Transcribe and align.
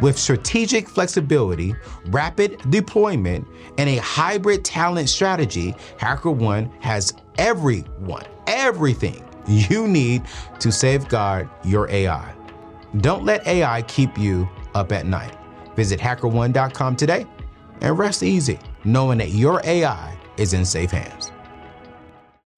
With 0.00 0.18
strategic 0.18 0.88
flexibility, 0.88 1.74
rapid 2.06 2.58
deployment, 2.70 3.46
and 3.78 3.88
a 3.88 3.96
hybrid 3.96 4.64
talent 4.64 5.08
strategy, 5.08 5.74
HackerOne 5.98 6.70
has 6.82 7.14
everyone, 7.38 8.24
everything 8.46 9.24
you 9.46 9.88
need 9.88 10.22
to 10.60 10.70
safeguard 10.70 11.48
your 11.64 11.88
AI. 11.90 12.34
Don't 12.98 13.24
let 13.24 13.46
AI 13.46 13.82
keep 13.82 14.18
you 14.18 14.48
up 14.74 14.92
at 14.92 15.06
night. 15.06 15.36
Visit 15.76 15.98
hackerone.com 15.98 16.96
today 16.96 17.26
and 17.80 17.98
rest 17.98 18.22
easy 18.22 18.58
knowing 18.84 19.18
that 19.18 19.30
your 19.30 19.60
AI 19.64 20.16
is 20.36 20.52
in 20.52 20.64
safe 20.64 20.90
hands. 20.90 21.31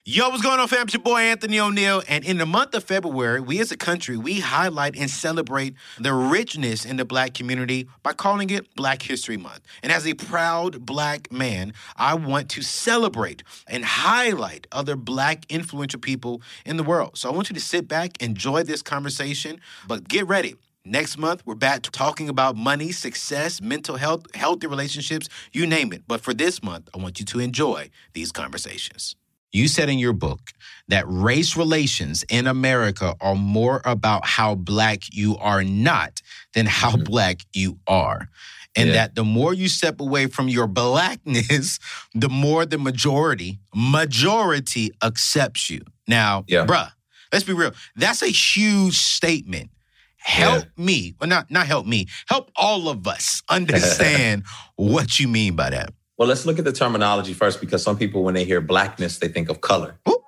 Yo, 0.06 0.28
what's 0.28 0.42
going 0.42 0.60
on, 0.60 0.68
fam? 0.68 0.82
It's 0.82 0.92
your 0.92 1.02
boy 1.02 1.18
Anthony 1.18 1.58
O'Neill. 1.58 2.02
And 2.06 2.26
in 2.26 2.36
the 2.36 2.44
month 2.44 2.74
of 2.74 2.84
February, 2.84 3.40
we 3.40 3.58
as 3.60 3.72
a 3.72 3.76
country, 3.78 4.18
we 4.18 4.38
highlight 4.38 4.98
and 4.98 5.08
celebrate 5.08 5.74
the 5.98 6.12
richness 6.12 6.84
in 6.84 6.98
the 6.98 7.06
black 7.06 7.32
community 7.32 7.88
by 8.02 8.12
calling 8.12 8.50
it 8.50 8.66
Black 8.74 9.00
History 9.00 9.38
Month. 9.38 9.60
And 9.82 9.90
as 9.90 10.06
a 10.06 10.12
proud 10.12 10.84
black 10.84 11.32
man, 11.32 11.72
I 11.96 12.16
want 12.16 12.50
to 12.50 12.60
celebrate 12.60 13.44
and 13.66 13.82
highlight 13.82 14.66
other 14.72 14.94
black 14.94 15.50
influential 15.50 16.00
people 16.00 16.42
in 16.66 16.76
the 16.76 16.84
world. 16.84 17.16
So 17.16 17.30
I 17.30 17.32
want 17.32 17.48
you 17.48 17.54
to 17.54 17.60
sit 17.62 17.88
back, 17.88 18.20
enjoy 18.20 18.62
this 18.62 18.82
conversation, 18.82 19.58
but 19.88 20.06
get 20.06 20.26
ready. 20.28 20.56
Next 20.84 21.16
month, 21.16 21.42
we're 21.46 21.54
back 21.54 21.80
to 21.80 21.90
talking 21.90 22.28
about 22.28 22.56
money, 22.56 22.92
success, 22.92 23.62
mental 23.62 23.96
health, 23.96 24.26
healthy 24.34 24.66
relationships, 24.66 25.30
you 25.54 25.66
name 25.66 25.94
it. 25.94 26.02
But 26.06 26.20
for 26.20 26.34
this 26.34 26.62
month, 26.62 26.90
I 26.94 26.98
want 26.98 27.20
you 27.20 27.24
to 27.24 27.40
enjoy 27.40 27.88
these 28.12 28.32
conversations. 28.32 29.16
You 29.54 29.68
said 29.68 29.88
in 29.88 30.00
your 30.00 30.12
book 30.12 30.50
that 30.88 31.04
race 31.06 31.56
relations 31.56 32.24
in 32.28 32.48
America 32.48 33.14
are 33.20 33.36
more 33.36 33.80
about 33.84 34.26
how 34.26 34.56
black 34.56 35.02
you 35.12 35.36
are 35.38 35.62
not 35.62 36.20
than 36.54 36.66
how 36.66 36.90
mm-hmm. 36.90 37.04
black 37.04 37.38
you 37.52 37.78
are. 37.86 38.28
And 38.76 38.88
yeah. 38.88 38.94
that 38.94 39.14
the 39.14 39.22
more 39.22 39.54
you 39.54 39.68
step 39.68 40.00
away 40.00 40.26
from 40.26 40.48
your 40.48 40.66
blackness, 40.66 41.78
the 42.14 42.28
more 42.28 42.66
the 42.66 42.78
majority, 42.78 43.60
majority 43.72 44.90
accepts 45.00 45.70
you. 45.70 45.82
Now, 46.08 46.44
yeah. 46.48 46.66
bruh, 46.66 46.90
let's 47.32 47.44
be 47.44 47.52
real. 47.52 47.70
That's 47.94 48.22
a 48.22 48.26
huge 48.26 48.98
statement. 48.98 49.70
Help 50.16 50.64
yeah. 50.64 50.84
me, 50.84 51.14
well, 51.20 51.28
not 51.28 51.50
not 51.50 51.66
help 51.66 51.86
me, 51.86 52.06
help 52.28 52.50
all 52.56 52.88
of 52.88 53.06
us 53.06 53.42
understand 53.48 54.42
what 54.74 55.20
you 55.20 55.28
mean 55.28 55.54
by 55.54 55.70
that. 55.70 55.92
Well, 56.16 56.28
let's 56.28 56.46
look 56.46 56.60
at 56.60 56.64
the 56.64 56.72
terminology 56.72 57.32
first 57.32 57.60
because 57.60 57.82
some 57.82 57.98
people, 57.98 58.22
when 58.22 58.34
they 58.34 58.44
hear 58.44 58.60
blackness, 58.60 59.18
they 59.18 59.26
think 59.26 59.48
of 59.48 59.60
color. 59.60 59.98
Ooh. 60.08 60.22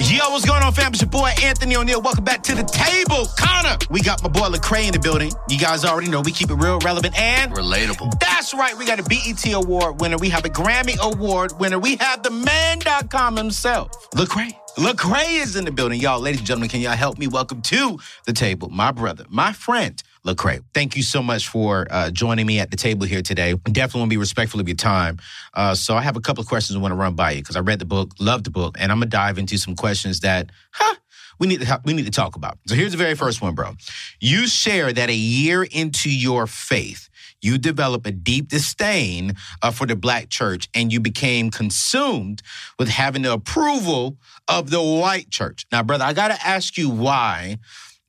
Yo, 0.00 0.30
what's 0.30 0.44
going 0.44 0.62
on, 0.62 0.72
fam? 0.74 0.92
It's 0.92 1.00
your 1.00 1.08
boy 1.08 1.30
Anthony 1.42 1.76
O'Neill. 1.76 2.02
Welcome 2.02 2.24
back 2.24 2.42
to 2.42 2.54
the 2.54 2.64
table. 2.64 3.26
Connor, 3.38 3.78
we 3.90 4.02
got 4.02 4.22
my 4.22 4.28
boy 4.28 4.48
Lecrae 4.48 4.86
in 4.86 4.92
the 4.92 4.98
building. 4.98 5.32
You 5.48 5.58
guys 5.58 5.84
already 5.84 6.10
know 6.10 6.20
we 6.20 6.30
keep 6.30 6.50
it 6.50 6.56
real, 6.56 6.78
relevant, 6.80 7.18
and 7.18 7.52
relatable. 7.52 8.18
That's 8.20 8.52
right. 8.52 8.76
We 8.76 8.84
got 8.84 9.00
a 9.00 9.02
BET 9.02 9.50
Award 9.52 10.00
winner. 10.00 10.18
We 10.18 10.28
have 10.28 10.44
a 10.44 10.50
Grammy 10.50 10.98
Award 11.00 11.58
winner. 11.58 11.78
We 11.78 11.96
have 11.96 12.22
the 12.22 12.30
man.com 12.30 13.36
himself, 13.36 14.10
Lecrae. 14.10 14.52
Lecrae 14.76 15.42
is 15.42 15.56
in 15.56 15.64
the 15.64 15.72
building. 15.72 16.00
Y'all, 16.00 16.20
ladies 16.20 16.40
and 16.40 16.46
gentlemen, 16.46 16.68
can 16.68 16.80
y'all 16.80 16.92
help 16.92 17.18
me 17.18 17.26
welcome 17.26 17.62
to 17.62 17.98
the 18.26 18.32
table 18.32 18.68
my 18.70 18.92
brother, 18.92 19.24
my 19.28 19.52
friend, 19.52 20.02
Lecrae. 20.28 20.62
Thank 20.74 20.96
you 20.96 21.02
so 21.02 21.22
much 21.22 21.48
for 21.48 21.86
uh, 21.90 22.10
joining 22.10 22.46
me 22.46 22.58
at 22.60 22.70
the 22.70 22.76
table 22.76 23.06
here 23.06 23.22
today. 23.22 23.54
Definitely 23.54 24.00
want 24.00 24.10
to 24.10 24.14
be 24.14 24.18
respectful 24.18 24.60
of 24.60 24.68
your 24.68 24.76
time. 24.76 25.18
Uh, 25.54 25.74
so 25.74 25.96
I 25.96 26.02
have 26.02 26.16
a 26.16 26.20
couple 26.20 26.42
of 26.42 26.48
questions 26.48 26.76
I 26.76 26.80
want 26.80 26.92
to 26.92 26.96
run 26.96 27.14
by 27.14 27.32
you 27.32 27.42
because 27.42 27.56
I 27.56 27.60
read 27.60 27.78
the 27.78 27.86
book, 27.86 28.12
love 28.20 28.44
the 28.44 28.50
book, 28.50 28.76
and 28.78 28.92
I'm 28.92 28.98
gonna 28.98 29.06
dive 29.06 29.38
into 29.38 29.56
some 29.56 29.74
questions 29.74 30.20
that, 30.20 30.50
huh, 30.72 30.94
we 31.38 31.46
need 31.46 31.62
to 31.62 31.80
we 31.84 31.92
need 31.92 32.04
to 32.04 32.10
talk 32.10 32.36
about. 32.36 32.58
So 32.66 32.74
here's 32.74 32.92
the 32.92 32.98
very 32.98 33.14
first 33.14 33.40
one, 33.40 33.54
bro. 33.54 33.74
You 34.20 34.46
share 34.46 34.92
that 34.92 35.08
a 35.08 35.14
year 35.14 35.62
into 35.62 36.10
your 36.10 36.46
faith, 36.46 37.08
you 37.40 37.58
develop 37.58 38.06
a 38.06 38.10
deep 38.10 38.48
disdain 38.48 39.34
uh, 39.62 39.70
for 39.70 39.86
the 39.86 39.96
black 39.96 40.28
church 40.28 40.68
and 40.74 40.92
you 40.92 41.00
became 41.00 41.50
consumed 41.50 42.42
with 42.78 42.88
having 42.88 43.22
the 43.22 43.32
approval 43.32 44.16
of 44.48 44.70
the 44.70 44.82
white 44.82 45.30
church. 45.30 45.66
Now, 45.70 45.82
brother, 45.82 46.04
I 46.04 46.12
got 46.12 46.28
to 46.28 46.46
ask 46.46 46.76
you 46.76 46.90
why, 46.90 47.58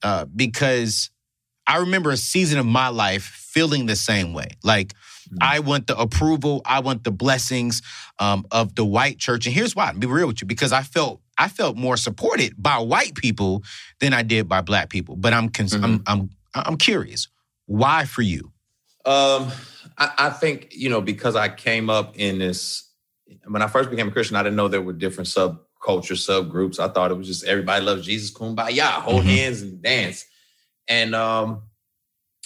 uh, 0.01 0.25
because 0.25 1.12
I 1.69 1.78
remember 1.78 2.09
a 2.09 2.18
season 2.18 2.57
of 2.57 2.66
my 2.66 2.88
life 2.88 3.24
feeling 3.24 3.85
the 3.85 3.96
same 3.96 4.34
way. 4.34 4.47
Like, 4.63 4.94
mm-hmm. 4.94 5.38
I 5.40 5.59
want 5.59 5.85
the 5.85 5.96
approval, 5.97 6.63
I 6.66 6.80
want 6.80 7.03
the 7.03 7.12
blessings 7.12 7.84
um, 8.18 8.47
of 8.52 8.74
the 8.74 8.84
white 8.84 9.19
church. 9.19 9.46
And 9.46 9.53
here's 9.53 9.75
why, 9.75 9.88
I'll 9.90 9.94
be 9.94 10.07
real 10.07 10.28
with 10.28 10.41
you, 10.41 10.47
because 10.47 10.74
I 10.74 10.81
felt 10.81 11.22
I 11.38 11.47
felt 11.47 11.78
more 11.78 11.96
supported 11.96 12.56
by 12.57 12.80
white 12.80 13.13
people 13.13 13.63
than 14.00 14.13
I 14.13 14.24
did 14.24 14.50
by 14.50 14.62
black 14.62 14.90
people. 14.90 15.16
But 15.16 15.34
I'm 15.34 15.50
cons- 15.50 15.74
mm-hmm. 15.74 15.85
I'm, 15.85 16.03
I'm 16.07 16.30
I'm 16.56 16.78
curious, 16.78 17.28
why 17.68 18.06
for 18.06 18.24
you? 18.24 18.51
Um, 19.06 19.51
I, 19.97 20.12
I 20.18 20.30
think 20.31 20.69
you 20.72 20.90
know 20.90 21.01
because 21.01 21.36
I 21.36 21.50
came 21.50 21.91
up 21.91 22.18
in 22.18 22.40
this. 22.40 22.88
When 23.47 23.62
I 23.62 23.68
first 23.68 23.91
became 23.91 24.07
a 24.07 24.12
Christian, 24.12 24.38
I 24.38 24.44
didn't 24.44 24.56
know 24.56 24.68
there 24.68 24.81
were 24.81 24.91
different 24.91 25.28
subculture 25.28 26.18
subgroups. 26.18 26.80
I 26.80 26.88
thought 26.88 27.12
it 27.12 27.13
was 27.13 27.28
just 27.28 27.44
everybody 27.46 27.86
loves 27.86 28.07
Jesus, 28.07 28.31
kumbaya, 28.31 28.90
hold 29.01 29.22
mm-hmm. 29.22 29.30
hands 29.30 29.62
and 29.62 29.80
dance 29.84 30.25
and 30.90 31.16
um 31.16 31.62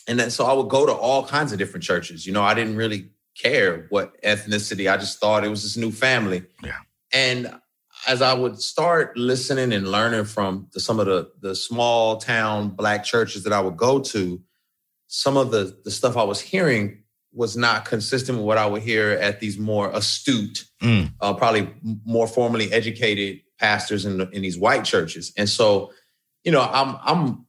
and 0.08 0.20
then 0.20 0.30
so 0.30 0.46
I 0.46 0.54
would 0.54 0.70
go 0.70 0.86
to 0.86 0.94
all 0.94 1.26
kinds 1.26 1.52
of 1.52 1.58
different 1.58 1.84
churches. 1.84 2.28
You 2.28 2.34
know, 2.34 2.44
I 2.44 2.54
didn't 2.54 2.76
really 2.76 3.10
care 3.42 3.88
what 3.90 4.22
ethnicity. 4.22 4.92
I 4.92 4.98
just 4.98 5.20
thought 5.20 5.44
it 5.44 5.50
was 5.50 5.64
this 5.64 5.78
new 5.78 5.92
family. 5.92 6.44
Yeah. 6.62 6.78
And 7.12 7.56
as 8.08 8.22
I 8.22 8.34
would 8.34 8.62
start 8.62 9.18
listening 9.18 9.72
and 9.72 9.90
learning 9.90 10.26
from 10.26 10.68
the, 10.74 10.80
some 10.80 11.00
of 11.00 11.06
the 11.06 11.32
the 11.40 11.56
small 11.56 12.18
town 12.18 12.70
black 12.70 13.04
churches 13.04 13.44
that 13.44 13.54
I 13.54 13.62
would 13.62 13.78
go 13.78 14.00
to, 14.00 14.42
some 15.08 15.38
of 15.38 15.52
the 15.52 15.80
the 15.84 15.92
stuff 15.92 16.18
I 16.18 16.24
was 16.24 16.42
hearing 16.42 17.04
was 17.32 17.58
not 17.58 17.86
consistent 17.86 18.38
with 18.38 18.46
what 18.46 18.58
I 18.58 18.66
would 18.68 18.84
hear 18.84 19.12
at 19.12 19.40
these 19.40 19.58
more 19.58 19.90
astute, 19.92 20.66
mm. 20.82 21.12
uh, 21.20 21.34
probably 21.34 21.68
more 22.06 22.28
formally 22.28 22.72
educated 22.72 23.42
pastors 23.58 24.06
in, 24.06 24.20
the, 24.20 24.30
in 24.30 24.44
these 24.44 24.56
white 24.58 24.84
churches. 24.84 25.34
And 25.36 25.50
so, 25.50 25.92
you 26.44 26.52
know, 26.52 26.62
I'm 26.62 26.98
I'm 27.04 27.46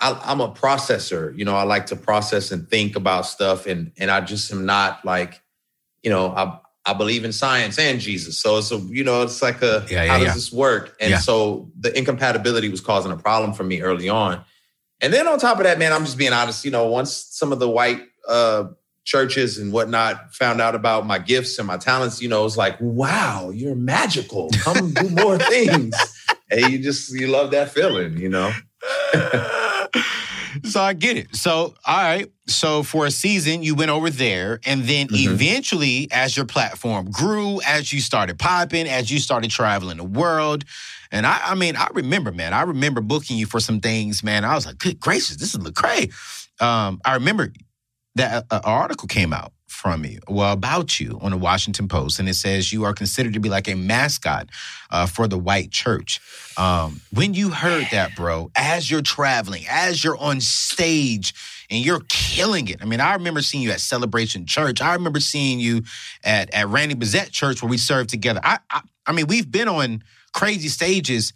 I, 0.00 0.32
am 0.32 0.40
a 0.40 0.50
processor. 0.50 1.36
You 1.36 1.44
know, 1.44 1.54
I 1.54 1.62
like 1.62 1.86
to 1.86 1.96
process 1.96 2.50
and 2.50 2.68
think 2.68 2.96
about 2.96 3.26
stuff, 3.26 3.66
and 3.66 3.92
and 3.98 4.10
I 4.10 4.20
just 4.20 4.50
am 4.52 4.64
not 4.64 5.04
like, 5.04 5.42
you 6.02 6.10
know, 6.10 6.28
I 6.30 6.58
I 6.86 6.94
believe 6.94 7.24
in 7.24 7.32
science 7.32 7.78
and 7.78 8.00
Jesus. 8.00 8.38
So 8.38 8.58
it's 8.58 8.72
a 8.72 8.78
you 8.78 9.04
know, 9.04 9.22
it's 9.22 9.42
like 9.42 9.62
a 9.62 9.86
yeah, 9.90 10.04
yeah, 10.04 10.12
how 10.12 10.18
does 10.18 10.26
yeah. 10.28 10.34
this 10.34 10.52
work? 10.52 10.96
And 11.00 11.20
so 11.20 11.70
the 11.78 11.96
incompatibility 11.96 12.68
was 12.68 12.80
causing 12.80 13.12
a 13.12 13.16
problem 13.16 13.52
for 13.52 13.64
me 13.64 13.82
early 13.82 14.08
on. 14.08 14.42
And 15.02 15.12
then 15.12 15.28
on 15.28 15.38
top 15.38 15.58
of 15.58 15.64
that, 15.64 15.78
man, 15.78 15.92
I'm 15.92 16.04
just 16.04 16.18
being 16.18 16.32
honest. 16.32 16.64
You 16.64 16.70
know, 16.70 16.86
once 16.88 17.12
some 17.12 17.52
of 17.52 17.58
the 17.58 17.68
white 17.68 18.00
uh, 18.28 18.64
churches 19.04 19.58
and 19.58 19.72
whatnot 19.72 20.34
found 20.34 20.60
out 20.60 20.74
about 20.74 21.06
my 21.06 21.18
gifts 21.18 21.58
and 21.58 21.66
my 21.66 21.76
talents, 21.76 22.22
you 22.22 22.28
know, 22.28 22.44
it's 22.44 22.56
like, 22.56 22.76
wow, 22.80 23.50
you're 23.50 23.74
magical. 23.74 24.50
Come 24.60 24.92
do 24.92 25.08
more 25.10 25.38
things. 25.50 25.94
and 26.50 26.72
you 26.72 26.78
just 26.78 27.12
you 27.12 27.26
love 27.26 27.50
that 27.50 27.70
feeling, 27.70 28.16
you 28.16 28.28
know. 28.28 28.52
so 30.70 30.80
I 30.80 30.92
get 30.94 31.16
it. 31.16 31.34
So, 31.36 31.74
all 31.86 31.96
right. 32.02 32.30
So 32.46 32.82
for 32.82 33.06
a 33.06 33.10
season, 33.10 33.62
you 33.62 33.74
went 33.74 33.90
over 33.90 34.10
there, 34.10 34.60
and 34.64 34.84
then 34.84 35.08
Mhm. 35.08 35.32
eventually, 35.32 36.08
as 36.10 36.36
your 36.36 36.46
platform 36.46 37.10
grew, 37.10 37.60
as 37.66 37.92
you 37.92 38.00
started 38.00 38.38
popping, 38.38 38.86
as 38.88 39.10
you 39.10 39.18
started 39.18 39.50
traveling 39.50 39.98
the 39.98 40.04
world, 40.04 40.64
and 41.12 41.26
I, 41.26 41.40
I 41.44 41.54
mean, 41.54 41.76
I 41.76 41.88
remember, 41.92 42.32
man, 42.32 42.52
I 42.52 42.62
remember 42.62 43.00
booking 43.00 43.36
you 43.36 43.46
for 43.46 43.60
some 43.60 43.80
things, 43.80 44.22
man. 44.22 44.44
I 44.44 44.54
was 44.54 44.66
like, 44.66 44.78
good 44.78 45.00
gracious, 45.00 45.36
this 45.36 45.54
is 45.54 45.60
Lecrae. 45.60 46.12
Um, 46.62 47.00
I 47.04 47.14
remember 47.14 47.52
that 48.16 48.46
an 48.50 48.60
article 48.64 49.08
came 49.08 49.32
out 49.32 49.52
from 49.80 50.04
you, 50.04 50.20
well, 50.28 50.52
about 50.52 51.00
you 51.00 51.18
on 51.22 51.30
the 51.30 51.38
Washington 51.38 51.88
Post, 51.88 52.18
and 52.20 52.28
it 52.28 52.34
says 52.34 52.70
you 52.70 52.84
are 52.84 52.92
considered 52.92 53.32
to 53.32 53.40
be 53.40 53.48
like 53.48 53.66
a 53.66 53.74
mascot 53.74 54.50
uh, 54.90 55.06
for 55.06 55.26
the 55.26 55.38
white 55.38 55.70
church. 55.70 56.20
Um, 56.58 57.00
when 57.14 57.32
you 57.32 57.48
heard 57.48 57.86
that, 57.90 58.14
bro, 58.14 58.50
as 58.54 58.90
you're 58.90 59.00
traveling, 59.00 59.64
as 59.70 60.04
you're 60.04 60.18
on 60.18 60.42
stage 60.42 61.34
and 61.70 61.82
you're 61.82 62.02
killing 62.08 62.68
it. 62.68 62.82
I 62.82 62.84
mean, 62.84 63.00
I 63.00 63.14
remember 63.14 63.40
seeing 63.40 63.62
you 63.62 63.70
at 63.70 63.80
Celebration 63.80 64.44
Church. 64.44 64.82
I 64.82 64.92
remember 64.92 65.20
seeing 65.20 65.60
you 65.60 65.82
at, 66.24 66.52
at 66.52 66.68
Randy 66.68 66.94
Bezet 66.94 67.30
Church 67.30 67.62
where 67.62 67.70
we 67.70 67.78
served 67.78 68.10
together. 68.10 68.40
I, 68.42 68.58
I 68.70 68.82
I 69.06 69.12
mean, 69.12 69.28
we've 69.28 69.50
been 69.50 69.68
on 69.68 70.04
crazy 70.34 70.68
stages. 70.68 71.32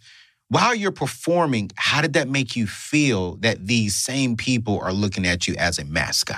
While 0.49 0.75
you're 0.75 0.91
performing, 0.91 1.71
how 1.75 2.01
did 2.01 2.13
that 2.13 2.29
make 2.29 2.55
you 2.55 2.67
feel 2.67 3.37
that 3.37 3.65
these 3.65 3.95
same 3.95 4.37
people 4.37 4.79
are 4.79 4.93
looking 4.93 5.25
at 5.25 5.47
you 5.47 5.55
as 5.57 5.79
a 5.79 5.85
mascot? 5.85 6.37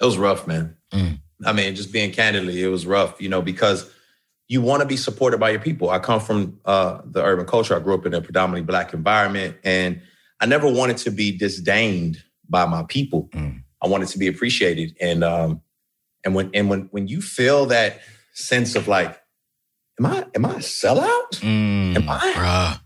It 0.00 0.04
was 0.04 0.18
rough, 0.18 0.46
man. 0.46 0.76
Mm. 0.92 1.18
I 1.44 1.52
mean, 1.52 1.74
just 1.74 1.92
being 1.92 2.10
candidly, 2.12 2.62
it 2.62 2.68
was 2.68 2.86
rough, 2.86 3.20
you 3.20 3.28
know, 3.28 3.42
because 3.42 3.90
you 4.48 4.60
want 4.60 4.80
to 4.82 4.86
be 4.86 4.96
supported 4.96 5.38
by 5.38 5.50
your 5.50 5.60
people. 5.60 5.90
I 5.90 5.98
come 5.98 6.20
from 6.20 6.58
uh, 6.64 7.00
the 7.04 7.22
urban 7.24 7.46
culture. 7.46 7.76
I 7.76 7.80
grew 7.80 7.94
up 7.94 8.06
in 8.06 8.14
a 8.14 8.20
predominantly 8.20 8.66
black 8.66 8.92
environment, 8.92 9.56
and 9.64 10.00
I 10.40 10.46
never 10.46 10.70
wanted 10.70 10.96
to 10.98 11.10
be 11.10 11.36
disdained 11.36 12.22
by 12.48 12.66
my 12.66 12.84
people. 12.88 13.28
Mm. 13.32 13.62
I 13.82 13.88
wanted 13.88 14.08
to 14.08 14.18
be 14.18 14.26
appreciated, 14.28 14.96
and 15.00 15.22
um, 15.24 15.60
and 16.24 16.34
when 16.34 16.50
and 16.54 16.68
when 16.70 16.88
when 16.90 17.06
you 17.08 17.20
feel 17.22 17.66
that 17.66 18.00
sense 18.32 18.74
of 18.76 18.88
like, 18.88 19.18
am 20.00 20.06
I 20.06 20.26
am 20.34 20.44
I 20.44 20.50
a 20.54 20.56
sellout? 20.58 21.30
Mm, 21.40 21.96
Am 21.96 22.08
I? 22.08 22.32
Bruh. 22.36 22.80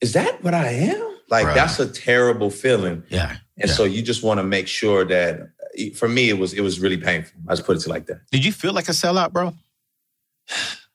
Is 0.00 0.12
that 0.14 0.42
what 0.42 0.54
I 0.54 0.68
am? 0.68 1.16
Like 1.30 1.46
Right. 1.46 1.54
that's 1.54 1.78
a 1.80 1.86
terrible 1.88 2.50
feeling. 2.50 3.02
Yeah. 3.08 3.36
And 3.58 3.68
Yeah. 3.70 3.74
so 3.74 3.84
you 3.84 4.02
just 4.02 4.22
want 4.22 4.38
to 4.38 4.44
make 4.44 4.68
sure 4.68 5.04
that 5.06 5.40
for 5.96 6.08
me 6.08 6.28
it 6.30 6.38
was 6.38 6.52
it 6.52 6.60
was 6.62 6.80
really 6.80 6.96
painful. 6.96 7.40
I 7.48 7.52
just 7.54 7.66
put 7.66 7.76
it 7.76 7.80
to 7.80 7.88
like 7.90 8.06
that. 8.06 8.20
Did 8.30 8.44
you 8.44 8.52
feel 8.52 8.72
like 8.72 8.88
a 8.88 8.92
sellout, 8.92 9.32
bro? 9.32 9.54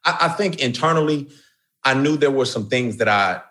I, 0.05 0.17
I 0.21 0.29
think 0.29 0.59
internally, 0.59 1.29
I 1.83 1.93
knew 1.93 2.17
there 2.17 2.31
were 2.31 2.45
some 2.45 2.67
things 2.69 2.97
that 2.97 3.07
I 3.07 3.41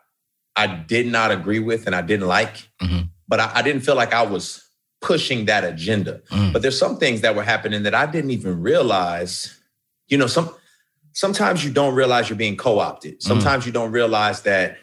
I 0.57 0.67
did 0.67 1.07
not 1.07 1.31
agree 1.31 1.61
with 1.61 1.87
and 1.87 1.95
I 1.95 2.03
didn't 2.03 2.27
like, 2.27 2.69
Mhm. 2.83 3.09
but 3.29 3.41
I, 3.41 3.51
I 3.57 3.63
didn't 3.63 3.83
feel 3.83 3.95
like 3.97 4.13
I 4.13 4.23
was 4.23 4.65
pushing 5.01 5.45
that 5.47 5.63
agenda. 5.65 6.21
Mm. 6.31 6.53
But 6.53 6.63
there's 6.63 6.79
some 6.79 6.97
things 6.99 7.21
that 7.21 7.37
were 7.37 7.45
happening 7.45 7.85
that 7.85 7.95
I 7.95 8.07
didn't 8.07 8.31
even 8.33 8.61
realize. 8.61 9.55
You 10.09 10.19
know, 10.19 10.27
some 10.27 10.53
sometimes 11.13 11.65
you 11.65 11.71
don't 11.71 11.95
realize 11.95 12.29
you're 12.29 12.37
being 12.39 12.57
co-opted. 12.57 13.23
Sometimes 13.23 13.67
you 13.67 13.73
don't 13.73 13.93
realize 13.93 14.43
that 14.43 14.79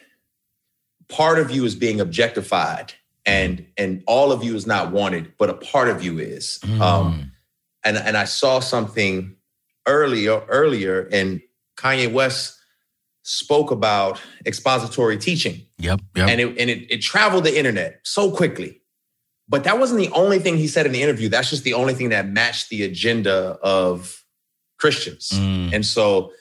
part 1.10 1.40
of 1.40 1.52
you 1.52 1.66
is 1.66 1.76
being 1.76 2.00
objectified 2.02 2.94
and 3.26 3.66
and 3.78 4.04
all 4.08 4.32
of 4.32 4.44
you 4.44 4.56
is 4.56 4.66
not 4.68 4.92
wanted, 4.92 5.34
but 5.38 5.50
a 5.50 5.54
part 5.56 5.90
of 5.90 6.04
you 6.04 6.20
is. 6.20 6.60
Um, 6.64 6.80
Mm. 6.80 7.32
and 7.84 7.98
and 7.98 8.18
I 8.18 8.26
saw 8.26 8.60
something 8.60 9.36
earlier 9.88 10.42
earlier, 10.48 11.08
and 11.12 11.42
Kanye 11.78 12.12
West 12.12 12.58
spoke 13.24 13.72
about 13.72 14.20
expository 14.46 15.18
teaching, 15.18 15.66
Yep. 15.80 16.00
Yep. 16.16 16.30
and 16.30 16.42
it 16.42 16.48
and 16.60 16.70
it, 16.70 16.92
it 16.92 17.02
traveled 17.02 17.44
the 17.44 17.58
internet 17.58 18.00
so 18.04 18.32
quickly. 18.32 18.82
But 19.48 19.64
that 19.66 19.78
wasn't 19.80 20.00
the 20.00 20.10
only 20.12 20.40
thing 20.40 20.58
he 20.58 20.68
said 20.68 20.86
in 20.88 20.92
the 20.92 21.02
interview. 21.04 21.30
That's 21.30 21.50
just 21.52 21.64
the 21.64 21.74
only 21.74 21.94
thing 21.94 22.10
that 22.10 22.28
matched 22.28 22.70
the 22.70 22.84
agenda 22.84 23.58
of 23.62 24.24
Christians. 24.80 25.30
Mm. 25.34 25.74
And 25.74 25.86
so 25.86 26.32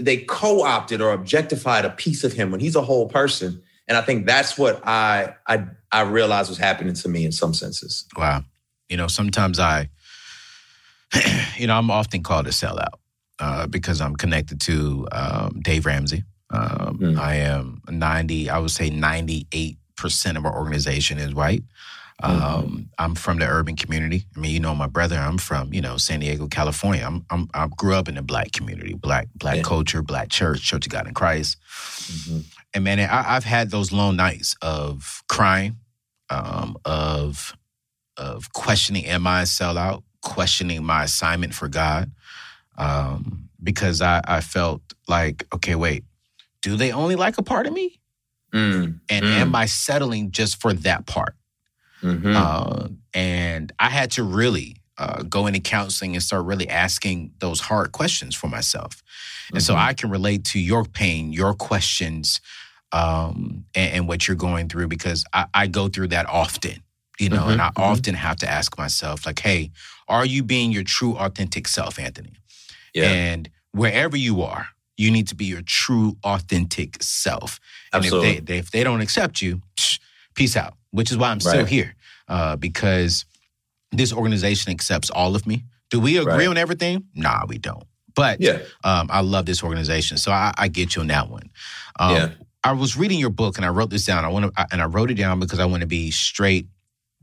they 0.00 0.18
co-opted 0.18 1.00
or 1.00 1.12
objectified 1.12 1.84
a 1.84 1.90
piece 1.90 2.24
of 2.24 2.32
him 2.32 2.50
when 2.50 2.58
he's 2.60 2.74
a 2.76 2.82
whole 2.82 3.08
person. 3.08 3.62
And 3.86 3.96
I 3.96 4.02
think 4.02 4.26
that's 4.26 4.58
what 4.58 4.80
I 4.86 5.34
I 5.46 5.66
I 5.92 6.02
realized 6.02 6.48
was 6.48 6.58
happening 6.58 6.94
to 6.94 7.08
me 7.08 7.24
in 7.24 7.32
some 7.32 7.54
senses. 7.54 8.04
Wow. 8.16 8.44
You 8.88 8.96
know, 8.96 9.06
sometimes 9.08 9.58
I, 9.58 9.88
you 11.56 11.66
know, 11.66 11.76
I'm 11.76 11.90
often 11.90 12.22
called 12.22 12.46
a 12.46 12.50
sellout 12.50 12.94
uh, 13.38 13.66
because 13.66 14.00
I'm 14.00 14.16
connected 14.16 14.60
to 14.62 15.08
um, 15.12 15.60
Dave 15.62 15.86
Ramsey. 15.86 16.24
Um, 16.50 16.98
Mm. 16.98 17.18
I 17.18 17.34
am 17.36 17.82
90, 17.88 18.48
I 18.50 18.58
would 18.58 18.70
say 18.70 18.90
98% 18.90 19.76
of 20.36 20.44
our 20.46 20.56
organization 20.56 21.18
is 21.18 21.34
white. 21.34 21.62
Mm-hmm. 22.22 22.42
Um, 22.42 22.88
I'm 22.98 23.14
from 23.14 23.38
the 23.38 23.46
urban 23.46 23.76
community. 23.76 24.24
I 24.36 24.40
mean, 24.40 24.50
you 24.50 24.58
know, 24.58 24.74
my 24.74 24.88
brother, 24.88 25.16
I'm 25.16 25.38
from, 25.38 25.72
you 25.72 25.80
know, 25.80 25.96
San 25.98 26.18
Diego, 26.20 26.48
California. 26.48 27.04
I'm, 27.06 27.24
I'm, 27.30 27.48
I 27.54 27.68
grew 27.76 27.94
up 27.94 28.08
in 28.08 28.16
the 28.16 28.22
black 28.22 28.50
community, 28.52 28.94
black, 28.94 29.28
black 29.36 29.56
Yeah. 29.58 29.62
culture, 29.62 30.02
black 30.02 30.28
church, 30.28 30.62
Church 30.62 30.86
of 30.86 30.90
God 30.92 31.06
in 31.06 31.14
Christ. 31.14 31.58
Mhm. 31.70 32.44
And 32.74 32.84
man, 32.84 33.00
I, 33.00 33.36
I've 33.36 33.44
had 33.44 33.70
those 33.70 33.92
long 33.92 34.16
nights 34.16 34.54
of 34.62 35.22
crying, 35.28 35.76
um, 36.30 36.76
of 36.84 37.56
of 38.16 38.52
questioning, 38.52 39.06
am 39.06 39.26
I 39.26 39.42
a 39.42 39.44
sellout? 39.44 40.02
Questioning 40.22 40.84
my 40.84 41.04
assignment 41.04 41.54
for 41.54 41.68
God, 41.68 42.10
um, 42.76 43.48
because 43.62 44.02
I, 44.02 44.20
I 44.24 44.40
felt 44.40 44.82
like, 45.06 45.46
okay, 45.54 45.74
wait, 45.76 46.04
do 46.62 46.76
they 46.76 46.90
only 46.92 47.14
like 47.16 47.38
a 47.38 47.42
part 47.42 47.66
of 47.66 47.72
me? 47.72 48.00
Mm, 48.52 49.00
And 49.08 49.24
Mm. 49.24 49.32
am 49.32 49.54
I 49.54 49.66
settling 49.66 50.30
just 50.32 50.60
for 50.60 50.72
that 50.72 51.06
part? 51.06 51.36
mhm. 52.02 52.34
Uh, 52.36 52.88
and 53.14 53.72
I 53.78 53.90
had 53.90 54.10
to 54.12 54.22
really 54.24 54.76
uh, 54.98 55.22
go 55.22 55.46
into 55.46 55.60
counseling 55.60 56.14
and 56.14 56.22
start 56.22 56.44
really 56.44 56.68
asking 56.68 57.32
those 57.38 57.60
hard 57.60 57.92
questions 57.92 58.34
for 58.34 58.48
myself. 58.48 59.02
And 59.54 59.62
so 59.62 59.74
Mhm. 59.74 59.78
I 59.78 59.94
can 59.94 60.10
relate 60.10 60.44
to 60.46 60.58
your 60.60 60.84
pain, 60.84 61.32
your 61.32 61.54
questions, 61.54 62.40
um, 62.92 63.64
and, 63.74 63.92
and 63.94 64.08
what 64.08 64.26
you're 64.26 64.36
going 64.36 64.68
through 64.68 64.88
because 64.88 65.24
I, 65.32 65.46
I 65.54 65.66
go 65.66 65.88
through 65.88 66.08
that 66.08 66.26
often, 66.26 66.82
you 67.18 67.28
know, 67.28 67.48
and 67.48 67.60
I 67.60 67.68
Mhm, 67.68 67.74
mhm. 67.74 67.82
often 67.90 68.14
have 68.14 68.36
to 68.38 68.48
ask 68.50 68.78
myself, 68.78 69.26
like, 69.26 69.38
hey, 69.40 69.70
are 70.08 70.24
you 70.24 70.42
being 70.42 70.72
your 70.72 70.84
true, 70.84 71.16
authentic 71.16 71.68
self, 71.68 71.98
Anthony? 71.98 72.32
yeah, 72.94 73.10
And 73.10 73.50
wherever 73.72 74.16
you 74.16 74.42
are, 74.42 74.68
you 74.96 75.10
need 75.10 75.28
to 75.28 75.34
be 75.34 75.44
your 75.44 75.62
true, 75.62 76.16
authentic 76.24 77.02
self. 77.02 77.60
And 77.92 78.04
absolutely. 78.04 78.36
if 78.38 78.44
they, 78.46 78.58
if 78.58 78.70
they 78.70 78.82
don't 78.84 79.00
accept 79.00 79.40
you, 79.42 79.62
psh, 79.76 80.00
peace 80.34 80.56
out. 80.56 80.74
Which 80.90 81.10
is 81.10 81.18
why 81.18 81.28
I'm 81.30 81.40
still 81.40 81.60
Right. 81.60 81.68
here 81.68 81.94
uh, 82.28 82.56
because 82.56 83.26
this 83.92 84.12
organization 84.12 84.72
accepts 84.72 85.10
all 85.10 85.36
of 85.36 85.46
me. 85.46 85.64
Do 85.90 86.00
we 86.00 86.16
agree 86.16 86.46
Right. 86.46 86.48
on 86.48 86.56
everything? 86.56 87.04
Nah, 87.14 87.44
we 87.46 87.58
don't. 87.58 87.84
But 88.14 88.40
yeah, 88.40 88.58
um, 88.84 89.08
I 89.10 89.20
love 89.20 89.46
this 89.46 89.62
organization, 89.62 90.16
so 90.18 90.32
I, 90.32 90.52
I 90.56 90.68
get 90.68 90.96
you 90.96 91.02
on 91.02 91.08
that 91.08 91.28
one. 91.28 91.50
Um, 91.98 92.14
Yeah. 92.14 92.30
I 92.64 92.72
was 92.72 92.96
reading 92.96 93.20
your 93.20 93.30
book 93.30 93.56
and 93.56 93.64
I 93.64 93.68
wrote 93.68 93.88
this 93.90 94.04
down. 94.04 94.24
I 94.24 94.28
want 94.28 94.52
to, 94.54 94.66
and 94.72 94.82
I 94.82 94.86
wrote 94.86 95.10
it 95.10 95.14
down 95.14 95.38
because 95.38 95.60
I 95.60 95.64
want 95.64 95.82
to 95.82 95.86
be 95.86 96.10
straight 96.10 96.66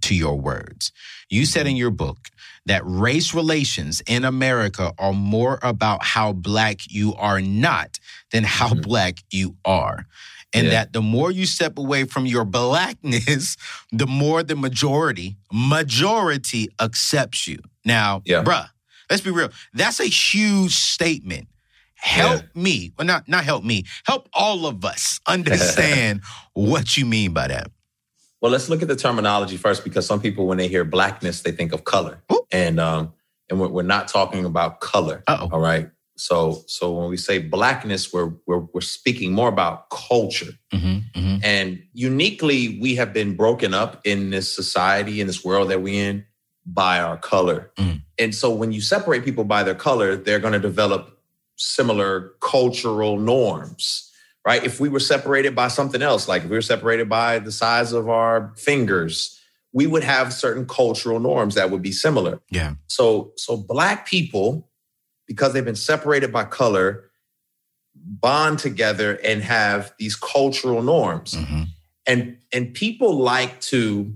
to 0.03 0.15
your 0.15 0.39
words. 0.39 0.91
You 1.29 1.45
said 1.45 1.67
in 1.67 1.75
your 1.75 1.91
book 1.91 2.29
that 2.65 2.81
race 2.85 3.33
relations 3.33 4.01
in 4.07 4.23
America 4.23 4.93
are 4.97 5.11
more 5.13 5.59
about 5.61 6.03
how 6.03 6.31
black 6.31 6.79
you 6.89 7.13
are 7.15 7.41
not 7.41 7.99
than 8.31 8.43
how 8.45 8.69
Mhm. 8.69 8.81
black 8.83 9.17
you 9.29 9.57
are. 9.65 10.05
And 10.53 10.67
Yeah. 10.67 10.71
that 10.71 10.93
the 10.93 11.01
more 11.01 11.31
you 11.31 11.45
step 11.45 11.77
away 11.77 12.05
from 12.05 12.25
your 12.25 12.45
blackness, 12.45 13.57
the 13.91 14.07
more 14.07 14.41
the 14.41 14.55
majority, 14.55 15.35
majority 15.51 16.69
accepts 16.79 17.45
you. 17.47 17.59
Now, 17.83 18.21
Yeah. 18.25 18.41
bruh, 18.43 18.69
let's 19.09 19.21
be 19.21 19.31
real. 19.31 19.49
That's 19.73 19.99
a 19.99 20.05
huge 20.05 20.73
statement. 20.73 21.47
Help 21.95 22.43
me, 22.53 22.93
well, 22.97 23.07
not 23.07 23.27
not 23.27 23.43
help 23.45 23.63
me, 23.63 23.85
help 24.05 24.29
all 24.33 24.67
of 24.67 24.85
us 24.85 25.19
understand 25.27 26.21
what 26.53 26.97
you 26.97 27.05
mean 27.05 27.33
by 27.33 27.47
that. 27.47 27.71
Well, 28.41 28.51
let's 28.51 28.69
look 28.69 28.81
at 28.81 28.87
the 28.87 28.95
terminology 28.95 29.57
first 29.57 29.83
because 29.83 30.05
some 30.05 30.21
people, 30.21 30.45
when 30.45 30.57
they 30.57 30.67
hear 30.67 30.83
blackness, 30.83 31.41
they 31.41 31.51
think 31.51 31.73
of 31.73 31.83
color, 31.83 32.21
Ooh. 32.31 32.45
and 32.51 32.79
um, 32.79 33.13
and 33.49 33.59
we're, 33.59 33.69
we're 33.69 33.81
not 33.81 34.07
talking 34.07 34.45
about 34.45 34.81
color. 34.81 35.23
Uh-oh. 35.27 35.49
All 35.51 35.59
right. 35.59 35.89
So 36.17 36.63
so 36.67 36.91
when 36.91 37.09
we 37.09 37.17
say 37.17 37.39
blackness, 37.39 38.13
we're 38.13 38.33
we're, 38.45 38.65
we're 38.73 38.81
speaking 38.81 39.33
more 39.33 39.49
about 39.49 39.89
culture, 39.89 40.51
hmm 40.71 40.99
hmm 41.15 41.37
and 41.43 41.83
uniquely, 41.93 42.79
we 42.79 42.95
have 42.95 43.13
been 43.13 43.35
broken 43.35 43.73
up 43.73 44.01
in 44.03 44.29
this 44.29 44.53
society 44.53 45.21
in 45.21 45.27
this 45.27 45.43
world 45.43 45.69
that 45.69 45.81
we're 45.81 46.09
in 46.09 46.25
by 46.65 46.99
our 46.99 47.17
color. 47.17 47.71
Mm. 47.77 48.01
And 48.17 48.33
so 48.33 48.49
when 48.49 48.71
you 48.71 48.81
separate 48.81 49.23
people 49.23 49.43
by 49.43 49.63
their 49.63 49.75
color, 49.75 50.15
they're 50.15 50.39
going 50.39 50.53
to 50.53 50.59
develop 50.59 51.19
similar 51.57 52.33
cultural 52.41 53.19
norms 53.19 54.11
right? 54.45 54.63
If 54.63 54.79
we 54.79 54.89
were 54.89 54.99
separated 54.99 55.55
by 55.55 55.67
something 55.69 56.01
else, 56.01 56.27
like 56.27 56.43
if 56.43 56.49
we 56.49 56.55
were 56.55 56.61
separated 56.61 57.09
by 57.09 57.39
the 57.39 57.51
size 57.51 57.91
of 57.91 58.07
our 58.07 58.53
fingers, 58.55 59.41
we 59.73 59.87
would 59.87 60.03
have 60.03 60.31
certain 60.31 60.65
cultural 60.67 61.19
norms 61.19 61.55
that 61.55 61.71
would 61.71 61.81
be 61.81 61.91
similar. 61.91 62.39
Yeah. 62.49 62.75
So, 62.87 63.33
so 63.35 63.57
black 63.57 64.07
people, 64.07 64.69
because 65.27 65.53
they've 65.53 65.65
been 65.65 65.75
separated 65.75 66.31
by 66.31 66.45
color, 66.45 67.09
bond 67.95 68.59
together 68.59 69.19
and 69.23 69.41
have 69.41 69.93
these 69.97 70.15
cultural 70.15 70.83
norms. 70.83 71.33
hmm 71.33 71.63
And 72.05 72.37
and 72.53 72.73
people 72.73 73.17
like 73.17 73.59
to 73.61 74.15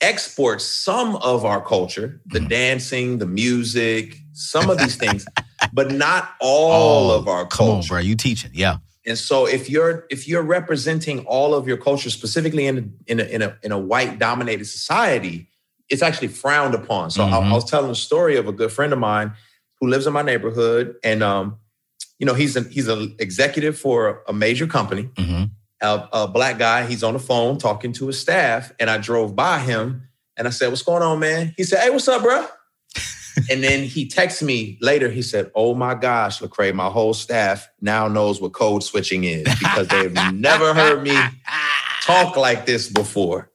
export 0.00 0.60
some 0.62 1.16
of 1.16 1.44
our 1.44 1.60
culture, 1.60 2.20
the 2.26 2.38
Mhm. 2.40 2.48
dancing, 2.48 3.18
the 3.18 3.26
music, 3.26 4.16
some 4.32 4.70
of 4.70 4.78
these 4.78 4.96
things, 5.04 5.26
but 5.72 5.90
not 5.90 6.30
all 6.40 7.10
of 7.10 7.28
our 7.28 7.42
Oh, 7.42 7.46
Come 7.46 7.66
on, 7.68 7.72
culture. 7.74 7.88
bro. 7.94 7.98
You 8.00 8.14
teaching. 8.16 8.50
Yeah. 8.54 8.76
And 9.06 9.16
so 9.18 9.46
if 9.46 9.70
you're 9.70 10.06
if 10.10 10.28
you're 10.28 10.42
representing 10.42 11.20
all 11.26 11.54
of 11.54 11.66
your 11.66 11.78
culture 11.78 12.10
specifically 12.10 12.66
in 12.66 12.78
a, 12.78 13.10
in 13.12 13.20
a, 13.20 13.24
in 13.24 13.42
a, 13.42 13.56
in 13.62 13.72
a 13.72 13.78
white 13.78 14.18
dominated 14.18 14.66
society, 14.66 15.48
it's 15.88 16.02
actually 16.02 16.28
frowned 16.28 16.74
upon. 16.74 17.10
So 17.10 17.22
I, 17.24 17.30
Mhm. 17.30 17.50
I 17.50 17.52
was 17.54 17.64
telling 17.64 17.90
a 17.90 17.94
story 17.94 18.36
of 18.36 18.46
a 18.48 18.52
good 18.52 18.70
friend 18.70 18.92
of 18.92 18.98
mine 18.98 19.32
who 19.80 19.88
lives 19.88 20.06
in 20.06 20.12
my 20.12 20.22
neighborhood, 20.22 20.96
and 21.02 21.22
um, 21.22 21.56
you 22.18 22.26
know 22.26 22.34
he's 22.34 22.54
an 22.56 22.68
he's 22.70 22.88
an 22.88 23.14
executive 23.18 23.78
for 23.78 24.22
a 24.28 24.32
major 24.32 24.66
company, 24.66 25.08
hmm 25.16 25.44
a, 25.80 26.08
a 26.12 26.28
black 26.28 26.58
guy. 26.58 26.86
He's 26.86 27.02
on 27.02 27.14
the 27.14 27.20
phone 27.20 27.58
talking 27.58 27.92
to 27.94 28.06
his 28.08 28.18
staff, 28.20 28.72
and 28.80 28.88
I 28.90 28.98
drove 28.98 29.34
by 29.36 29.60
him 29.60 30.08
and 30.36 30.46
I 30.46 30.50
said, 30.50 30.68
"What's 30.68 30.82
going 30.82 31.02
on, 31.02 31.18
man?" 31.20 31.54
He 31.56 31.64
said, 31.64 31.80
"Hey, 31.80 31.90
what's 31.90 32.08
up, 32.08 32.22
bro?" 32.22 32.46
and 33.50 33.62
then 33.62 33.84
he 33.84 34.08
texted 34.08 34.42
me 34.42 34.78
later. 34.80 35.08
He 35.08 35.22
said, 35.22 35.50
"Oh 35.54 35.74
my 35.74 35.94
gosh, 35.94 36.40
Lecrae, 36.40 36.74
my 36.74 36.88
whole 36.88 37.14
staff 37.14 37.68
now 37.80 38.08
knows 38.08 38.40
what 38.40 38.52
code 38.52 38.82
switching 38.82 39.24
is 39.24 39.44
because 39.58 39.88
they've 39.88 40.12
never 40.32 40.74
heard 40.74 41.02
me 41.02 41.16
talk 42.02 42.36
like 42.36 42.66
this 42.66 42.88
before." 42.88 43.50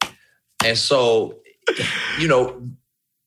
And 0.65 0.77
so, 0.77 1.39
you 2.19 2.27
know, 2.29 2.61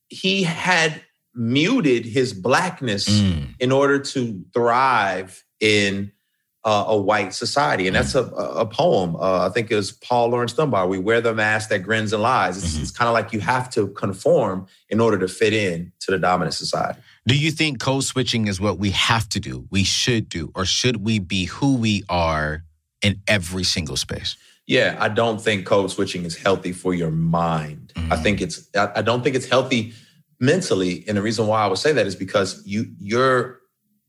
he 0.09 0.41
had 0.43 1.01
muted 1.35 2.03
his 2.05 2.33
blackness 2.33 3.07
Mm. 3.07 3.53
in 3.59 3.71
order 3.71 3.99
to 3.99 4.43
thrive 4.55 5.43
in 5.59 6.11
uh, 6.67 6.83
a 6.89 6.97
white 6.97 7.33
society. 7.33 7.87
And 7.87 7.95
that's 7.95 8.13
a, 8.13 8.23
a 8.25 8.65
poem. 8.65 9.15
Uh, 9.15 9.47
I 9.47 9.49
think 9.53 9.71
it 9.71 9.75
was 9.77 9.93
Paul 9.93 10.27
Laurence 10.31 10.51
Dunbar. 10.51 10.85
We 10.85 10.97
wear 10.99 11.21
the 11.21 11.33
mask 11.33 11.69
that 11.69 11.79
grins 11.79 12.11
and 12.11 12.21
lies. 12.21 12.57
It's, 12.57 12.75
Mhm. 12.75 12.81
it's 12.81 12.91
kind 12.91 13.07
of 13.07 13.13
like 13.13 13.31
you 13.31 13.39
have 13.39 13.69
to 13.75 13.87
conform 14.03 14.67
in 14.89 14.99
order 14.99 15.17
to 15.17 15.29
fit 15.29 15.53
in 15.53 15.93
to 16.01 16.11
the 16.11 16.19
dominant 16.19 16.55
society. 16.55 16.99
Do 17.25 17.37
you 17.37 17.51
think 17.51 17.79
code 17.79 18.03
switching 18.03 18.47
is 18.47 18.59
what 18.59 18.79
we 18.79 18.91
have 18.91 19.29
to 19.29 19.39
do? 19.39 19.65
We 19.71 19.85
should 19.85 20.27
do, 20.27 20.51
or 20.55 20.65
should 20.65 20.97
we 21.05 21.19
be 21.19 21.45
who 21.45 21.75
we 21.77 22.03
are 22.09 22.63
in 23.01 23.21
every 23.29 23.63
single 23.63 23.95
space? 23.95 24.35
Yeah, 24.65 24.97
I 24.99 25.07
don't 25.07 25.39
think 25.41 25.65
code 25.65 25.89
switching 25.89 26.25
is 26.25 26.35
healthy 26.35 26.73
for 26.73 26.93
your 26.93 27.11
mind. 27.11 27.93
I 27.95 28.01
Mhm. 28.17 28.23
think 28.23 28.41
it's 28.41 28.57
I 28.75 28.89
I 28.97 29.01
don't 29.01 29.23
think 29.23 29.37
it's 29.37 29.47
healthy 29.47 29.93
mentally. 30.41 31.05
And 31.07 31.15
the 31.17 31.21
reason 31.21 31.47
why 31.47 31.61
I 31.63 31.67
would 31.67 31.77
say 31.79 31.93
that 31.93 32.05
is 32.07 32.15
because 32.15 32.61
you 32.65 32.87
you're 32.99 33.56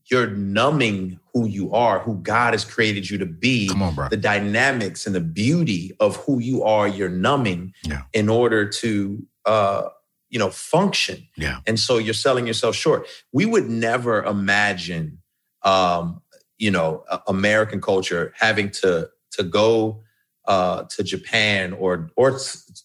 you're 0.09 0.27
numbing 0.27 1.19
who 1.33 1.47
you 1.47 1.71
are, 1.73 1.99
who 1.99 2.15
God 2.15 2.53
has 2.53 2.65
created 2.65 3.09
you 3.09 3.17
to 3.19 3.25
be. 3.25 3.67
Come 3.69 3.83
on, 3.83 3.95
bro. 3.95 4.09
the 4.09 4.17
dynamics 4.17 5.05
and 5.05 5.13
the 5.15 5.19
beauty 5.21 5.91
of 5.99 6.15
who 6.17 6.39
you 6.39 6.63
are 6.63 6.87
you're 6.87 7.09
numbing 7.09 7.73
Yeah. 7.83 8.03
in 8.13 8.29
order 8.29 8.67
to 8.67 9.25
uh 9.45 9.83
you 10.29 10.37
know 10.39 10.49
function 10.49 11.27
Yeah. 11.37 11.59
and 11.67 11.79
so 11.79 11.97
you're 11.97 12.13
selling 12.13 12.45
yourself 12.47 12.75
short 12.75 13.07
we 13.33 13.45
would 13.45 13.69
never 13.69 14.23
imagine 14.23 15.19
um 15.63 16.21
you 16.57 16.69
know 16.71 17.03
american 17.27 17.79
culture 17.81 18.33
having 18.37 18.69
to 18.81 19.09
to 19.31 19.43
go 19.43 20.03
uh 20.45 20.83
to 20.83 21.03
japan 21.03 21.73
or 21.73 22.09
or 22.15 22.31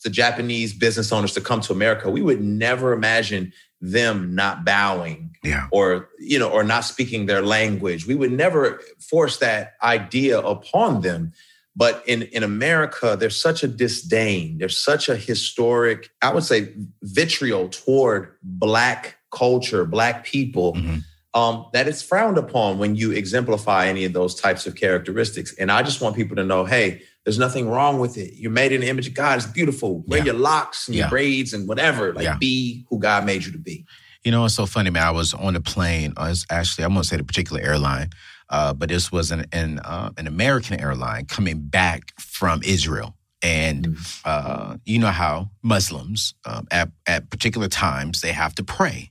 the 0.05 0.11
japanese 0.11 0.73
business 0.73 1.13
owners 1.13 1.33
to 1.35 1.41
come 1.41 1.61
to 1.61 1.73
america 1.73 2.09
we 2.09 2.23
would 2.23 2.41
never 2.43 2.93
imagine 2.93 3.53
them 3.93 4.35
not 4.35 4.65
bowing 4.65 5.37
Yeah. 5.45 5.67
or 5.71 6.09
you 6.19 6.39
know 6.39 6.49
or 6.49 6.65
not 6.65 6.85
speaking 6.87 7.27
their 7.27 7.43
language 7.43 8.07
we 8.07 8.15
would 8.15 8.33
never 8.33 8.81
force 9.11 9.37
that 9.39 9.75
idea 9.83 10.39
upon 10.41 11.03
them 11.03 11.33
but 11.77 12.03
in 12.07 12.23
in 12.37 12.43
america 12.43 13.15
there's 13.21 13.37
such 13.49 13.63
a 13.63 13.69
disdain 13.69 14.57
there's 14.59 14.79
such 14.79 15.11
a 15.11 15.17
historic 15.17 16.09
i 16.23 16.33
would 16.33 16.45
say 16.45 16.73
vitriol 17.03 17.69
toward 17.69 18.21
black 18.43 19.19
culture 19.31 19.85
black 19.85 20.25
people 20.25 20.73
Mhm. 20.75 21.03
um, 21.35 21.67
that 21.75 21.89
it's 21.89 22.01
frowned 22.03 22.39
upon 22.39 22.79
when 22.79 22.95
you 22.97 23.11
exemplify 23.13 23.87
any 23.89 24.05
of 24.07 24.13
those 24.15 24.35
types 24.35 24.67
of 24.67 24.77
characteristics 24.77 25.53
and 25.61 25.71
i 25.71 25.83
just 25.83 26.01
want 26.01 26.17
people 26.17 26.37
to 26.37 26.45
know 26.45 26.65
hey 26.65 27.03
there's 27.25 27.39
nothing 27.39 27.69
wrong 27.69 27.99
with 27.99 28.17
it 28.19 28.35
you're 28.35 28.51
made 28.51 28.73
in 28.73 28.81
the 28.83 28.89
image 28.89 29.07
of 29.09 29.15
god 29.15 29.37
it's 29.39 29.47
beautiful 29.47 30.03
wear 30.07 30.19
Yeah. 30.21 30.25
your 30.27 30.35
locks 30.35 30.87
and 30.89 30.95
Yeah. 30.95 31.03
your 31.05 31.11
braids 31.11 31.53
and 31.53 31.67
whatever 31.69 32.13
like 32.13 32.25
Yeah. 32.25 32.37
be 32.39 32.85
who 32.91 32.99
god 32.99 33.25
made 33.27 33.45
you 33.45 33.53
to 33.53 33.59
be 33.59 33.85
You 34.25 34.31
know, 34.33 34.47
it's 34.47 34.55
so 34.55 34.65
funny, 34.65 34.89
man. 34.89 35.03
I 35.03 35.11
was 35.11 35.35
on 35.35 35.55
a 35.55 35.61
plane. 35.61 36.15
Uh, 36.17 36.29
it's 36.33 36.47
actually, 36.49 36.85
I'm 36.87 36.93
going 36.95 37.03
to 37.03 37.09
say 37.11 37.19
the 37.19 37.25
particular 37.25 37.61
airline, 37.61 38.09
uh, 38.49 38.73
but 38.73 38.89
this 38.89 39.13
was 39.13 39.31
an 39.31 39.45
an, 39.53 39.81
uh, 39.81 40.13
an 40.17 40.27
American 40.27 40.81
airline 40.81 41.27
coming 41.27 41.59
back 41.79 42.01
from 42.19 42.63
Israel. 42.65 43.11
And 43.43 43.99
uh, 44.25 44.79
you 44.87 44.99
know 44.99 45.11
how 45.25 45.51
Muslims 45.63 46.33
um, 46.47 46.67
at 46.71 46.89
at 47.07 47.29
particular 47.29 47.69
times 47.69 48.21
they 48.23 48.33
have 48.33 48.55
to 48.55 48.65
pray. 48.65 49.11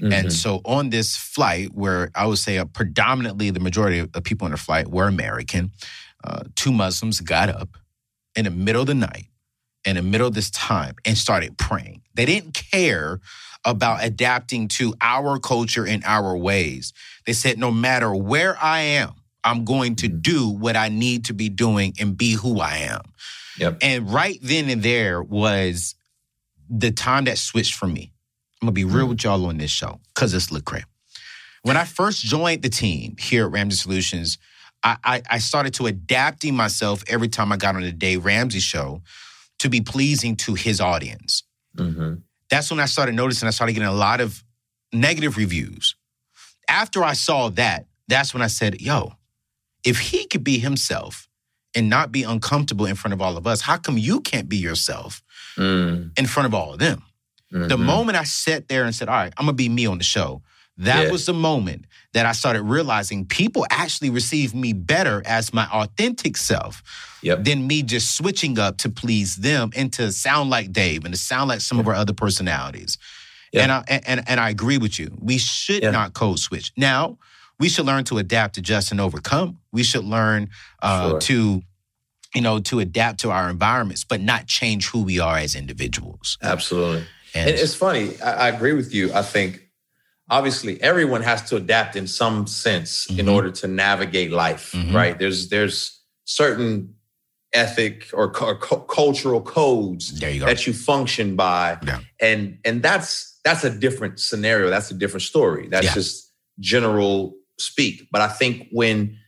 And 0.00 0.26
Mhm. 0.28 0.32
so 0.32 0.50
on 0.64 0.90
this 0.90 1.16
flight, 1.34 1.68
where 1.82 2.02
I 2.14 2.24
would 2.28 2.38
say 2.46 2.54
predominantly 2.80 3.50
the 3.52 3.60
majority 3.68 3.98
of 4.00 4.22
people 4.24 4.44
on 4.46 4.52
the 4.52 4.56
flight 4.68 4.86
were 4.96 5.06
American, 5.08 5.70
uh, 6.24 6.44
two 6.56 6.72
Muslims 6.72 7.20
got 7.20 7.48
up 7.48 7.76
in 8.34 8.44
the 8.44 8.50
middle 8.50 8.82
of 8.82 8.86
the 8.86 8.94
night, 8.94 9.26
in 9.84 9.96
the 9.96 10.02
middle 10.02 10.26
of 10.26 10.34
this 10.34 10.50
time, 10.50 10.94
and 11.04 11.16
started 11.16 11.56
praying. 11.58 12.02
They 12.14 12.24
didn't 12.24 12.60
care 12.70 13.20
about 13.64 14.04
adapting 14.04 14.68
to 14.68 14.94
our 15.00 15.38
culture 15.38 15.86
and 15.86 16.02
our 16.04 16.36
ways. 16.36 16.92
They 17.26 17.32
said, 17.32 17.58
no 17.58 17.70
matter 17.70 18.14
where 18.14 18.56
I 18.60 18.80
am, 18.80 19.14
I'm 19.44 19.64
going 19.64 19.96
to 19.96 20.08
do 20.08 20.48
what 20.48 20.76
I 20.76 20.88
need 20.88 21.26
to 21.26 21.34
be 21.34 21.48
doing 21.48 21.94
and 21.98 22.16
be 22.16 22.32
who 22.32 22.60
I 22.60 22.78
am. 22.78 23.02
Yep. 23.58 23.78
And 23.82 24.12
right 24.12 24.38
then 24.42 24.68
and 24.68 24.82
there 24.82 25.22
was 25.22 25.94
the 26.68 26.90
time 26.90 27.24
that 27.24 27.38
switched 27.38 27.74
for 27.74 27.86
me. 27.86 28.12
I'm 28.60 28.66
gonna 28.66 28.72
be 28.72 28.84
real 28.84 29.06
with 29.06 29.22
y'all 29.24 29.46
on 29.46 29.58
this 29.58 29.70
show 29.70 30.00
because 30.14 30.34
it's 30.34 30.48
Lecrae. 30.48 30.82
When 31.62 31.76
I 31.76 31.84
first 31.84 32.24
joined 32.24 32.62
the 32.62 32.68
team 32.68 33.16
here 33.18 33.46
at 33.46 33.52
Ramsey 33.52 33.76
Solutions, 33.76 34.38
I, 34.84 34.96
I, 35.04 35.22
I 35.30 35.38
started 35.38 35.74
to 35.74 35.86
adapting 35.86 36.54
myself 36.54 37.02
every 37.08 37.28
time 37.28 37.52
I 37.52 37.56
got 37.56 37.74
on 37.76 37.82
the 37.82 37.92
Dave 37.92 38.24
Ramsey 38.24 38.60
show 38.60 39.02
to 39.58 39.68
be 39.68 39.80
pleasing 39.80 40.36
to 40.36 40.54
his 40.54 40.80
audience. 40.80 41.42
Mhm. 41.76 42.22
That's 42.50 42.70
when 42.70 42.80
I 42.80 42.86
started 42.86 43.14
noticing 43.14 43.46
I 43.48 43.50
started 43.50 43.72
getting 43.74 43.88
a 43.88 43.92
lot 43.92 44.20
of 44.20 44.42
negative 44.92 45.36
reviews. 45.36 45.94
After 46.68 47.02
I 47.04 47.12
saw 47.14 47.48
that, 47.50 47.86
that's 48.08 48.32
when 48.32 48.42
I 48.42 48.46
said, 48.46 48.80
yo, 48.80 49.14
if 49.84 49.98
he 49.98 50.26
could 50.26 50.44
be 50.44 50.58
himself 50.58 51.28
and 51.74 51.90
not 51.90 52.10
be 52.12 52.22
uncomfortable 52.22 52.86
in 52.86 52.94
front 52.94 53.12
of 53.12 53.20
all 53.20 53.36
of 53.36 53.46
us, 53.46 53.60
how 53.60 53.76
come 53.76 53.98
you 53.98 54.20
can't 54.20 54.48
be 54.48 54.56
yourself 54.56 55.22
Mm, 55.56 56.16
in 56.18 56.26
front 56.26 56.46
of 56.46 56.54
all 56.54 56.72
of 56.72 56.78
them? 56.78 57.02
The 57.50 57.76
mhm. 57.76 57.84
moment 57.84 58.16
I 58.18 58.24
sat 58.24 58.68
there 58.68 58.84
and 58.84 58.94
said, 58.94 59.08
all 59.08 59.16
right, 59.16 59.32
I'm 59.36 59.46
gonna 59.46 59.54
be 59.54 59.68
me 59.68 59.86
on 59.86 59.98
the 59.98 60.04
show, 60.04 60.42
that 60.78 61.04
Yeah. 61.06 61.10
was 61.10 61.26
the 61.26 61.34
moment 61.34 61.84
that 62.14 62.24
I 62.26 62.32
started 62.32 62.62
realizing 62.62 63.26
people 63.26 63.66
actually 63.70 64.10
receive 64.10 64.54
me 64.54 64.72
better 64.72 65.22
as 65.26 65.52
my 65.52 65.66
authentic 65.66 66.36
self 66.36 66.82
Yep. 67.22 67.44
than 67.44 67.66
me 67.66 67.82
just 67.82 68.16
switching 68.16 68.58
up 68.58 68.78
to 68.78 68.88
please 68.88 69.36
them 69.36 69.70
and 69.74 69.92
to 69.94 70.12
sound 70.12 70.50
like 70.50 70.72
Dave 70.72 71.04
and 71.04 71.12
to 71.12 71.18
sound 71.20 71.48
like 71.48 71.60
some 71.60 71.78
of 71.80 71.88
our 71.88 71.94
other 71.94 72.12
personalities. 72.12 72.96
And 73.52 73.72
I 73.72 73.82
and, 73.88 74.22
and 74.28 74.38
I 74.38 74.50
agree 74.50 74.78
with 74.78 74.98
you. 75.00 75.16
We 75.20 75.38
should 75.38 75.82
not 75.82 76.12
code 76.12 76.38
switch. 76.38 76.70
Now, 76.76 77.18
we 77.58 77.68
should 77.68 77.86
learn 77.86 78.04
to 78.04 78.18
adapt, 78.18 78.56
adjust, 78.58 78.92
and 78.92 79.00
overcome. 79.00 79.58
We 79.72 79.82
should 79.82 80.04
learn 80.04 80.50
uh, 80.80 81.10
Sure. 81.10 81.20
to, 81.20 81.62
you 82.36 82.40
know, 82.40 82.60
to 82.60 82.78
adapt 82.78 83.18
to 83.20 83.30
our 83.32 83.50
environments, 83.50 84.04
but 84.04 84.20
not 84.20 84.46
change 84.46 84.86
who 84.88 85.02
we 85.02 85.18
are 85.18 85.38
as 85.38 85.56
individuals. 85.56 86.38
Absolutely. 86.40 87.04
And, 87.34 87.50
And 87.50 87.58
it's 87.58 87.74
funny. 87.74 88.20
I, 88.20 88.46
I 88.46 88.48
agree 88.48 88.74
with 88.74 88.94
you. 88.94 89.12
I 89.12 89.22
think 89.22 89.67
obviously 90.30 90.80
everyone 90.82 91.22
has 91.22 91.42
to 91.50 91.56
adapt 91.56 91.96
in 91.96 92.06
some 92.06 92.46
sense 92.46 93.08
in 93.10 93.26
Mhm. 93.26 93.32
order 93.32 93.50
to 93.50 93.66
navigate 93.66 94.30
life, 94.30 94.72
Mhm. 94.72 94.94
right? 94.94 95.18
There's 95.18 95.48
there's 95.48 96.00
certain 96.24 96.94
ethic 97.54 98.10
or, 98.12 98.26
or 98.42 98.58
cu- 98.58 98.84
cultural 98.86 99.40
codes 99.40 100.12
you 100.20 100.40
that 100.40 100.66
you 100.66 100.72
function 100.74 101.34
by, 101.36 101.78
Yeah. 101.86 102.00
and 102.20 102.58
and 102.64 102.82
that's 102.82 103.38
that's 103.44 103.64
a 103.64 103.70
different 103.70 104.20
scenario. 104.20 104.68
That's 104.68 104.90
a 104.90 104.94
different 104.94 105.22
story. 105.22 105.68
That's 105.68 105.86
Yeah. 105.86 105.94
just 105.94 106.30
general 106.60 107.34
speak. 107.58 108.08
But 108.12 108.20
I 108.20 108.28
think 108.28 108.68
when 108.70 109.18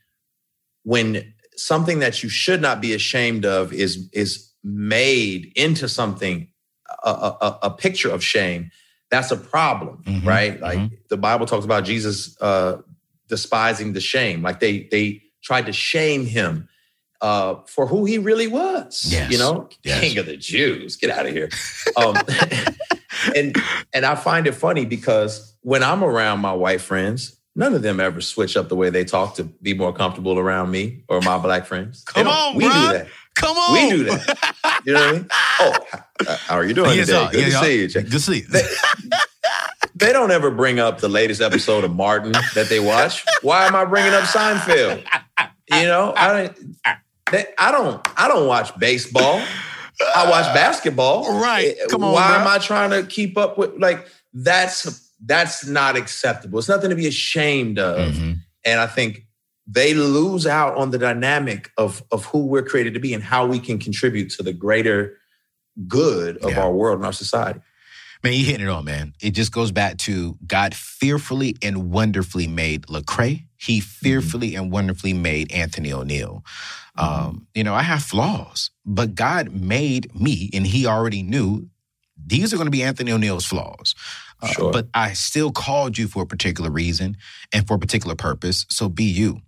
when 0.84 1.34
something 1.56 1.98
that 2.00 2.22
you 2.22 2.28
should 2.28 2.60
not 2.60 2.80
be 2.80 2.92
ashamed 2.94 3.44
of 3.44 3.72
is 3.72 4.08
is 4.12 4.50
made 4.62 5.52
into 5.56 5.88
something 5.88 6.48
a, 7.04 7.10
a- 7.10 7.58
a 7.62 7.70
picture 7.70 8.10
of 8.10 8.22
shame 8.22 8.70
that's 9.10 9.30
a 9.30 9.36
problem 9.36 10.02
Mhm, 10.06 10.24
right? 10.24 10.60
Like 10.60 11.08
the 11.08 11.16
bible 11.16 11.46
talks 11.46 11.64
about 11.64 11.84
jesus 11.84 12.40
uh 12.40 12.78
despising 13.28 13.92
the 13.92 14.00
shame. 14.00 14.42
Like 14.42 14.58
they 14.60 14.88
they 14.90 15.22
tried 15.42 15.66
to 15.66 15.72
shame 15.72 16.26
him 16.26 16.68
uh 17.20 17.56
for 17.66 17.86
who 17.86 18.04
he 18.04 18.18
really 18.18 18.46
was 18.48 19.04
Yes, 19.08 19.30
you 19.30 19.38
know? 19.38 19.68
Yes. 19.84 20.00
king 20.00 20.18
of 20.18 20.26
the 20.26 20.36
jews. 20.36 20.96
Get 20.96 21.10
out 21.10 21.26
of 21.26 21.32
here. 21.32 21.48
Um 21.96 22.16
and 23.36 23.54
and 23.92 24.04
i 24.06 24.14
find 24.14 24.46
it 24.46 24.52
funny 24.52 24.84
because 24.86 25.54
when 25.62 25.82
i'm 25.82 26.02
around 26.02 26.40
my 26.40 26.52
white 26.52 26.80
friends 26.80 27.36
none 27.54 27.74
of 27.74 27.82
them 27.82 28.00
ever 28.00 28.20
switch 28.20 28.56
up 28.56 28.68
the 28.68 28.76
way 28.76 28.88
they 28.90 29.04
talk 29.04 29.34
to 29.34 29.44
be 29.44 29.74
more 29.74 29.92
comfortable 29.92 30.38
around 30.38 30.70
me 30.70 31.02
or 31.08 31.20
my 31.20 31.36
black 31.36 31.66
friends. 31.66 32.02
Come 32.04 32.28
on, 32.28 32.56
we 32.56 32.64
bruh. 32.64 32.72
do 32.92 32.98
that 32.98 33.06
Come 33.36 33.56
on. 33.56 33.72
We 33.72 33.90
do 33.90 34.04
that. 34.04 34.82
You 34.84 34.92
know 34.94 35.00
what 35.00 35.08
I 35.08 35.12
mean? 35.12 35.28
Oh, 35.62 36.36
how 36.46 36.56
are 36.56 36.64
you 36.64 36.74
doing 36.74 36.96
Yes, 36.96 37.06
today? 37.08 37.24
sir. 37.24 37.30
Good 37.32 37.40
Yeah, 37.40 37.46
to 37.46 37.52
y'all. 37.52 37.62
see 37.64 37.78
you. 37.80 37.88
Jay. 37.88 38.02
Good 38.02 38.12
to 38.12 38.20
see 38.20 38.36
you. 38.38 38.46
They, 38.46 38.62
they 39.94 40.12
don't 40.12 40.30
ever 40.30 40.50
bring 40.50 40.78
up 40.78 41.00
the 41.00 41.08
latest 41.08 41.40
episode 41.40 41.84
of 41.84 41.94
Martin 41.94 42.32
that 42.54 42.66
they 42.68 42.80
watch. 42.80 43.24
Why 43.42 43.66
am 43.66 43.74
I 43.74 43.84
bringing 43.84 44.12
up 44.12 44.24
Seinfeld? 44.24 45.04
You 45.70 45.82
know, 45.82 46.12
I 46.16 46.28
don't. 46.32 46.76
They, 47.30 47.46
I 47.58 47.72
don't. 47.72 48.06
I 48.18 48.26
don't 48.28 48.46
watch 48.46 48.76
baseball. 48.78 49.40
I 50.16 50.28
watch 50.30 50.52
basketball. 50.54 51.40
Right. 51.40 51.76
Eh, 51.78 51.86
Come 51.90 52.04
on, 52.04 52.12
Why 52.12 52.28
bro. 52.28 52.40
am 52.40 52.46
I 52.48 52.58
trying 52.58 52.90
to 52.90 53.04
keep 53.04 53.36
up 53.38 53.56
with 53.58 53.76
like 53.78 54.06
that's 54.34 55.12
that's 55.24 55.66
not 55.66 55.96
acceptable. 55.96 56.58
It's 56.58 56.68
nothing 56.68 56.90
to 56.90 56.96
be 56.96 57.06
ashamed 57.06 57.78
of. 57.78 58.12
Mhm. 58.14 58.38
And 58.64 58.80
I 58.80 58.86
think 58.86 59.26
they 59.72 59.94
lose 59.94 60.46
out 60.46 60.76
on 60.76 60.90
the 60.90 60.98
dynamic 60.98 61.70
of 61.76 62.02
of 62.10 62.24
who 62.26 62.46
we're 62.46 62.62
created 62.62 62.94
to 62.94 63.00
be 63.00 63.14
and 63.14 63.22
how 63.22 63.46
we 63.46 63.58
can 63.58 63.78
contribute 63.78 64.30
to 64.30 64.42
the 64.42 64.52
greater 64.52 65.16
good 65.86 66.36
of 66.38 66.50
Yeah. 66.50 66.62
our 66.62 66.72
world 66.72 66.96
and 66.98 67.06
our 67.06 67.12
society. 67.12 67.60
Man, 68.22 68.34
you 68.34 68.44
hitting 68.44 68.66
it 68.66 68.68
on, 68.68 68.84
man. 68.84 69.14
It 69.20 69.30
just 69.30 69.50
goes 69.50 69.72
back 69.72 69.96
to 69.98 70.36
God 70.46 70.74
fearfully 70.74 71.56
and 71.62 71.90
wonderfully 71.90 72.46
made 72.46 72.82
Lecrae. 72.82 73.46
He 73.56 73.80
fearfully 73.80 74.54
and 74.56 74.70
wonderfully 74.70 75.14
made 75.14 75.50
Anthony 75.52 75.90
O'Neill. 75.92 76.44
Um, 76.96 77.46
you 77.54 77.64
know, 77.64 77.72
I 77.74 77.82
have 77.82 78.02
flaws, 78.02 78.70
but 78.84 79.14
God 79.14 79.52
made 79.52 80.14
me, 80.14 80.50
and 80.52 80.66
He 80.66 80.86
already 80.86 81.22
knew 81.22 81.70
these 82.26 82.52
are 82.52 82.56
going 82.56 82.66
to 82.66 82.70
be 82.70 82.82
Anthony 82.82 83.10
O'Neill's 83.12 83.46
flaws. 83.46 83.94
Uh, 84.42 84.70
But 84.70 84.88
I 84.92 85.14
still 85.14 85.50
called 85.50 85.96
you 85.96 86.06
for 86.06 86.22
a 86.22 86.26
particular 86.26 86.70
reason 86.70 87.16
and 87.54 87.66
for 87.66 87.74
a 87.74 87.78
particular 87.78 88.14
purpose. 88.16 88.66
So 88.68 88.88
be 88.90 89.04
you. 89.04 89.40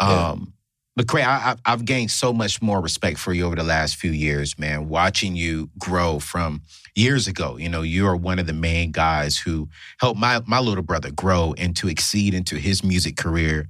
Yeah. 0.00 0.28
Um, 0.30 0.54
Lecrae, 0.98 1.22
I, 1.24 1.52
I, 1.52 1.72
I've 1.72 1.84
gained 1.84 2.10
so 2.10 2.32
much 2.32 2.60
more 2.60 2.80
respect 2.80 3.18
for 3.18 3.32
you 3.32 3.46
over 3.46 3.56
the 3.56 3.62
last 3.62 3.96
few 3.96 4.10
years, 4.10 4.58
man. 4.58 4.88
Watching 4.88 5.34
you 5.36 5.70
grow 5.78 6.18
from 6.18 6.62
years 6.94 7.26
ago, 7.26 7.56
you 7.56 7.68
know, 7.68 7.82
you 7.82 8.06
are 8.06 8.16
one 8.16 8.38
of 8.38 8.46
the 8.46 8.52
main 8.52 8.90
guys 8.90 9.38
who 9.38 9.68
helped 9.98 10.18
my 10.20 10.40
my 10.46 10.58
little 10.58 10.82
brother 10.82 11.10
grow 11.10 11.54
and 11.56 11.76
to 11.76 11.88
exceed 11.88 12.34
into 12.34 12.56
his 12.56 12.82
music 12.84 13.16
career. 13.16 13.68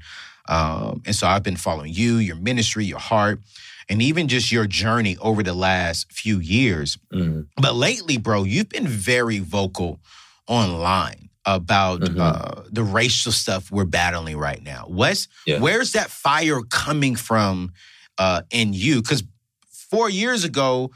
Um, 0.48 1.02
and 1.06 1.14
so 1.14 1.28
I've 1.28 1.44
been 1.44 1.56
following 1.56 1.92
you, 1.92 2.16
your 2.16 2.36
ministry, 2.36 2.84
your 2.84 2.98
heart, 2.98 3.40
and 3.88 4.02
even 4.02 4.26
just 4.26 4.50
your 4.50 4.66
journey 4.66 5.16
over 5.20 5.42
the 5.44 5.54
last 5.54 6.10
few 6.12 6.40
years. 6.40 6.98
Mhm. 7.12 7.46
But 7.56 7.76
lately, 7.76 8.16
bro, 8.18 8.42
you've 8.44 8.68
been 8.70 8.88
very 8.88 9.38
vocal 9.38 10.00
online 10.48 11.29
about 11.46 12.00
Mhm. 12.02 12.18
uh, 12.20 12.62
the 12.70 12.82
racial 12.82 13.32
stuff 13.32 13.70
we're 13.70 13.84
battling 13.84 14.36
right 14.36 14.62
now. 14.62 14.86
Wes, 14.88 15.26
Yeah. 15.46 15.58
where's 15.58 15.92
that 15.92 16.10
fire 16.10 16.62
coming 16.62 17.16
from 17.16 17.72
uh, 18.18 18.42
in 18.50 18.74
you? 18.74 19.00
Because 19.00 19.22
four 19.90 20.10
years 20.10 20.44
ago, 20.44 20.90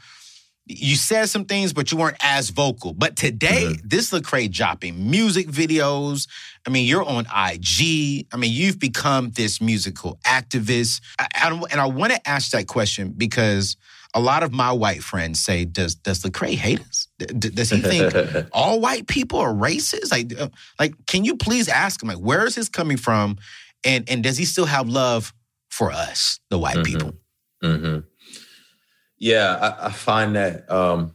you 0.67 0.95
said 0.95 1.27
some 1.29 1.45
things, 1.45 1.73
but 1.73 1.91
you 1.91 1.97
weren't 1.97 2.17
as 2.21 2.49
vocal. 2.51 2.93
But 2.93 3.15
today, 3.15 3.65
Mm-hmm. 3.65 3.87
this 3.87 4.11
Lecrae 4.11 4.51
dropping 4.51 5.09
music 5.11 5.47
videos. 5.47 6.27
I 6.65 6.69
mean, 6.69 6.85
you're 6.87 7.03
on 7.03 7.25
IG. 7.27 8.27
I 8.31 8.37
mean, 8.37 8.51
you've 8.51 8.79
become 8.79 9.31
this 9.31 9.59
musical 9.61 10.19
activist. 10.25 11.01
I, 11.19 11.27
I, 11.35 11.49
and 11.71 11.79
I 11.81 11.85
want 11.87 12.13
to 12.13 12.27
ask 12.29 12.51
that 12.51 12.67
question 12.67 13.13
because 13.17 13.77
a 14.15 14.19
lot 14.19 14.43
of 14.43 14.53
my 14.53 14.71
white 14.71 15.03
friends 15.03 15.39
say, 15.39 15.65
"Does 15.65 15.93
does 15.93 16.23
Lecrae 16.23 16.55
hate 16.55 16.79
us? 16.79 17.07
Does 17.19 17.69
he 17.69 17.81
think 17.81 18.13
all 18.53 18.79
white 18.79 19.07
people 19.07 19.39
are 19.39 19.53
racist? 19.53 20.09
Like, 20.11 20.33
uh, 20.39 20.47
like, 20.79 20.93
can 21.05 21.25
you 21.25 21.35
please 21.35 21.67
ask 21.67 22.01
him, 22.01 22.07
like, 22.09 22.17
where 22.17 22.45
is 22.45 22.55
this 22.55 22.69
coming 22.69 22.97
from, 22.97 23.37
and 23.83 24.09
and 24.09 24.23
does 24.23 24.37
he 24.37 24.45
still 24.45 24.65
have 24.65 24.87
love 24.87 25.33
for 25.69 25.91
us, 25.91 26.39
the 26.49 26.57
white 26.57 26.77
Mhm. 26.77 26.85
people? 26.85 27.13
hmm 27.61 27.99
Yeah, 29.17 29.55
I, 29.61 29.87
I 29.87 29.91
find 29.91 30.35
that 30.35 30.69
um, 30.71 31.13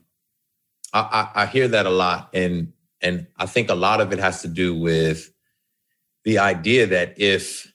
I, 0.92 1.00
I, 1.34 1.42
I 1.42 1.46
hear 1.46 1.68
that 1.68 1.86
a 1.86 1.90
lot, 1.90 2.28
and 2.34 2.72
and 3.00 3.26
I 3.38 3.46
think 3.46 3.70
a 3.70 3.74
lot 3.74 4.00
of 4.02 4.12
it 4.12 4.18
has 4.18 4.42
to 4.42 4.48
do 4.48 4.78
with 4.78 5.32
the 6.24 6.38
idea 6.38 6.86
that 6.86 7.18
if 7.18 7.69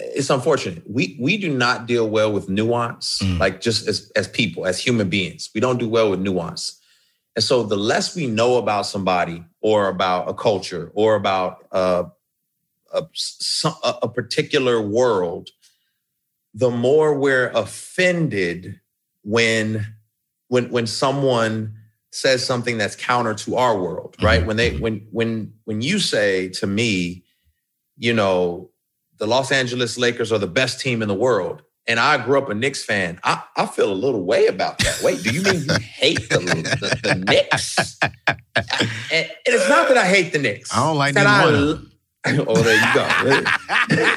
it's 0.00 0.30
unfortunate, 0.30 0.82
we 0.88 1.16
we 1.20 1.36
do 1.36 1.52
not 1.56 1.86
deal 1.86 2.08
well 2.08 2.32
with 2.32 2.48
nuance, 2.48 3.18
Mm. 3.22 3.38
like 3.38 3.60
just 3.60 3.86
as 3.88 4.10
as 4.16 4.28
people, 4.28 4.66
as 4.66 4.78
human 4.78 5.08
beings, 5.08 5.50
we 5.54 5.60
don't 5.60 5.78
do 5.78 5.88
well 5.88 6.10
with 6.10 6.20
nuance. 6.20 6.78
And 7.36 7.44
so, 7.44 7.62
the 7.62 7.76
less 7.76 8.16
we 8.16 8.26
know 8.26 8.56
about 8.56 8.86
somebody, 8.86 9.44
or 9.60 9.88
about 9.88 10.28
a 10.28 10.34
culture, 10.34 10.90
or 10.94 11.14
about 11.14 11.66
uh, 11.72 12.04
a, 12.92 13.02
some, 13.14 13.74
a 14.02 14.08
particular 14.08 14.80
world, 14.80 15.50
the 16.54 16.70
more 16.70 17.14
we're 17.18 17.50
offended 17.50 18.80
when 19.22 19.86
when 20.48 20.70
when 20.70 20.86
someone 20.86 21.76
says 22.12 22.44
something 22.44 22.76
that's 22.78 22.96
counter 22.96 23.34
to 23.34 23.54
our 23.54 23.78
world 23.78 24.16
right 24.20 24.42
Mhm. 24.42 24.46
when 24.46 24.56
they 24.56 24.76
when 24.78 25.06
when 25.12 25.52
when 25.64 25.80
you 25.82 26.00
say 26.00 26.48
to 26.48 26.66
me 26.66 27.22
you 27.96 28.12
know 28.12 28.70
the 29.20 29.26
los 29.26 29.52
angeles 29.52 29.96
lakers 29.96 30.32
are 30.32 30.38
the 30.38 30.46
best 30.48 30.80
team 30.80 31.00
in 31.02 31.08
the 31.08 31.14
world. 31.14 31.62
And 31.86 31.98
i 31.98 32.22
grew 32.22 32.38
up 32.38 32.48
a 32.50 32.54
knicks 32.54 32.84
fan. 32.84 33.18
I, 33.24 33.42
I 33.56 33.66
feel 33.66 33.90
a 33.92 33.94
little 33.94 34.22
way 34.24 34.46
about 34.46 34.78
that. 34.78 35.00
Wait 35.02 35.22
do 35.22 35.30
you 35.30 35.42
mean 35.42 35.62
you 35.64 35.74
hate 35.80 36.28
the, 36.28 36.38
the, 36.38 36.98
the 37.02 37.14
knicks? 37.14 37.98
And, 38.02 38.88
and 39.12 39.30
it's 39.46 39.68
not 39.68 39.88
that 39.88 39.96
i 39.96 40.06
hate 40.06 40.32
the 40.32 40.38
knicks. 40.38 40.74
I 40.76 40.84
don't 40.86 40.98
like 40.98 41.14
that 41.14 41.26
I 41.26 41.44
one 41.44 41.54
of 41.54 41.60
l- 41.60 42.44
oh 42.48 42.62
there 42.62 42.76
you 42.76 42.94
go. 42.94 44.06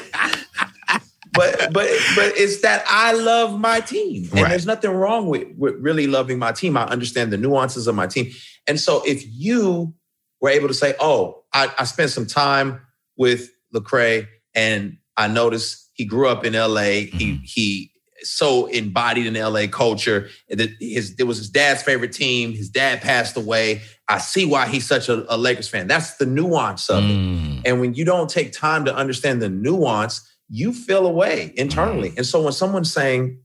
But 1.36 1.72
but 1.72 1.88
but 2.14 2.32
it's 2.36 2.60
that 2.60 2.84
I 2.86 3.12
love 3.12 3.58
my 3.58 3.80
team, 3.80 4.28
and 4.30 4.42
Right. 4.42 4.50
there's 4.50 4.66
nothing 4.66 4.92
wrong 4.92 5.26
with, 5.26 5.48
with 5.58 5.74
really 5.80 6.06
loving 6.06 6.38
my 6.38 6.52
team. 6.52 6.76
I 6.76 6.84
understand 6.84 7.32
the 7.32 7.36
nuances 7.36 7.88
of 7.88 7.96
my 7.96 8.06
team, 8.06 8.30
and 8.68 8.78
so 8.78 9.02
if 9.04 9.24
you 9.26 9.92
were 10.40 10.50
able 10.50 10.68
to 10.68 10.74
say, 10.74 10.94
"Oh, 11.00 11.42
I, 11.52 11.72
I 11.76 11.84
spent 11.86 12.10
some 12.10 12.26
time 12.26 12.80
with 13.16 13.50
Lecrae, 13.74 14.28
and 14.54 14.96
I 15.16 15.28
noticed 15.28 15.90
he 15.94 16.04
grew 16.04 16.28
up 16.28 16.44
in 16.44 16.54
LA. 16.54 17.06
He 17.06 17.32
Mhm. 17.34 17.40
he 17.44 17.90
so 18.22 18.66
embodied 18.66 19.26
in 19.26 19.36
LA 19.36 19.66
culture. 19.66 20.28
That 20.48 20.70
his 20.80 21.14
it 21.18 21.24
was 21.24 21.38
his 21.38 21.50
dad's 21.50 21.82
favorite 21.82 22.12
team. 22.12 22.52
His 22.52 22.68
dad 22.70 23.00
passed 23.02 23.36
away. 23.36 23.82
I 24.08 24.18
see 24.18 24.46
why 24.46 24.66
he's 24.66 24.86
such 24.86 25.08
a, 25.08 25.24
a 25.32 25.36
Lakers 25.36 25.68
fan. 25.68 25.86
That's 25.86 26.16
the 26.16 26.26
nuance 26.26 26.88
of 26.88 27.04
it. 27.04 27.08
Mm. 27.16 27.62
And 27.64 27.80
when 27.80 27.94
you 27.94 28.04
don't 28.04 28.28
take 28.30 28.52
time 28.52 28.84
to 28.86 28.94
understand 28.94 29.40
the 29.42 29.48
nuance, 29.50 30.20
you 30.48 30.72
feel 30.72 31.06
away 31.06 31.52
internally. 31.56 32.12
And 32.16 32.26
so 32.26 32.42
when 32.42 32.52
someone's 32.52 32.92
saying, 32.92 33.38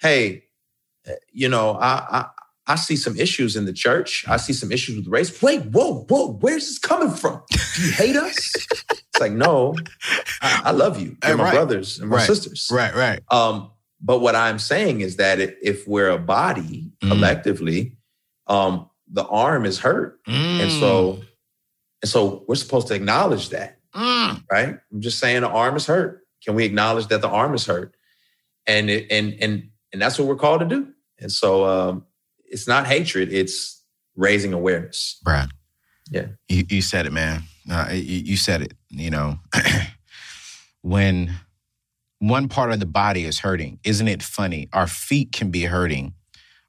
"Hey, 0.00 0.44
uh, 1.08 1.12
you 1.32 1.48
know, 1.48 1.74
I, 1.74 2.26
I 2.66 2.74
see 2.76 2.96
some 2.96 3.16
issues 3.16 3.54
in 3.56 3.64
the 3.64 3.72
church. 3.72 4.24
I 4.28 4.36
see 4.38 4.52
some 4.52 4.72
issues 4.72 4.96
with 4.96 5.06
race." 5.08 5.40
Wait, 5.42 5.62
whoa, 5.66 6.04
whoa, 6.08 6.32
where's 6.40 6.66
this 6.66 6.78
coming 6.78 7.10
from? 7.10 7.42
Do 7.74 7.82
you 7.82 7.92
hate 7.92 8.16
us? 8.16 8.36
it's 8.36 9.20
like, 9.20 9.32
no, 9.32 9.76
I, 10.42 10.62
I 10.66 10.70
love 10.72 11.00
you. 11.00 11.16
You're 11.24 11.34
Uh, 11.34 11.36
my 11.38 11.50
brothers 11.52 11.98
and 12.00 12.10
my 12.10 12.16
Right. 12.16 12.26
sisters. 12.26 12.68
Right, 12.70 12.94
right. 12.94 13.20
Um, 13.30 13.70
but 14.00 14.18
what 14.20 14.34
I'm 14.34 14.58
saying 14.58 15.00
is 15.00 15.16
that 15.16 15.40
if 15.40 15.86
we're 15.88 16.10
a 16.10 16.18
body 16.18 16.92
Mm. 17.02 17.08
collectively, 17.08 17.96
um, 18.46 18.90
the 19.10 19.24
arm 19.26 19.64
is 19.64 19.78
hurt, 19.78 20.20
and 20.26 20.70
so 20.72 21.22
and 22.02 22.10
so 22.10 22.44
we're 22.48 22.56
supposed 22.56 22.88
to 22.88 22.94
acknowledge 22.94 23.48
that 23.50 23.78
Mm. 23.94 24.42
right? 24.50 24.78
I'm 24.92 25.00
just 25.00 25.18
saying 25.18 25.40
the 25.42 25.48
arm 25.48 25.76
is 25.76 25.86
hurt. 25.86 26.26
Can 26.44 26.54
we 26.54 26.64
acknowledge 26.64 27.06
that 27.08 27.22
the 27.22 27.28
arm 27.28 27.54
is 27.54 27.64
hurt? 27.66 27.94
And 28.66 28.90
it, 28.90 29.06
and 29.10 29.34
and 29.40 29.70
and 29.92 30.02
that's 30.02 30.18
what 30.18 30.28
we're 30.28 30.36
called 30.36 30.60
to 30.60 30.66
do. 30.66 30.88
And 31.20 31.30
so 31.32 31.64
um, 31.64 32.04
it's 32.56 32.66
not 32.66 32.86
hatred; 32.86 33.32
it's 33.32 33.82
raising 34.16 34.52
awareness. 34.54 35.18
Brad. 35.22 35.50
Yeah. 36.10 36.28
You, 36.48 36.64
you 36.68 36.82
said 36.82 37.04
it, 37.06 37.12
man. 37.12 37.42
Uh, 37.70 37.88
you, 37.92 38.00
you 38.30 38.36
said 38.36 38.62
it. 38.62 38.72
You 38.90 39.10
know, 39.10 39.38
when 40.82 41.34
one 42.18 42.48
part 42.48 42.72
of 42.72 42.80
the 42.80 42.86
body 42.86 43.24
is 43.24 43.40
hurting, 43.40 43.78
isn't 43.84 44.08
it 44.08 44.22
funny? 44.22 44.68
Our 44.72 44.86
feet 44.86 45.32
can 45.32 45.50
be 45.50 45.64
hurting. 45.64 46.14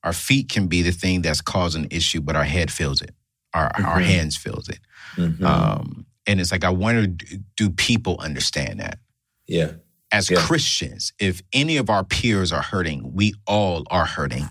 Our 0.04 0.14
feet 0.14 0.50
can 0.50 0.68
be 0.68 0.82
the 0.82 0.92
thing 0.92 1.22
that's 1.22 1.42
causing 1.42 1.84
the 1.84 1.96
issue, 1.96 2.22
but 2.22 2.36
our 2.36 2.44
head 2.44 2.72
feels 2.72 3.02
it. 3.02 3.12
Our 3.54 3.72
our 3.76 4.00
Mhm. 4.02 4.06
hands 4.06 4.38
feels 4.38 4.68
it. 4.70 4.80
Mhm. 5.16 5.44
Um, 5.44 6.06
and 6.26 6.42
it's 6.42 6.52
like 6.52 6.64
I 6.64 6.70
wonder, 6.70 7.08
do- 7.08 7.40
do 7.56 7.70
people 7.70 8.18
understand 8.20 8.80
that? 8.80 9.00
yeah, 9.48 9.72
As 10.12 10.30
Yeah. 10.30 10.40
Christians, 10.46 11.14
if 11.20 11.42
any 11.54 11.78
of 11.78 11.90
our 11.90 12.04
peers 12.04 12.52
are 12.52 12.62
hurting, 12.62 13.14
we 13.14 13.34
all 13.46 13.84
are 13.90 14.06
hurting. 14.06 14.50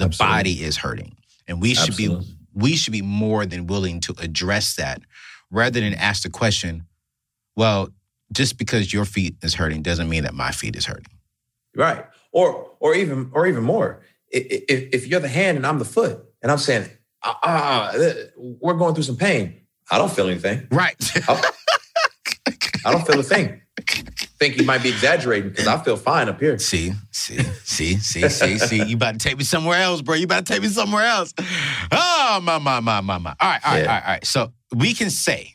The 0.00 0.06
Absolutely. 0.06 0.36
body 0.36 0.64
is 0.64 0.78
hurting, 0.78 1.16
and 1.46 1.60
we 1.60 1.74
should 1.74 1.94
be 1.94 2.08
we 2.54 2.74
should 2.74 2.92
be 2.92 3.02
more 3.02 3.44
than 3.44 3.66
willing 3.66 4.00
to 4.00 4.14
address 4.18 4.74
that 4.76 5.02
rather 5.50 5.78
than 5.78 5.92
ask 5.94 6.22
the 6.22 6.30
question, 6.30 6.86
well, 7.54 7.90
just 8.32 8.56
because 8.56 8.92
your 8.92 9.04
feet 9.04 9.36
is 9.42 9.54
hurting 9.54 9.82
doesn't 9.82 10.08
mean 10.08 10.22
that 10.24 10.32
my 10.32 10.52
feet 10.52 10.74
is 10.74 10.86
hurting. 10.86 11.12
right. 11.76 12.06
Or 12.32 12.70
or 12.80 12.94
even 12.94 13.30
or 13.34 13.46
even 13.46 13.62
more. 13.62 14.00
If, 14.28 14.94
if 14.94 15.06
you're 15.06 15.20
the 15.20 15.28
hand 15.28 15.58
and 15.58 15.66
I'm 15.66 15.78
the 15.78 15.84
foot, 15.84 16.24
and 16.42 16.50
I'm 16.50 16.58
saying, 16.58 16.88
ah, 17.22 17.38
ah, 17.42 17.92
ah, 17.92 18.12
we're 18.36 18.74
going 18.74 18.94
through 18.94 19.02
some 19.02 19.16
pain. 19.16 19.60
I 19.90 19.98
don't 19.98 20.10
feel 20.10 20.28
anything. 20.28 20.66
Right. 20.70 20.94
I 22.86 22.92
don't 22.92 23.06
feel 23.06 23.20
a 23.20 23.22
thing. 23.22 23.60
Think 24.40 24.56
you 24.56 24.64
might 24.64 24.82
be 24.82 24.88
exaggerating 24.88 25.50
because 25.50 25.66
I 25.66 25.78
feel 25.84 25.96
fine 25.98 26.28
up 26.28 26.40
here. 26.40 26.58
See, 26.58 26.92
see, 27.10 27.38
see, 27.62 27.96
see, 27.98 28.28
see, 28.28 28.58
see. 28.58 28.82
You 28.84 28.96
about 28.96 29.12
to 29.12 29.18
take 29.18 29.36
me 29.36 29.44
somewhere 29.44 29.78
else, 29.78 30.00
bro. 30.00 30.14
You 30.16 30.24
about 30.24 30.46
to 30.46 30.52
take 30.52 30.62
me 30.62 30.68
somewhere 30.68 31.04
else. 31.04 31.34
Oh, 31.92 32.40
my, 32.42 32.58
my, 32.58 32.80
my, 32.80 33.00
my, 33.02 33.18
my. 33.18 33.34
All 33.38 33.48
right, 33.48 33.60
all 33.64 33.72
right, 33.72 33.82
Yeah. 33.82 33.86
all 33.86 33.94
right, 33.94 34.02
all 34.04 34.12
right. 34.14 34.24
So 34.26 34.52
we 34.74 34.94
can 34.94 35.10
say 35.10 35.54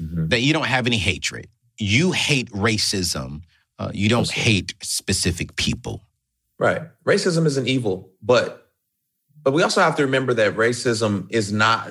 Mhm. 0.00 0.30
that 0.30 0.40
you 0.40 0.52
don't 0.52 0.66
have 0.66 0.86
any 0.86 0.96
hatred. 0.96 1.48
You 1.78 2.12
hate 2.12 2.50
racism. 2.52 3.42
Uh, 3.78 3.90
you 3.92 4.08
don't 4.08 4.30
hate 4.30 4.74
specific 4.82 5.54
people. 5.56 6.02
Right. 6.58 6.82
Racism 7.04 7.46
is 7.46 7.56
an 7.56 7.68
evil, 7.68 8.10
but 8.22 8.64
but 9.42 9.52
we 9.52 9.62
also 9.62 9.80
have 9.80 9.96
to 9.96 10.02
remember 10.02 10.34
that 10.34 10.56
racism 10.56 11.26
is 11.30 11.52
not 11.52 11.90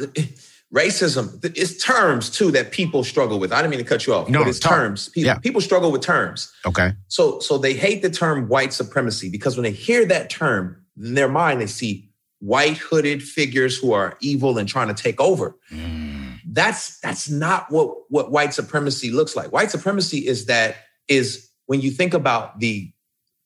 racism. 0.73 1.39
It's 1.56 1.82
terms 1.84 2.30
too 2.30 2.51
that 2.51 2.71
people 2.71 3.03
struggle 3.03 3.39
with. 3.39 3.51
I 3.53 3.58
didn't 3.62 3.71
mean 3.71 3.80
to 3.80 3.86
cut 3.86 4.06
you 4.06 4.13
off, 4.13 4.30
No, 4.30 4.39
but 4.39 4.49
it's 4.49 4.60
talk. 4.60 4.71
terms. 4.73 5.10
People, 5.10 5.27
Yeah. 5.27 5.36
people 5.39 5.62
struggle 5.62 5.91
with 5.91 6.01
terms. 6.01 6.51
Okay. 6.65 6.93
So 7.08 7.39
so 7.39 7.58
they 7.58 7.73
hate 7.73 8.01
the 8.01 8.10
term 8.10 8.47
white 8.49 8.73
supremacy 8.73 9.30
because 9.30 9.56
when 9.56 9.63
they 9.63 9.71
hear 9.71 10.06
that 10.06 10.30
term, 10.30 10.77
in 11.01 11.13
their 11.13 11.30
mind 11.30 11.62
they 11.62 11.67
see 11.67 12.10
white 12.39 12.77
hooded 12.77 13.23
figures 13.23 13.77
who 13.77 13.93
are 13.93 14.17
evil 14.19 14.58
and 14.58 14.67
trying 14.67 14.89
to 14.89 14.93
take 14.93 15.19
over. 15.21 15.56
Mm, 15.71 16.39
That's 16.45 16.99
that's 16.99 17.30
not 17.30 17.71
what 17.71 17.89
what 18.10 18.32
white 18.32 18.53
supremacy 18.53 19.10
looks 19.12 19.36
like. 19.36 19.51
White 19.53 19.71
supremacy 19.71 20.27
is 20.27 20.45
that 20.47 20.75
is 21.08 21.47
when 21.67 21.80
you 21.82 21.91
think 21.91 22.13
about 22.13 22.60
the 22.60 22.91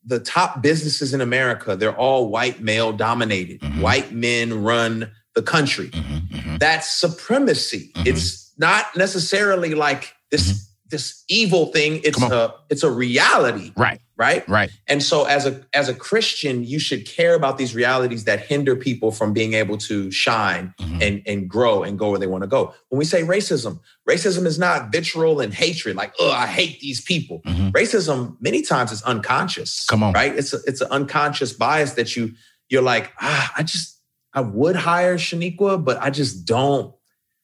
the 0.04 0.20
top 0.20 0.64
businesses 0.64 1.14
in 1.14 1.22
America, 1.22 1.76
they're 1.76 1.96
all 1.96 2.30
white 2.30 2.60
male 2.62 2.92
dominated. 2.92 3.62
Mhm. 3.62 3.82
White 3.82 4.12
men 4.12 4.64
run 4.64 5.12
the 5.36 5.42
country. 5.42 5.90
mhm, 5.90 6.30
mhm. 6.30 6.60
That's 6.60 6.88
supremacy. 6.92 7.92
Mhm. 7.96 8.08
It's 8.08 8.52
not 8.58 8.86
necessarily 8.98 9.74
like 9.74 10.14
this 10.30 10.68
this 10.90 11.24
evil 11.30 11.68
thing. 11.68 12.02
It's 12.04 12.22
a 12.22 12.54
it's 12.70 12.84
a 12.84 12.92
reality, 12.92 13.72
Right, 13.78 14.02
right? 14.18 14.46
right. 14.50 14.70
And 14.88 15.02
so 15.02 15.24
as 15.24 15.46
a 15.46 15.62
as 15.74 15.88
a 15.88 15.94
Christian, 15.94 16.66
you 16.66 16.80
should 16.80 17.06
care 17.08 17.34
about 17.34 17.58
these 17.58 17.74
realities 17.74 18.26
that 18.26 18.42
hinder 18.42 18.76
people 18.76 19.10
from 19.14 19.32
being 19.32 19.54
able 19.54 19.78
to 19.78 20.12
shine 20.12 20.74
Mhm. 20.82 21.02
and 21.02 21.22
and 21.26 21.50
grow 21.50 21.84
and 21.84 21.98
go 21.98 22.10
where 22.10 22.20
they 22.20 22.28
want 22.28 22.44
to 22.44 22.48
go. 22.48 22.74
When 22.90 23.00
we 23.00 23.06
say 23.06 23.22
racism, 23.24 23.80
racism 24.10 24.46
is 24.46 24.60
not 24.60 24.92
vitriol 24.92 25.40
and 25.40 25.54
hatred 25.54 25.96
like, 25.96 26.12
"Oh, 26.20 26.30
I 26.30 26.46
hate 26.46 26.82
these 26.82 27.00
people." 27.00 27.42
Mhm. 27.46 27.72
Racism 27.72 28.36
many 28.42 28.62
times 28.62 28.92
is 28.92 29.02
unconscious. 29.04 29.86
Come 29.88 30.04
on. 30.04 30.12
Right? 30.12 30.38
It's 30.38 30.52
a, 30.54 30.60
it's 30.68 30.82
an 30.82 30.90
unconscious 30.92 31.54
bias 31.54 31.94
that 31.94 32.18
you 32.18 32.34
you're 32.70 32.82
like, 32.82 33.14
"Ah, 33.22 33.54
I 33.58 33.64
just 33.64 33.96
I 34.34 34.42
would 34.42 34.76
hire 34.76 35.18
Shaniqua, 35.18 35.84
but 35.84 36.02
I 36.02 36.10
just 36.10 36.46
don't 36.46 36.94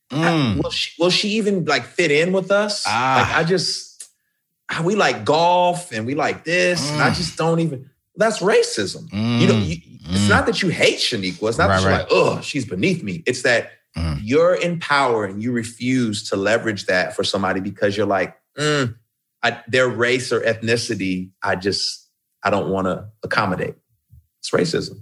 Mm. 0.09 0.55
will 0.63 0.71
she 0.71 0.91
will 1.01 1.09
she 1.09 1.27
even 1.31 1.65
like 1.65 1.83
fit 1.85 2.11
in 2.11 2.31
with 2.31 2.49
us? 2.49 2.83
Ah. 2.87 3.15
Like 3.27 3.35
I 3.37 3.43
just 3.43 4.05
ah, 4.71 4.81
we 4.85 4.95
like 4.95 5.25
golf 5.25 5.91
and 5.91 6.05
we 6.05 6.15
like 6.15 6.45
this, 6.45 6.91
and 6.93 7.01
I 7.01 7.09
Mm. 7.09 7.15
just 7.17 7.37
don't 7.37 7.59
even. 7.59 7.89
That's 8.15 8.39
racism. 8.39 9.11
You 9.11 9.47
know, 9.47 9.53
Mm. 9.55 9.67
you, 9.67 9.75
it's 10.13 10.25
Mm. 10.25 10.29
not 10.29 10.45
that 10.45 10.61
you 10.63 10.69
hate 10.69 10.99
Shaniqua. 10.99 11.49
It's 11.49 11.57
not 11.57 11.67
Right, 11.67 11.75
that 11.75 11.81
you're 11.83 11.91
right. 11.91 11.99
like, 11.99 12.07
oh, 12.09 12.41
she's 12.41 12.65
beneath 12.65 13.03
me. 13.03 13.21
It's 13.27 13.41
that 13.43 13.71
Mm. 13.97 14.19
you're 14.23 14.55
in 14.55 14.79
power 14.79 15.25
and 15.25 15.43
you 15.43 15.51
refuse 15.51 16.27
to 16.29 16.35
leverage 16.37 16.85
that 16.85 17.15
for 17.15 17.23
somebody 17.25 17.59
because 17.59 17.97
you're 17.97 18.05
like, 18.07 18.35
mm, 18.57 18.95
I, 19.43 19.61
their 19.67 19.87
race 19.89 20.31
or 20.31 20.39
ethnicity. 20.41 21.31
I 21.43 21.55
just 21.57 22.07
I 22.43 22.49
don't 22.49 22.69
want 22.69 22.87
to 22.87 23.09
accommodate. 23.23 23.75
It's 24.39 24.51
racism. 24.51 25.01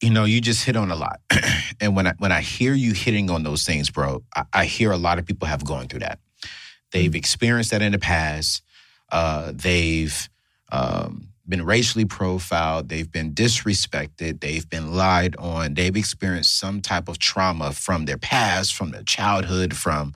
You 0.00 0.10
know, 0.10 0.24
you 0.24 0.40
just 0.40 0.64
hit 0.64 0.76
on 0.76 0.90
a 0.90 0.96
lot. 0.96 1.20
and 1.80 1.94
when 1.94 2.06
I 2.06 2.14
when 2.18 2.32
I 2.32 2.40
hear 2.40 2.74
you 2.74 2.92
hitting 2.92 3.30
on 3.30 3.42
those 3.42 3.64
things, 3.64 3.90
bro, 3.90 4.22
I, 4.34 4.44
I 4.52 4.64
hear 4.64 4.92
a 4.92 4.96
lot 4.96 5.18
of 5.18 5.26
people 5.26 5.46
have 5.46 5.64
gone 5.64 5.88
through 5.88 6.00
that. 6.00 6.18
They've 6.92 7.14
experienced 7.14 7.70
that 7.70 7.82
in 7.82 7.92
the 7.92 7.98
past. 7.98 8.62
Uh, 9.12 9.52
they've 9.54 10.28
um, 10.72 11.28
been 11.48 11.64
racially 11.64 12.04
profiled. 12.04 12.88
They've 12.88 13.10
been 13.10 13.34
disrespected. 13.34 14.40
They've 14.40 14.68
been 14.68 14.94
lied 14.94 15.36
on. 15.36 15.74
They've 15.74 15.96
experienced 15.96 16.58
some 16.58 16.80
type 16.80 17.08
of 17.08 17.18
trauma 17.18 17.72
from 17.72 18.06
their 18.06 18.18
past, 18.18 18.74
from 18.74 18.90
their 18.90 19.02
childhood, 19.02 19.76
from 19.76 20.14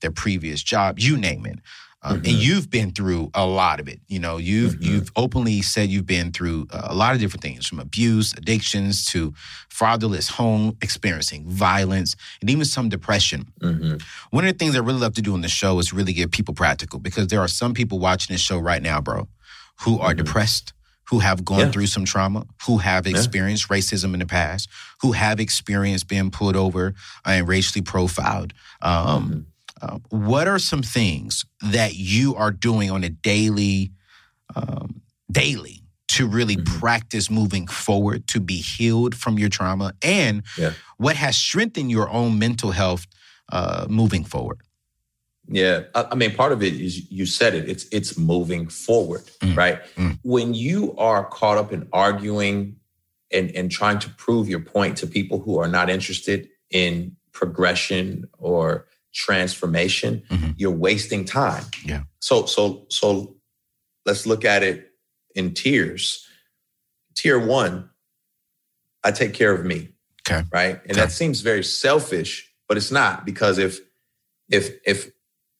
their 0.00 0.10
previous 0.10 0.62
job. 0.62 0.98
You 0.98 1.16
name 1.16 1.46
it. 1.46 1.58
Um, 2.06 2.16
And 2.18 2.26
Mhm. 2.26 2.40
you've 2.40 2.70
been 2.70 2.92
through 2.92 3.30
a 3.34 3.44
lot 3.44 3.80
of 3.80 3.88
it. 3.88 4.00
You 4.06 4.20
know, 4.20 4.36
you've 4.38 4.74
Mhm. 4.76 4.84
you've 4.86 5.10
openly 5.16 5.60
said 5.62 5.90
you've 5.90 6.06
been 6.06 6.30
through 6.30 6.68
a 6.70 6.94
lot 6.94 7.14
of 7.14 7.20
different 7.20 7.42
things, 7.42 7.66
from 7.66 7.80
abuse, 7.80 8.32
addictions 8.34 9.04
to 9.06 9.34
fatherless 9.68 10.28
home, 10.28 10.76
experiencing 10.82 11.48
violence, 11.50 12.14
and 12.40 12.48
even 12.48 12.64
some 12.64 12.88
depression. 12.88 13.48
Mhm. 13.60 14.00
One 14.30 14.44
of 14.44 14.52
the 14.52 14.58
things 14.58 14.76
I 14.76 14.78
really 14.78 15.00
love 15.00 15.14
to 15.14 15.22
do 15.22 15.34
on 15.34 15.40
the 15.40 15.48
show 15.48 15.78
is 15.80 15.92
really 15.92 16.12
get 16.12 16.30
people 16.30 16.54
practical 16.54 17.00
because 17.00 17.26
there 17.26 17.40
are 17.40 17.48
some 17.48 17.74
people 17.74 17.98
watching 17.98 18.32
this 18.34 18.40
show 18.40 18.58
right 18.58 18.82
now, 18.82 19.00
bro, 19.00 19.28
who 19.80 19.98
are 19.98 20.14
Mhm. 20.14 20.18
depressed, 20.18 20.72
who 21.10 21.18
have 21.20 21.44
gone 21.44 21.58
Yeah. 21.58 21.70
through 21.72 21.88
some 21.88 22.04
trauma, 22.04 22.46
who 22.66 22.78
have 22.78 23.04
Yeah. 23.06 23.16
experienced 23.16 23.68
racism 23.68 24.14
in 24.14 24.20
the 24.20 24.26
past, 24.26 24.68
who 25.02 25.12
have 25.12 25.40
experienced 25.40 26.06
being 26.06 26.30
pulled 26.30 26.56
over 26.56 26.94
and 27.24 27.48
racially 27.48 27.82
profiled. 27.82 28.52
Um, 28.80 29.30
Mhm. 29.30 29.44
Uh, 29.82 29.98
what 30.10 30.48
are 30.48 30.58
some 30.58 30.82
things 30.82 31.44
that 31.62 31.94
you 31.96 32.34
are 32.34 32.50
doing 32.50 32.90
on 32.90 33.04
a 33.04 33.10
daily, 33.10 33.92
um, 34.54 35.02
daily 35.30 35.82
to 36.08 36.26
really 36.26 36.56
Mhm. 36.56 36.64
practice 36.80 37.30
moving 37.30 37.66
forward 37.66 38.26
to 38.28 38.40
be 38.40 38.56
healed 38.60 39.14
from 39.14 39.38
your 39.38 39.48
trauma, 39.50 39.92
and 40.02 40.42
Yeah. 40.56 40.72
what 40.96 41.16
has 41.16 41.36
strengthened 41.36 41.90
your 41.90 42.08
own 42.10 42.38
mental 42.38 42.70
health 42.70 43.06
uh, 43.52 43.86
moving 43.88 44.24
forward? 44.24 44.60
Yeah, 45.48 45.82
I, 45.94 46.06
I 46.12 46.14
mean, 46.16 46.34
part 46.34 46.50
of 46.52 46.62
it 46.62 46.74
is 46.74 47.10
you 47.12 47.26
said 47.26 47.54
it. 47.54 47.68
It's 47.68 47.84
it's 47.92 48.18
moving 48.18 48.66
forward, 48.68 49.22
Mm. 49.40 49.56
right? 49.56 49.80
Mm. 49.96 50.18
When 50.22 50.54
you 50.54 50.96
are 50.96 51.24
caught 51.24 51.58
up 51.58 51.72
in 51.72 51.86
arguing 51.92 52.76
and 53.30 53.50
and 53.52 53.70
trying 53.70 53.98
to 54.00 54.08
prove 54.10 54.48
your 54.48 54.60
point 54.60 54.96
to 54.98 55.06
people 55.06 55.38
who 55.40 55.58
are 55.58 55.68
not 55.68 55.88
interested 55.90 56.48
in 56.70 57.16
progression 57.32 58.24
or 58.38 58.86
transformation, 59.16 60.22
Mhm. 60.30 60.54
you're 60.58 60.70
wasting 60.70 61.24
time. 61.24 61.64
Yeah. 61.84 62.02
So 62.20 62.46
so 62.46 62.86
so 62.90 63.36
let's 64.04 64.26
look 64.26 64.44
at 64.44 64.62
it 64.62 64.92
in 65.34 65.54
tiers. 65.54 66.26
Tier 67.14 67.38
one, 67.38 67.88
I 69.02 69.10
take 69.12 69.32
care 69.34 69.52
of 69.52 69.64
me. 69.64 69.88
Okay. 70.28 70.44
Right. 70.52 70.80
And 70.82 70.92
Okay. 70.92 71.00
that 71.00 71.12
seems 71.12 71.40
very 71.40 71.64
selfish, 71.64 72.52
but 72.68 72.76
it's 72.76 72.90
not 72.90 73.24
because 73.24 73.58
if 73.58 73.80
if 74.50 74.70
if 74.84 75.10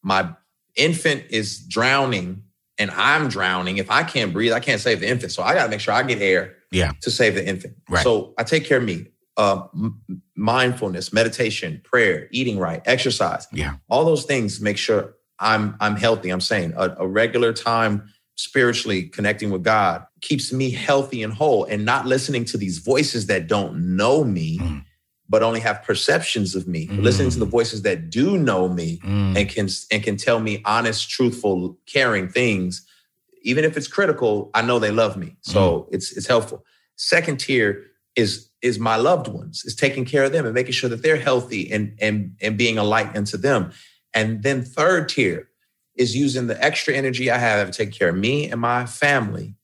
my 0.03 0.35
infant 0.77 1.25
is 1.31 1.61
drowning 1.61 2.43
and 2.79 2.91
I'm 2.91 3.29
drowning, 3.29 3.79
if 3.79 3.91
I 3.91 4.03
can't 4.05 4.33
breathe, 4.35 4.53
I 4.53 4.61
can't 4.61 4.81
save 4.81 5.01
the 5.01 5.09
infant. 5.09 5.33
So 5.33 5.43
I 5.43 5.55
got 5.55 5.65
to 5.65 5.71
make 5.71 5.81
sure 5.81 5.95
I 5.95 6.03
get 6.03 6.21
air 6.21 6.57
Yeah. 6.71 6.93
to 7.01 7.11
save 7.11 7.35
the 7.37 7.47
infant. 7.47 7.77
Right. 7.89 8.03
So 8.05 8.35
I 8.37 8.45
take 8.45 8.67
care 8.67 8.79
of 8.79 8.85
me. 8.85 9.07
Uh, 9.37 9.67
m- 9.75 10.01
mindfulness, 10.35 11.13
meditation, 11.13 11.81
prayer, 11.85 12.27
eating 12.31 12.59
right, 12.59 12.81
exercise. 12.87 13.47
Yeah. 13.53 13.75
All 13.91 14.05
those 14.05 14.25
things 14.25 14.61
make 14.61 14.79
sure 14.79 15.15
I'm 15.39 15.77
I'm 15.81 15.97
healthy. 15.97 16.31
I'm 16.31 16.41
saying 16.41 16.73
a, 16.77 16.97
a 17.01 17.07
regular 17.07 17.53
time 17.53 18.09
spiritually 18.37 19.03
connecting 19.05 19.51
with 19.51 19.63
God 19.63 20.07
keeps 20.21 20.53
me 20.53 20.71
healthy 20.71 21.23
and 21.23 21.33
whole, 21.33 21.65
and 21.65 21.85
not 21.85 22.07
listening 22.07 22.45
to 22.47 22.57
these 22.59 22.79
voices 22.79 23.27
that 23.27 23.47
don't 23.47 23.97
know 23.97 24.25
me, 24.25 24.59
Mm. 24.59 24.85
but 25.29 25.43
only 25.43 25.61
have 25.61 25.83
perceptions 25.83 26.55
of 26.55 26.67
me. 26.67 26.87
Mm. 26.87 27.03
Listening 27.03 27.31
to 27.31 27.39
the 27.39 27.45
voices 27.47 27.83
that 27.83 28.09
do 28.11 28.39
know 28.39 28.69
me 28.69 29.01
Mm. 29.05 29.37
and 29.37 29.49
can 29.49 29.69
and 29.91 30.03
can 30.03 30.17
tell 30.17 30.41
me 30.41 30.63
honest, 30.65 31.11
truthful, 31.11 31.79
caring 31.87 32.29
things, 32.29 32.87
even 33.43 33.65
if 33.65 33.77
it's 33.77 33.89
critical. 33.89 34.51
I 34.55 34.63
know 34.63 34.79
they 34.79 34.91
love 34.93 35.17
me, 35.19 35.37
so 35.43 35.89
it's 35.93 36.13
it's 36.17 36.27
helpful. 36.27 36.65
Second 36.97 37.39
tier 37.39 37.85
is 38.17 38.46
is 38.63 38.79
my 38.79 38.97
loved 38.97 39.29
ones, 39.29 39.65
is 39.65 39.75
taking 39.75 40.05
care 40.05 40.25
of 40.25 40.33
them 40.33 40.45
and 40.45 40.55
making 40.55 40.73
sure 40.73 40.91
that 40.91 41.03
they're 41.03 41.17
healthy 41.17 41.71
and 41.71 41.97
and 42.01 42.37
and 42.41 42.57
being 42.57 42.79
a 42.79 42.85
light 42.85 43.15
unto 43.17 43.37
them. 43.37 43.71
And 44.15 44.43
then 44.43 44.63
third 44.63 45.09
tier 45.09 45.49
is 45.97 46.17
using 46.17 46.47
the 46.47 46.63
extra 46.65 46.95
energy 46.95 47.31
I 47.31 47.39
have 47.39 47.71
to 47.71 47.77
take 47.77 47.93
care 47.93 48.09
of 48.11 48.17
me 48.17 48.51
and 48.51 48.61
my 48.61 48.87
family. 48.87 49.55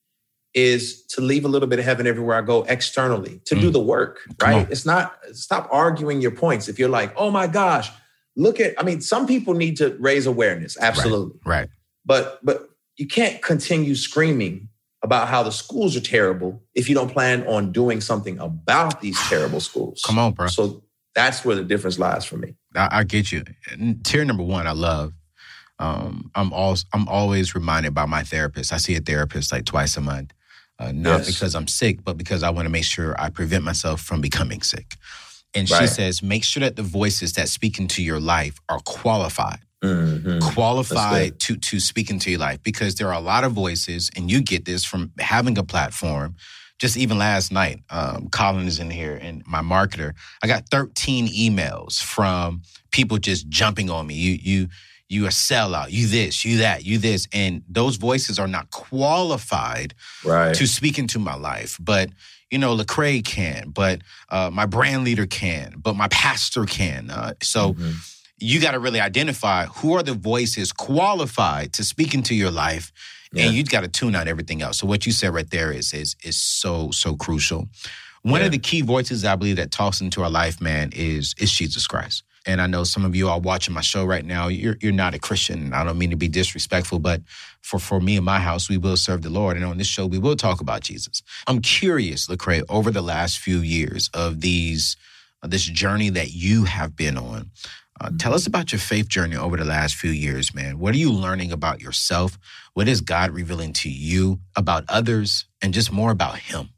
Is 0.55 1.03
to 1.07 1.23
leave 1.23 1.47
a 1.47 1.49
little 1.49 1.67
bit 1.67 1.79
of 1.79 1.87
heaven 1.87 2.07
everywhere 2.07 2.37
I 2.37 2.43
go 2.43 2.65
externally 2.65 3.41
to 3.47 3.55
do 3.55 3.71
Mm. 3.71 3.73
the 3.73 3.81
work, 3.81 4.21
right? 4.43 4.71
It's 4.71 4.85
not 4.85 5.17
stop 5.33 5.67
arguing 5.73 6.21
your 6.21 6.31
points. 6.31 6.69
If 6.69 6.79
you're 6.79 6.91
like, 6.91 7.11
oh 7.17 7.31
my 7.31 7.47
gosh, 7.47 7.91
look 8.37 8.61
at, 8.61 8.79
I 8.79 8.83
mean, 8.83 9.01
some 9.01 9.27
people 9.27 9.55
need 9.55 9.79
to 9.79 9.97
raise 9.99 10.27
awareness, 10.27 10.77
absolutely. 10.79 11.41
Right. 11.47 11.71
But 12.05 12.39
but 12.43 12.69
you 12.99 13.07
can't 13.07 13.41
continue 13.41 13.95
screaming 13.95 14.69
about 15.03 15.29
how 15.29 15.43
the 15.43 15.51
schools 15.51 15.97
are 15.97 16.01
terrible 16.01 16.63
if 16.75 16.89
you 16.89 16.95
don't 16.95 17.11
plan 17.11 17.47
on 17.47 17.73
doing 17.73 18.01
something 18.01 18.39
about 18.39 19.01
these 19.01 19.19
terrible 19.29 19.61
schools. 19.61 20.03
Come 20.07 20.19
on, 20.19 20.33
bro. 20.33 20.47
So 20.47 20.85
that's 21.15 21.45
where 21.45 21.57
the 21.57 21.65
difference 21.65 21.99
lies 21.99 22.25
for 22.25 22.37
me. 22.37 22.55
I, 22.75 22.89
I 23.01 23.05
get 23.05 23.33
you. 23.33 23.45
And 23.71 24.05
Tier 24.05 24.25
number 24.25 24.45
one, 24.45 24.67
I 24.67 24.73
love. 24.73 25.13
Um, 25.79 26.31
I'm 26.35 26.53
always 26.53 26.85
I'm 26.93 27.09
always 27.09 27.55
reminded 27.55 27.93
by 27.95 28.07
my 28.07 28.23
therapist. 28.23 28.73
I 28.73 28.77
see 28.77 28.95
a 28.95 29.01
therapist 29.01 29.51
like 29.51 29.65
twice 29.65 29.97
a 29.97 30.01
month, 30.01 30.33
uh, 30.79 30.93
not 30.93 31.19
Yes. 31.21 31.27
because 31.27 31.55
I'm 31.57 31.67
sick, 31.67 32.05
but 32.05 32.17
because 32.17 32.43
I 32.45 32.51
want 32.51 32.67
to 32.67 32.71
make 32.71 32.85
sure 32.85 33.21
I 33.21 33.31
prevent 33.31 33.65
myself 33.65 34.01
from 34.01 34.21
becoming 34.21 34.63
sick. 34.63 34.95
And 35.55 35.69
she 35.69 35.87
says, 35.87 36.23
make 36.23 36.45
sure 36.45 36.63
that 36.63 36.77
the 36.77 36.83
voices 36.83 37.35
that 37.35 37.49
speak 37.49 37.79
into 37.79 38.03
your 38.03 38.21
life 38.21 38.59
are 38.71 38.79
qualified. 38.81 39.59
Mhm. 39.83 40.41
qualified 40.55 41.39
to 41.41 41.57
to 41.57 41.81
speak 41.81 42.09
into 42.11 42.31
your 42.31 42.39
life 42.41 42.63
because 42.63 42.95
there 42.95 43.09
are 43.09 43.15
a 43.15 43.21
lot 43.21 43.45
of 43.45 43.53
voices 43.53 44.11
and 44.17 44.31
you 44.31 44.41
get 44.41 44.65
this 44.65 44.85
from 44.85 45.11
having 45.19 45.59
a 45.59 45.65
platform 45.65 46.37
just 46.79 46.97
even 46.97 47.19
last 47.19 47.53
night 47.53 47.81
um, 47.91 48.29
colin 48.29 48.67
is 48.67 48.79
in 48.79 48.91
here 48.91 49.17
and 49.21 49.43
my 49.47 49.61
marketer 49.61 50.13
i 50.43 50.47
got 50.47 50.69
13 50.71 51.27
emails 51.29 52.01
from 52.03 52.63
people 52.93 53.19
just 53.19 53.49
jumping 53.49 53.91
on 53.91 54.07
me 54.07 54.15
you 54.15 54.39
you 54.43 54.69
you 55.09 55.27
a 55.27 55.31
sellout 55.31 55.91
you 55.91 56.07
this 56.07 56.45
you 56.45 56.59
that 56.59 56.85
you 56.85 56.97
this 56.99 57.27
and 57.33 57.63
those 57.69 57.97
voices 57.97 58.39
are 58.39 58.49
not 58.49 58.71
qualified 58.71 59.95
Right. 60.25 60.55
to 60.55 60.67
speak 60.67 60.99
into 60.99 61.19
my 61.19 61.35
life. 61.35 61.77
But 61.81 62.11
you 62.51 62.59
know, 62.59 62.77
Lecrae 62.77 63.25
can, 63.25 63.71
but 63.71 64.03
uh, 64.29 64.51
my 64.53 64.67
brand 64.67 65.05
leader 65.05 65.25
can, 65.27 65.75
but 65.79 65.97
my 65.97 66.07
pastor 66.09 66.65
can. 66.67 67.11
Uh, 67.11 67.33
so 67.43 67.73
Mhm. 67.73 67.95
You 68.43 68.61
got 68.61 68.73
to 68.73 68.79
really 68.81 69.01
identify 69.01 69.67
who 69.67 69.95
are 69.95 70.03
the 70.03 70.15
voices 70.15 70.73
qualified 70.73 71.73
to 71.75 71.85
speak 71.85 72.15
into 72.15 72.35
your 72.35 72.51
life, 72.51 72.93
Yeah. 73.33 73.45
and 73.47 73.55
you've 73.55 73.71
got 73.71 73.83
to 73.83 73.89
tune 73.89 74.15
out 74.15 74.29
everything 74.29 74.63
else. 74.63 74.79
So 74.79 74.87
what 74.87 75.07
you 75.07 75.13
said 75.13 75.33
right 75.35 75.51
there 75.51 75.73
is 75.73 75.93
is 75.95 76.17
is 76.23 76.37
so 76.37 76.91
so 76.91 77.17
crucial. 77.17 77.69
One 78.23 78.41
Yeah. 78.41 78.47
of 78.47 78.53
the 78.53 78.59
key 78.59 78.83
voices 78.83 79.25
I 79.25 79.37
believe 79.37 79.57
that 79.57 79.71
talks 79.71 80.01
into 80.01 80.23
our 80.23 80.31
life, 80.31 80.61
man, 80.61 80.91
is 80.93 81.35
is 81.39 81.51
Jesus 81.53 81.87
Christ. 81.87 82.23
And 82.45 82.61
I 82.61 82.67
know 82.67 82.83
some 82.85 83.05
of 83.05 83.15
you 83.15 83.29
are 83.29 83.39
watching 83.39 83.73
my 83.75 83.83
show 83.83 84.05
right 84.05 84.25
now. 84.25 84.49
You're 84.49 84.77
you're 84.83 84.93
not 85.05 85.15
a 85.15 85.19
Christian. 85.19 85.73
I 85.73 85.85
don't 85.85 85.99
mean 85.99 86.11
to 86.11 86.17
be 86.17 86.29
disrespectful, 86.29 86.99
but 86.99 87.23
for 87.63 87.79
for 87.79 88.01
me 88.01 88.17
and 88.17 88.27
my 88.27 88.41
house, 88.41 88.69
we 88.69 88.79
will 88.79 88.97
serve 88.97 89.23
the 89.23 89.31
Lord. 89.31 89.57
And 89.57 89.65
on 89.65 89.79
this 89.79 89.87
show, 89.87 90.07
we 90.07 90.19
will 90.19 90.37
talk 90.37 90.61
about 90.61 90.83
Jesus. 90.83 91.23
I'm 91.47 91.61
curious, 91.61 92.27
Lecrae, 92.27 92.63
over 92.69 92.91
the 92.91 93.03
last 93.03 93.39
few 93.39 93.61
years 93.61 94.11
of 94.13 94.41
these 94.41 94.97
this 95.45 95.65
journey 95.65 96.11
that 96.11 96.33
you 96.33 96.65
have 96.65 96.95
been 96.97 97.17
on. 97.19 97.51
Uh, 98.03 98.11
tell 98.19 98.35
us 98.35 98.47
about 98.47 98.73
your 98.73 98.81
faith 98.81 99.09
journey 99.09 99.37
over 99.37 99.57
the 99.57 99.65
last 99.65 99.95
few 99.95 100.11
years, 100.11 100.55
man. 100.55 100.79
What 100.79 100.93
are 100.95 100.99
you 100.99 101.13
learning 101.13 101.53
about 101.53 101.81
yourself? 101.81 102.37
What 102.75 102.89
is 102.89 103.01
God 103.01 103.31
revealing 103.31 103.73
to 103.75 103.89
you 103.89 104.41
about 104.57 104.85
others, 104.89 105.47
and 105.61 105.73
just 105.73 105.93
more 105.93 106.11
about 106.11 106.39
Him? 106.39 106.71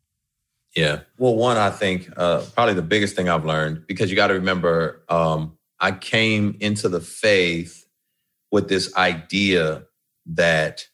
Yeah. 0.77 1.01
Well, 1.19 1.35
one, 1.35 1.57
I 1.57 1.71
think 1.71 2.11
uh, 2.17 2.45
probably 2.55 2.75
the 2.75 2.83
biggest 2.83 3.17
thing 3.17 3.29
I've 3.29 3.45
learned 3.45 3.87
because 3.87 4.11
you 4.11 4.17
got 4.17 4.27
to 4.27 4.35
remember, 4.35 5.05
um, 5.09 5.57
I 5.81 5.93
came 5.93 6.57
into 6.61 6.89
the 6.89 7.01
faith 7.01 7.87
with 8.51 8.69
this 8.69 8.95
idea 8.97 9.85
that 10.27 10.87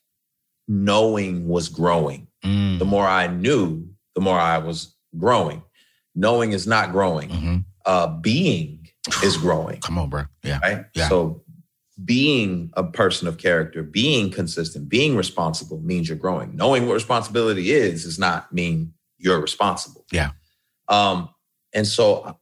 knowing 0.69 1.49
was 1.49 1.69
growing. 1.69 2.29
Mm. 2.45 2.79
The 2.79 2.85
more 2.85 3.07
I 3.07 3.27
knew, 3.27 3.88
the 4.14 4.21
more 4.21 4.38
I 4.38 4.59
was 4.59 4.95
growing. 5.19 5.62
Knowing 6.14 6.53
is 6.53 6.66
not 6.66 6.93
growing. 6.93 7.31
Mhm. 7.31 7.64
Uh, 7.87 8.07
being 8.07 8.80
is 9.24 9.36
growing. 9.36 9.80
Come 9.80 9.98
on, 9.98 10.10
bro. 10.10 10.24
Yeah. 10.42 10.58
right? 10.62 10.84
Yeah. 10.94 11.08
So 11.08 11.42
being 12.04 12.70
a 12.74 12.84
person 12.84 13.28
of 13.28 13.38
character, 13.38 13.82
being 13.82 14.30
consistent, 14.30 14.88
being 14.88 15.16
responsible 15.16 15.80
means 15.80 16.08
you're 16.08 16.16
growing. 16.16 16.56
Knowing 16.56 16.86
what 16.86 16.94
responsibility 16.94 17.72
is 17.72 18.04
does 18.04 18.18
not 18.18 18.52
mean 18.52 18.94
you're 19.18 19.40
responsible. 19.40 20.06
Yeah. 20.10 20.30
Um, 20.88 21.28
and 21.74 21.86
so 21.86 22.38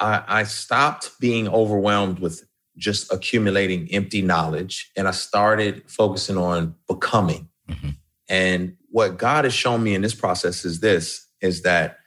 I, 0.00 0.22
I 0.26 0.42
stopped 0.44 1.12
being 1.20 1.48
overwhelmed 1.48 2.18
with 2.18 2.46
just 2.76 3.10
accumulating 3.12 3.88
empty 3.92 4.20
knowledge 4.22 4.90
and 4.96 5.08
I 5.08 5.12
started 5.12 5.84
focusing 5.88 6.36
on 6.36 6.74
becoming. 6.88 7.48
Mhm. 7.70 7.96
And 8.28 8.76
what 8.90 9.16
God 9.16 9.44
has 9.44 9.54
shown 9.54 9.82
me 9.82 9.94
in 9.94 10.02
this 10.02 10.14
process 10.14 10.64
is 10.64 10.80
this 10.80 11.26
is 11.40 11.62
that 11.62 11.98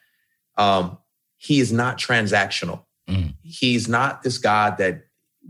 um, 0.57 0.97
he 1.37 1.59
is 1.59 1.71
not 1.71 1.97
transactional. 1.97 2.83
Mm. 3.09 3.33
He's 3.43 3.87
not 3.87 4.23
this 4.23 4.37
God 4.37 4.77
that 4.77 5.05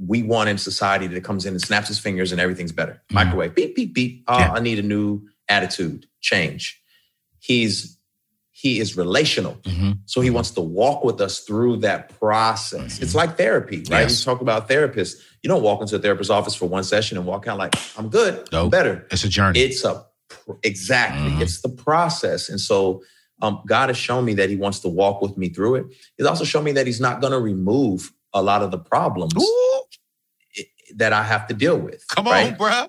we 0.08 0.24
want 0.24 0.50
in 0.50 0.58
society 0.58 1.08
that 1.08 1.24
comes 1.24 1.46
in 1.46 1.54
and 1.54 1.62
snaps 1.62 1.88
his 1.90 2.00
fingers 2.00 2.32
and 2.32 2.40
everything's 2.40 2.72
better. 2.72 3.02
Mhm. 3.12 3.16
Microwave, 3.16 3.56
beep, 3.56 3.76
beep, 3.76 3.94
beep. 3.94 4.24
Oh, 4.28 4.38
Yeah. 4.38 4.54
I 4.54 4.60
need 4.60 4.80
a 4.80 4.84
new 4.84 5.28
attitude, 5.50 6.06
change. 6.22 6.82
He's 7.40 7.96
he 8.52 8.82
is 8.82 8.98
relational. 8.98 9.56
Mhm. 9.64 10.00
So 10.06 10.20
he 10.20 10.30
wants 10.30 10.52
to 10.52 10.60
walk 10.62 11.06
with 11.06 11.22
us 11.22 11.40
through 11.40 11.78
that 11.78 12.20
process. 12.20 13.00
Mhm. 13.00 13.04
It's 13.04 13.16
like 13.16 13.38
therapy, 13.38 13.78
right? 13.90 14.02
Yes. 14.02 14.20
You 14.20 14.26
talk 14.26 14.42
about 14.42 14.68
therapists. 14.68 15.14
You 15.42 15.48
don't 15.48 15.64
walk 15.64 15.80
into 15.82 15.96
a 15.96 16.00
therapist's 16.00 16.30
office 16.30 16.56
for 16.56 16.66
one 16.68 16.84
session 16.84 17.18
and 17.18 17.26
walk 17.26 17.48
out 17.48 17.58
like, 17.58 17.74
I'm 17.98 18.10
good, 18.10 18.50
I'm 18.52 18.70
better. 18.70 19.08
It's 19.12 19.24
a 19.24 19.30
journey. 19.30 19.62
It's 19.62 19.86
a 19.86 20.04
exactly. 20.64 21.32
Mhm. 21.32 21.42
It's 21.42 21.62
the 21.62 21.70
process, 21.70 22.50
and 22.50 22.60
so 22.60 23.02
um, 23.42 23.62
God 23.66 23.90
has 23.90 23.98
shown 23.98 24.26
me 24.26 24.34
that 24.36 24.50
He 24.50 24.56
wants 24.56 24.80
to 24.82 24.88
walk 24.90 25.22
with 25.22 25.38
me 25.38 25.50
through 25.50 25.76
it. 25.76 25.86
He's 26.18 26.28
also 26.28 26.44
shown 26.46 26.64
me 26.64 26.72
that 26.74 26.86
He's 26.88 27.00
not 27.02 27.22
going 27.22 27.34
to 27.34 27.40
remove 27.40 28.12
a 28.34 28.42
lot 28.42 28.62
of 28.62 28.72
the 28.72 28.78
problems 28.78 29.34
Ooh, 29.38 29.82
that 30.96 31.14
I 31.14 31.24
have 31.24 31.48
to 31.48 31.54
deal 31.54 31.78
with. 31.78 32.06
come 32.10 32.26
right? 32.26 32.52
on, 32.52 32.58
bro. 32.58 32.86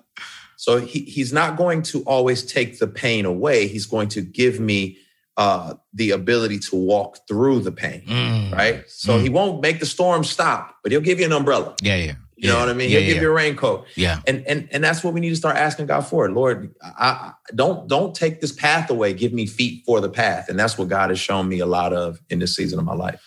So 0.57 0.77
he, 0.79 0.99
He's 1.01 1.33
not 1.33 1.57
going 1.57 1.81
to 1.83 2.03
always 2.03 2.43
take 2.43 2.79
the 2.79 2.87
pain 2.87 3.25
away. 3.25 3.67
He's 3.67 3.85
going 3.85 4.09
to 4.09 4.21
give 4.21 4.59
me 4.59 4.97
uh, 5.37 5.75
the 5.93 6.11
ability 6.11 6.59
to 6.59 6.75
walk 6.75 7.17
through 7.27 7.61
the 7.61 7.71
pain. 7.71 8.03
Mm. 8.05 8.51
Right. 8.51 8.83
So 8.87 9.17
Mm. 9.17 9.23
He 9.23 9.29
won't 9.29 9.61
make 9.61 9.79
the 9.79 9.85
storm 9.85 10.23
stop, 10.23 10.75
but 10.83 10.91
He'll 10.91 11.01
give 11.01 11.19
you 11.19 11.25
an 11.25 11.31
umbrella. 11.31 11.75
Yeah, 11.81 11.95
yeah. 11.95 12.13
You 12.41 12.53
know 12.53 12.59
what 12.59 12.69
I 12.69 12.73
mean? 12.73 12.89
Yeah, 12.89 12.99
He'll 12.99 13.07
give 13.07 13.15
yeah. 13.17 13.21
you 13.23 13.29
a 13.29 13.33
raincoat 13.33 13.85
Yeah. 13.95 14.21
and 14.25 14.43
and 14.47 14.67
and 14.71 14.83
that's 14.83 15.03
what 15.03 15.13
we 15.13 15.19
need 15.19 15.29
to 15.29 15.35
start 15.35 15.57
asking 15.57 15.85
God 15.85 16.01
for. 16.01 16.29
Lord, 16.31 16.73
I, 16.83 17.07
I 17.09 17.31
don't 17.53 17.87
don't 17.87 18.15
take 18.15 18.41
this 18.41 18.51
path 18.51 18.89
away. 18.89 19.13
Give 19.13 19.31
me 19.31 19.45
feet 19.45 19.83
for 19.85 20.01
the 20.01 20.09
path, 20.09 20.49
and 20.49 20.57
that's 20.59 20.75
what 20.77 20.87
God 20.87 21.09
has 21.11 21.19
shown 21.19 21.47
me 21.47 21.59
a 21.59 21.67
lot 21.67 21.93
of 21.93 22.19
in 22.31 22.39
this 22.39 22.55
season 22.55 22.79
of 22.79 22.85
my 22.85 22.95
life. 22.95 23.21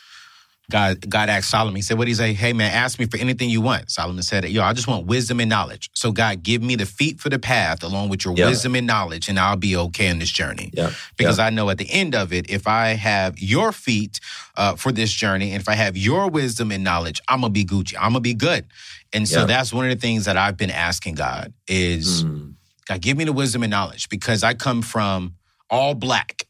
God, 0.71 1.09
God 1.09 1.29
asked 1.29 1.51
Solomon, 1.51 1.77
he 1.77 1.83
said, 1.83 1.99
What 1.99 2.07
did 2.07 2.11
he 2.13 2.15
say? 2.15 2.33
Hey 2.33 2.53
man, 2.53 2.73
ask 2.73 2.99
me 2.99 3.07
for 3.07 3.19
anything 3.19 3.51
you 3.51 3.61
want. 3.61 3.91
Solomon 3.91 4.23
said, 4.23 4.45
Yo, 4.49 4.63
I 4.63 4.73
just 4.73 4.89
want 4.89 5.07
wisdom 5.07 5.41
and 5.41 5.49
knowledge. 5.49 5.91
So 5.95 6.11
God, 6.11 6.43
give 6.43 6.63
me 6.63 6.75
the 6.77 6.87
feet 6.87 7.21
for 7.21 7.29
the 7.29 7.39
path 7.39 7.83
along 7.83 8.09
with 8.09 8.25
your 8.25 8.35
Yeah. 8.35 8.47
wisdom 8.47 8.75
and 8.75 8.87
knowledge, 8.87 9.29
and 9.29 9.39
I'll 9.39 9.57
be 9.57 9.77
okay 9.77 10.09
in 10.09 10.19
this 10.19 10.31
journey. 10.31 10.71
Yeah, 10.73 10.91
Because 11.17 11.39
I 11.39 11.51
know 11.51 11.69
at 11.71 11.79
the 11.79 11.91
end 11.91 12.15
of 12.15 12.33
it, 12.33 12.49
if 12.51 12.67
I 12.67 12.89
have 12.95 13.39
your 13.39 13.73
feet 13.73 14.21
uh, 14.57 14.77
for 14.77 14.91
this 14.93 15.13
journey, 15.13 15.53
and 15.53 15.61
if 15.61 15.69
I 15.69 15.75
have 15.75 15.97
your 15.97 16.29
wisdom 16.31 16.73
and 16.73 16.83
knowledge, 16.83 17.21
I'm 17.29 17.41
gonna 17.43 17.51
be 17.53 17.65
Gucci. 17.65 17.95
I'm 17.97 18.13
gonna 18.13 18.21
be 18.21 18.35
good. 18.35 18.67
And 19.13 19.29
so 19.29 19.41
Yeah. 19.41 19.47
that's 19.47 19.73
one 19.73 19.85
of 19.85 19.91
the 19.95 20.01
things 20.01 20.25
that 20.25 20.37
I've 20.37 20.57
been 20.57 20.71
asking 20.71 21.15
God 21.17 21.53
is 21.69 22.25
Mm. 22.25 22.55
God, 22.87 23.01
give 23.01 23.17
me 23.17 23.25
the 23.25 23.33
wisdom 23.33 23.63
and 23.63 23.71
knowledge 23.71 24.09
because 24.09 24.43
I 24.43 24.55
come 24.55 24.83
from 24.83 25.35
all 25.71 25.95
black, 25.95 26.44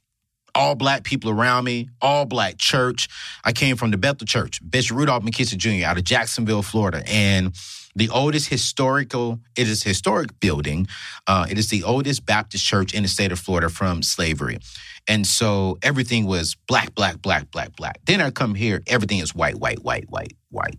all 0.55 0.75
black 0.75 1.03
people 1.05 1.31
around 1.31 1.65
me, 1.65 1.89
all 2.01 2.25
black 2.25 2.59
church. 2.59 3.09
I 3.45 3.53
came 3.53 3.77
from 3.77 3.91
the 3.91 3.97
Bethel 3.99 4.27
Church, 4.27 4.61
Bishop 4.69 4.97
Rudolph 4.97 5.25
McKissick 5.25 5.57
Jr. 5.59 5.87
out 5.87 5.99
of 5.99 6.05
Jacksonville, 6.05 6.63
Florida. 6.63 7.03
And 7.07 7.55
the 7.97 8.09
oldest 8.11 8.49
historical, 8.49 9.41
it 9.57 9.69
is 9.69 9.83
historic 9.83 10.39
building. 10.41 10.87
Uh, 11.27 11.47
it 11.49 11.59
is 11.59 11.69
the 11.69 11.83
oldest 11.85 12.27
Baptist 12.27 12.65
church 12.65 12.95
in 12.95 13.03
the 13.03 13.09
state 13.09 13.33
of 13.33 13.39
Florida 13.39 13.69
from 13.69 14.03
slavery. 14.03 14.59
And 15.07 15.27
so 15.27 15.79
everything 15.83 16.25
was 16.27 16.57
black, 16.67 16.95
black, 16.95 17.21
black, 17.21 17.51
black, 17.51 17.77
black. 17.77 17.99
Then 18.05 18.21
I 18.21 18.31
come 18.31 18.55
here, 18.55 18.83
everything 18.87 19.19
is 19.19 19.35
white, 19.35 19.57
white, 19.57 19.83
white, 19.85 20.09
white, 20.09 20.33
white. 20.51 20.79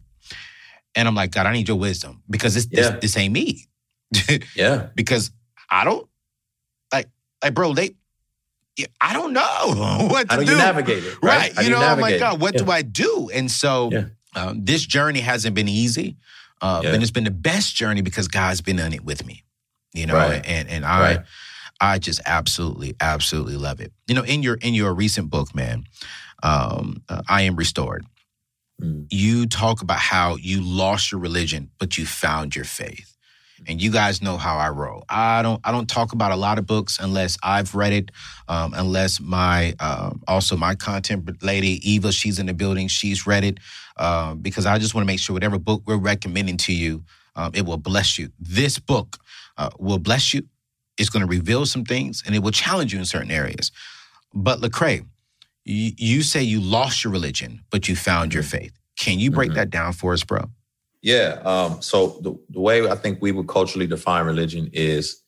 And 0.96 1.08
I'm 1.08 1.16
like, 1.16 1.32
God, 1.32 1.46
I 1.46 1.54
need 1.54 1.68
your 1.68 1.78
wisdom 1.78 2.24
because 2.30 2.54
this, 2.56 2.68
Yeah. 2.72 2.92
this, 2.92 3.02
this 3.02 3.18
ain't 3.18 3.34
me. 3.34 3.66
Yeah, 4.56 4.88
because 4.96 5.32
I 5.70 5.84
don't 5.84 6.08
like 6.94 7.08
like 7.44 7.54
bro 7.54 7.74
they 7.74 7.96
I 9.02 9.14
don't 9.14 9.34
know 9.34 10.08
what 10.10 10.30
to 10.30 10.36
how 10.36 10.42
do 10.42 10.52
you 10.52 10.58
navigate 10.58 11.04
it? 11.04 11.14
Right? 11.22 11.40
Right. 11.40 11.56
Do 11.56 11.64
You 11.64 11.70
know, 11.72 11.82
I'm 11.82 12.00
like. 12.00 12.20
God, 12.20 12.42
what 12.42 12.54
Yeah. 12.56 12.64
do 12.64 12.72
I 12.72 12.82
do? 12.82 13.30
And 13.34 13.50
so 13.50 13.90
Yeah. 13.92 14.06
um, 14.36 14.66
this 14.66 14.86
journey 14.86 15.22
hasn't 15.22 15.56
been 15.56 15.68
easy. 15.70 16.18
Uh, 16.62 16.82
Yeah. 16.84 16.92
But 16.92 17.02
it's 17.02 17.12
been 17.12 17.24
the 17.26 17.32
best 17.32 17.76
journey 17.76 18.02
because 18.02 18.28
God's 18.28 18.62
been 18.62 18.80
on 18.80 18.94
it 18.94 19.04
with 19.04 19.26
me. 19.26 19.44
You 19.94 20.06
know, 20.08 20.16
Right. 20.16 20.46
and 20.46 20.68
and 20.70 20.86
I 20.86 21.00
Right. 21.00 21.20
I 21.82 22.00
just 22.00 22.22
absolutely, 22.26 22.96
absolutely 23.02 23.58
love 23.58 23.80
it. 23.82 23.92
You 24.08 24.16
know, 24.16 24.24
in 24.24 24.44
your 24.44 24.56
in 24.56 24.74
your 24.74 24.94
recent 24.94 25.30
book, 25.30 25.54
man, 25.56 25.84
um, 26.44 27.02
uh, 27.10 27.22
I 27.28 27.42
am 27.44 27.56
restored. 27.56 28.06
Mm. 28.82 29.08
You 29.10 29.46
talk 29.46 29.82
about 29.82 30.00
how 30.00 30.36
you 30.36 30.62
lost 30.62 31.12
your 31.12 31.20
religion, 31.22 31.72
but 31.80 31.98
you 31.98 32.06
found 32.06 32.56
your 32.56 32.66
faith. 32.66 33.15
And 33.68 33.82
you 33.82 33.92
guys 33.92 34.22
know 34.22 34.38
how 34.38 34.58
I 34.58 34.70
roll. 34.70 35.06
I 35.10 35.42
don't. 35.42 35.62
I 35.64 35.72
don't 35.72 35.88
talk 35.90 36.14
about 36.14 36.32
a 36.32 36.36
lot 36.36 36.60
of 36.60 36.66
books 36.66 37.00
unless 37.02 37.38
I've 37.42 37.74
read 37.74 37.94
it, 37.94 38.12
um, 38.48 38.74
unless 38.76 39.20
my 39.20 39.74
um, 39.80 40.22
also 40.28 40.56
my 40.58 40.76
content 40.76 41.42
lady 41.42 41.80
Eva, 41.90 42.12
she's 42.12 42.38
in 42.40 42.46
the 42.48 42.54
building, 42.54 42.88
she's 42.88 43.26
read 43.26 43.44
it, 43.44 43.60
um, 43.98 44.40
because 44.40 44.66
I 44.66 44.78
just 44.78 44.94
want 44.94 45.04
to 45.04 45.08
make 45.08 45.20
sure 45.20 45.34
whatever 45.34 45.58
book 45.58 45.82
we're 45.86 45.98
recommending 45.98 46.58
to 46.58 46.74
you, 46.74 47.04
um, 47.36 47.52
it 47.56 47.66
will 47.66 47.78
bless 47.78 48.20
you. 48.20 48.30
This 48.40 48.78
book 48.78 49.18
uh, 49.58 49.70
will 49.80 50.00
bless 50.00 50.34
you. 50.34 50.44
It's 50.98 51.10
going 51.10 51.22
to 51.22 51.28
reveal 51.30 51.66
some 51.66 51.86
things, 51.86 52.24
and 52.26 52.36
it 52.36 52.40
will 52.40 52.52
challenge 52.52 52.94
you 52.94 53.00
in 53.00 53.06
certain 53.06 53.32
areas. 53.32 53.72
But 54.34 54.60
Lecrae, 54.60 55.06
you, 55.64 55.92
you 55.98 56.22
say 56.24 56.44
you 56.44 56.60
lost 56.62 57.04
your 57.04 57.12
religion, 57.14 57.62
but 57.72 57.88
you 57.88 57.96
found 57.96 58.34
your 58.34 58.44
faith. 58.44 58.74
Can 59.00 59.20
you 59.20 59.32
break 59.32 59.52
Mhm. 59.52 59.56
that 59.56 59.70
down 59.70 59.94
for 59.94 60.14
us, 60.14 60.24
bro? 60.24 60.50
Yeah. 61.06 61.40
Um, 61.46 61.84
so 61.84 62.18
the, 62.22 62.36
the 62.50 62.60
way 62.60 62.90
I 62.90 62.96
think 62.96 63.22
we 63.22 63.32
would 63.32 63.48
culturally 63.48 63.86
define 63.86 64.26
religion 64.26 64.72
is 64.74 65.22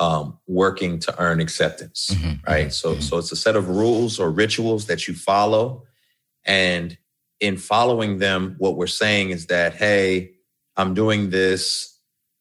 um, 0.00 0.38
working 0.48 0.98
to 1.00 1.14
earn 1.20 1.40
acceptance, 1.40 2.10
Mhm, 2.10 2.44
right? 2.46 2.66
mhm, 2.66 2.72
So, 2.72 2.98
so 2.98 3.18
it's 3.18 3.30
a 3.30 3.36
set 3.36 3.54
of 3.54 3.68
rules 3.68 4.18
or 4.18 4.28
rituals 4.30 4.86
that 4.86 5.06
you 5.06 5.14
follow, 5.14 5.84
and 6.44 6.98
in 7.38 7.56
following 7.56 8.18
them, 8.18 8.56
what 8.58 8.76
we're 8.76 8.88
saying 8.88 9.30
is 9.30 9.46
that, 9.46 9.74
hey, 9.74 10.32
I'm 10.76 10.94
doing 10.94 11.30
this 11.30 11.96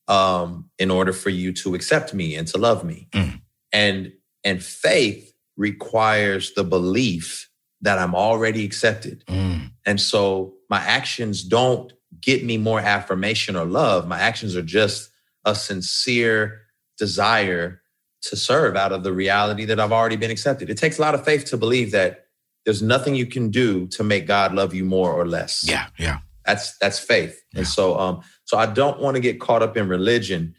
um, 0.07 0.69
in 0.79 0.89
order 0.89 1.13
for 1.13 1.29
you 1.29 1.53
to 1.53 1.75
accept 1.75 2.13
me 2.13 2.35
and 2.35 2.47
to 2.47 2.57
love 2.57 2.83
me. 2.83 3.07
Mm. 3.11 3.41
And 3.71 4.13
and 4.43 4.63
faith 4.63 5.31
requires 5.57 6.53
the 6.53 6.63
belief 6.63 7.49
that 7.81 7.99
I'm 7.99 8.15
already 8.15 8.65
accepted. 8.65 9.23
Mm. 9.27 9.71
And 9.85 10.01
so 10.01 10.55
my 10.69 10.79
actions 10.79 11.43
don't 11.43 11.93
get 12.21 12.43
me 12.43 12.57
more 12.57 12.79
affirmation 12.79 13.55
or 13.55 13.65
love. 13.65 14.07
My 14.07 14.19
actions 14.19 14.55
are 14.55 14.61
just 14.61 15.09
a 15.45 15.55
sincere 15.55 16.61
desire 16.97 17.81
to 18.21 18.35
serve 18.35 18.75
out 18.75 18.91
of 18.91 19.03
the 19.03 19.13
reality 19.13 19.65
that 19.65 19.79
I've 19.79 19.91
already 19.91 20.17
been 20.17 20.31
accepted. 20.31 20.69
It 20.69 20.77
takes 20.77 20.97
a 20.97 21.01
lot 21.01 21.15
of 21.15 21.23
faith 21.23 21.45
to 21.45 21.57
believe 21.57 21.91
that 21.91 22.25
there's 22.65 22.81
nothing 22.81 23.15
you 23.15 23.25
can 23.25 23.49
do 23.49 23.87
to 23.87 24.03
make 24.03 24.27
God 24.27 24.53
love 24.53 24.73
you 24.73 24.83
more 24.83 25.13
or 25.13 25.25
less. 25.25 25.63
Yeah, 25.65 25.87
yeah. 25.97 26.19
That's 26.45 26.77
that's 26.79 26.99
faith. 26.99 27.41
Yeah. 27.53 27.59
And 27.59 27.67
so 27.67 27.97
um 27.97 28.21
so 28.43 28.57
I 28.57 28.65
don't 28.65 28.99
want 28.99 29.15
to 29.15 29.21
get 29.21 29.39
caught 29.39 29.63
up 29.63 29.77
in 29.77 29.87
religion 29.87 30.55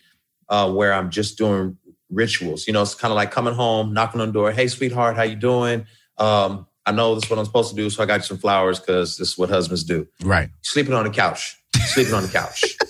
uh 0.49 0.73
where 0.73 0.93
I'm 0.93 1.11
just 1.11 1.37
doing 1.37 1.77
rituals. 2.09 2.67
You 2.67 2.73
know, 2.73 2.83
it's 2.83 2.95
kind 2.95 3.13
of 3.13 3.17
like 3.17 3.31
coming 3.31 3.55
home, 3.55 3.93
knocking 3.93 4.21
on 4.21 4.29
the 4.29 4.33
door, 4.33 4.53
"Hey 4.53 4.69
sweetheart, 4.69 5.17
how 5.17 5.23
you 5.23 5.37
doing?" 5.37 5.87
Um 6.17 6.67
I 6.91 6.93
know 6.93 7.15
this 7.15 7.25
is 7.25 7.31
what 7.31 7.39
I'm 7.39 7.45
supposed 7.45 7.71
to 7.71 7.77
do, 7.77 7.89
so 7.89 8.03
I 8.03 8.07
got 8.07 8.21
you 8.21 8.25
some 8.25 8.39
flowers 8.39 8.81
because 8.81 9.17
this 9.17 9.29
is 9.29 9.39
what 9.39 9.49
husbands 9.49 9.85
do. 9.85 10.07
Right, 10.23 10.51
Sleeping 10.63 10.95
on 10.95 11.05
the 11.05 11.11
couch. 11.11 11.57
Sleeping 11.77 12.15
on 12.15 12.23
the 12.23 12.29
couch. 12.29 12.65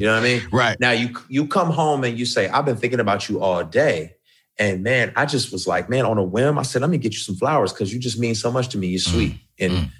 You 0.00 0.06
know 0.06 0.14
what 0.14 0.24
I 0.24 0.26
mean? 0.26 0.48
right. 0.50 0.80
Now 0.80 0.90
you 0.90 1.14
you 1.28 1.46
come 1.46 1.70
home 1.70 2.02
and 2.02 2.18
you 2.18 2.24
say, 2.24 2.48
I've 2.48 2.64
been 2.64 2.76
thinking 2.76 2.98
about 2.98 3.28
you 3.28 3.40
all 3.40 3.62
day. 3.62 4.14
And 4.58 4.82
man, 4.82 5.12
I 5.16 5.26
just 5.26 5.52
was 5.52 5.66
like, 5.66 5.88
man, 5.88 6.06
on 6.06 6.18
a 6.18 6.22
whim, 6.22 6.58
I 6.58 6.62
said, 6.62 6.80
let 6.80 6.90
me 6.90 6.98
get 6.98 7.12
you 7.12 7.18
some 7.18 7.36
flowers 7.36 7.72
because 7.72 7.92
you 7.92 8.00
just 8.00 8.18
mean 8.18 8.34
so 8.34 8.50
much 8.50 8.68
to 8.70 8.78
me. 8.78 8.88
You're 8.88 8.98
sweet. 8.98 9.36
and 9.60 9.72
mm. 9.72 9.90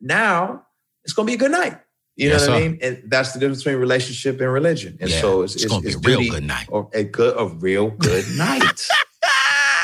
now 0.00 0.66
it's 1.04 1.12
gonna 1.12 1.26
be 1.26 1.34
a 1.34 1.38
good 1.38 1.52
night. 1.52 1.78
You 2.16 2.30
Yes, 2.30 2.46
know 2.46 2.52
what 2.52 2.58
sir. 2.58 2.64
I 2.64 2.68
mean? 2.68 2.78
And 2.82 3.02
that's 3.06 3.32
the 3.32 3.38
difference 3.38 3.62
between 3.62 3.80
relationship 3.80 4.40
and 4.40 4.52
religion. 4.52 4.98
And 5.00 5.10
Yeah, 5.10 5.20
so 5.20 5.42
it's, 5.42 5.54
it's, 5.54 5.64
it's, 5.64 5.72
gonna 5.72 5.82
be 5.82 5.92
a 5.92 5.98
real 5.98 6.30
good 6.30 6.44
night. 6.44 6.66
Or 6.70 6.90
a 6.92 7.04
good, 7.04 7.36
a 7.38 7.46
real 7.46 7.90
good 7.90 8.24
night. 8.36 8.88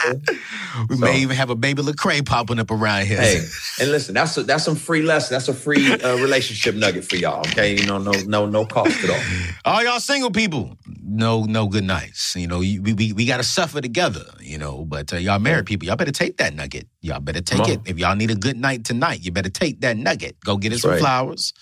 we 0.88 0.96
So- 0.96 1.04
may 1.04 1.18
even 1.20 1.36
have 1.36 1.50
a 1.50 1.54
baby 1.54 1.82
Lecrae 1.82 2.24
popping 2.24 2.58
up 2.58 2.70
around 2.70 3.06
here. 3.06 3.20
hey, 3.20 3.40
and 3.80 3.90
listen, 3.90 4.14
that's 4.14 4.36
a, 4.36 4.42
that's 4.42 4.64
some 4.64 4.76
free 4.76 5.02
lesson. 5.02 5.34
That's 5.34 5.48
a 5.48 5.54
free 5.54 5.92
uh, 5.92 6.16
relationship 6.16 6.74
nugget 6.74 7.04
for 7.04 7.16
y'all. 7.16 7.40
Okay, 7.40 7.76
you 7.76 7.86
know, 7.86 7.98
no 7.98 8.12
no 8.26 8.46
no 8.46 8.64
cost 8.66 9.02
at 9.04 9.10
all. 9.10 9.20
All 9.64 9.84
y'all 9.84 10.00
single 10.00 10.30
people, 10.30 10.76
no, 11.02 11.44
no 11.44 11.66
good 11.68 11.84
nights. 11.84 12.34
You 12.36 12.46
know, 12.46 12.60
you, 12.60 12.82
we 12.82 12.92
we, 12.92 13.12
we 13.12 13.26
got 13.26 13.36
to 13.38 13.44
suffer 13.44 13.80
together. 13.80 14.24
You 14.40 14.58
know, 14.58 14.84
but 14.84 15.12
uh, 15.12 15.16
y'all 15.16 15.38
married 15.38 15.66
people, 15.66 15.86
y'all 15.86 15.96
better 15.96 16.12
take 16.12 16.36
that 16.38 16.54
nugget. 16.54 16.86
Y'all 17.00 17.20
better 17.20 17.40
take 17.40 17.68
it. 17.68 17.80
If 17.84 17.98
y'all 17.98 18.16
need 18.16 18.30
a 18.30 18.34
good 18.36 18.56
night 18.56 18.84
tonight, 18.84 19.20
you 19.24 19.32
better 19.32 19.50
take 19.50 19.80
that 19.80 19.96
nugget. 19.96 20.36
Go 20.44 20.56
get 20.56 20.68
it 20.68 20.70
That's 20.76 20.82
some 20.82 20.90
right. 20.92 21.00
flowers, 21.00 21.52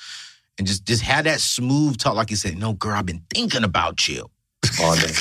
and 0.58 0.66
just 0.66 0.84
just 0.86 1.02
have 1.02 1.24
that 1.24 1.40
smooth 1.40 1.98
talk, 1.98 2.14
like 2.14 2.30
you 2.30 2.36
said. 2.36 2.56
No, 2.58 2.72
girl, 2.74 2.92
I've 2.96 3.06
been 3.06 3.22
thinking 3.32 3.64
about 3.64 4.08
you. 4.08 4.30
All 4.82 4.94
day, 4.96 5.12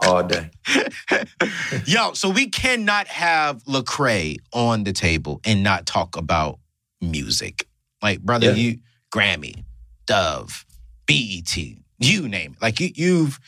all 0.00 0.22
day. 0.22 0.50
Yo, 1.86 2.12
so 2.12 2.28
we 2.28 2.48
cannot 2.48 3.06
have 3.08 3.62
Lecrae 3.64 4.38
on 4.52 4.84
the 4.84 4.92
table 4.92 5.40
and 5.44 5.62
not 5.62 5.86
talk 5.86 6.16
about 6.16 6.58
music. 7.00 7.66
Like, 8.02 8.20
brother, 8.20 8.46
Yeah. 8.48 8.54
you 8.54 8.78
Grammy, 9.12 9.64
Dove, 10.06 10.64
BET, 11.06 11.56
you 11.98 12.28
name 12.28 12.52
it. 12.52 12.62
Like 12.62 12.80
you, 12.80 12.90
you've 12.94 13.40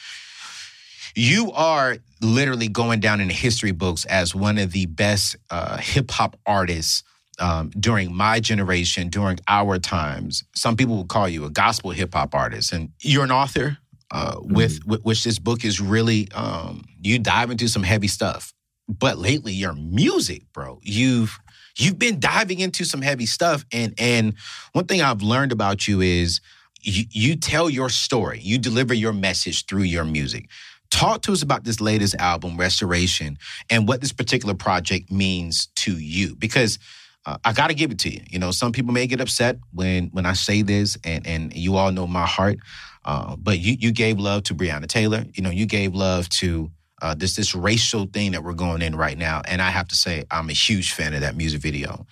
you 1.15 1.51
are 1.53 1.97
literally 2.21 2.69
going 2.69 3.01
down 3.01 3.21
in 3.21 3.29
the 3.29 3.35
history 3.35 3.73
books 3.73 4.05
as 4.05 4.35
one 4.35 4.59
of 4.59 4.71
the 4.73 4.87
best 4.87 5.37
uh, 5.51 5.77
hip 5.77 6.11
hop 6.11 6.39
artists 6.47 7.03
um, 7.41 7.71
during 7.71 8.15
my 8.15 8.39
generation, 8.39 9.09
during 9.09 9.39
our 9.49 9.79
times. 9.79 10.45
Some 10.55 10.77
people 10.77 10.99
would 10.99 11.09
call 11.09 11.29
you 11.29 11.45
a 11.47 11.51
gospel 11.51 11.91
hip 11.91 12.15
hop 12.15 12.35
artist, 12.35 12.73
and 12.73 12.91
you're 13.01 13.25
an 13.25 13.31
author. 13.33 13.79
Uh, 14.13 14.41
with, 14.41 14.85
with 14.87 15.03
which 15.03 15.23
this 15.23 15.39
book 15.39 15.65
is 15.65 15.81
really 15.81 16.29
um, 16.33 16.85
you 17.01 17.17
dive 17.19 17.51
into 17.51 17.69
some 17.69 17.85
heavy 17.85 18.09
stuff. 18.09 18.53
But 18.89 19.19
lately, 19.19 19.53
your 19.53 19.73
music, 19.73 20.43
bro, 20.53 20.81
you've 20.83 21.39
you've 21.77 21.99
been 21.99 22.19
diving 22.19 22.59
into 22.59 22.85
some 22.85 23.03
heavy 23.03 23.27
stuff. 23.27 23.65
And 23.73 23.95
and 23.99 24.35
one 24.73 24.87
thing 24.87 25.01
I've 25.01 25.23
learned 25.23 25.53
about 25.53 25.87
you 25.87 26.01
is 26.01 26.41
you, 26.83 27.05
you 27.11 27.37
tell 27.37 27.71
your 27.71 27.89
story, 27.89 28.41
you 28.41 28.59
deliver 28.59 28.95
your 28.95 29.13
message 29.13 29.67
through 29.67 29.83
your 29.83 30.05
music. 30.05 30.49
Talk 30.91 31.23
to 31.23 31.33
us 31.33 31.43
about 31.43 31.63
this 31.63 31.81
latest 31.81 32.17
album, 32.17 32.57
Restoration, 32.57 33.39
and 33.71 33.87
what 33.87 34.01
this 34.01 34.13
particular 34.13 34.55
project 34.55 35.11
means 35.13 35.69
to 35.77 35.97
you. 35.97 36.35
Because 36.35 36.81
uh, 37.27 37.37
I 37.45 37.53
got 37.53 37.69
to 37.69 37.75
give 37.75 37.93
it 37.93 37.99
to 38.01 38.11
you. 38.13 38.23
You 38.29 38.39
know, 38.39 38.51
some 38.51 38.73
people 38.73 38.93
may 38.93 39.07
get 39.07 39.21
upset 39.21 39.59
when 39.73 40.09
when 40.09 40.27
I 40.27 40.33
say 40.33 40.63
this, 40.63 40.99
and 41.05 41.27
and 41.27 41.55
you 41.55 41.77
all 41.77 41.93
know 41.93 42.07
my 42.07 42.27
heart. 42.27 42.59
Uh, 43.05 43.37
but 43.37 43.59
you 43.59 43.77
you 43.79 43.93
gave 43.93 44.19
love 44.19 44.43
to 44.45 44.55
Breonna 44.55 44.87
Taylor. 44.87 45.25
You 45.35 45.43
know, 45.43 45.51
you 45.51 45.67
gave 45.67 45.95
love 45.95 46.29
to 46.31 46.71
uh, 47.03 47.15
this 47.15 47.37
this 47.37 47.55
racial 47.55 48.07
thing 48.07 48.33
that 48.33 48.45
we're 48.45 48.53
going 48.53 48.83
in 48.83 48.95
right 48.95 49.17
now. 49.17 49.43
And 49.47 49.63
I 49.63 49.71
have 49.71 49.89
to 49.89 49.97
say, 49.97 50.25
I'm 50.31 50.51
a 50.51 50.55
huge 50.55 50.93
fan 50.93 51.15
of 51.15 51.21
that 51.21 51.37
music 51.37 51.61
video. 51.61 52.07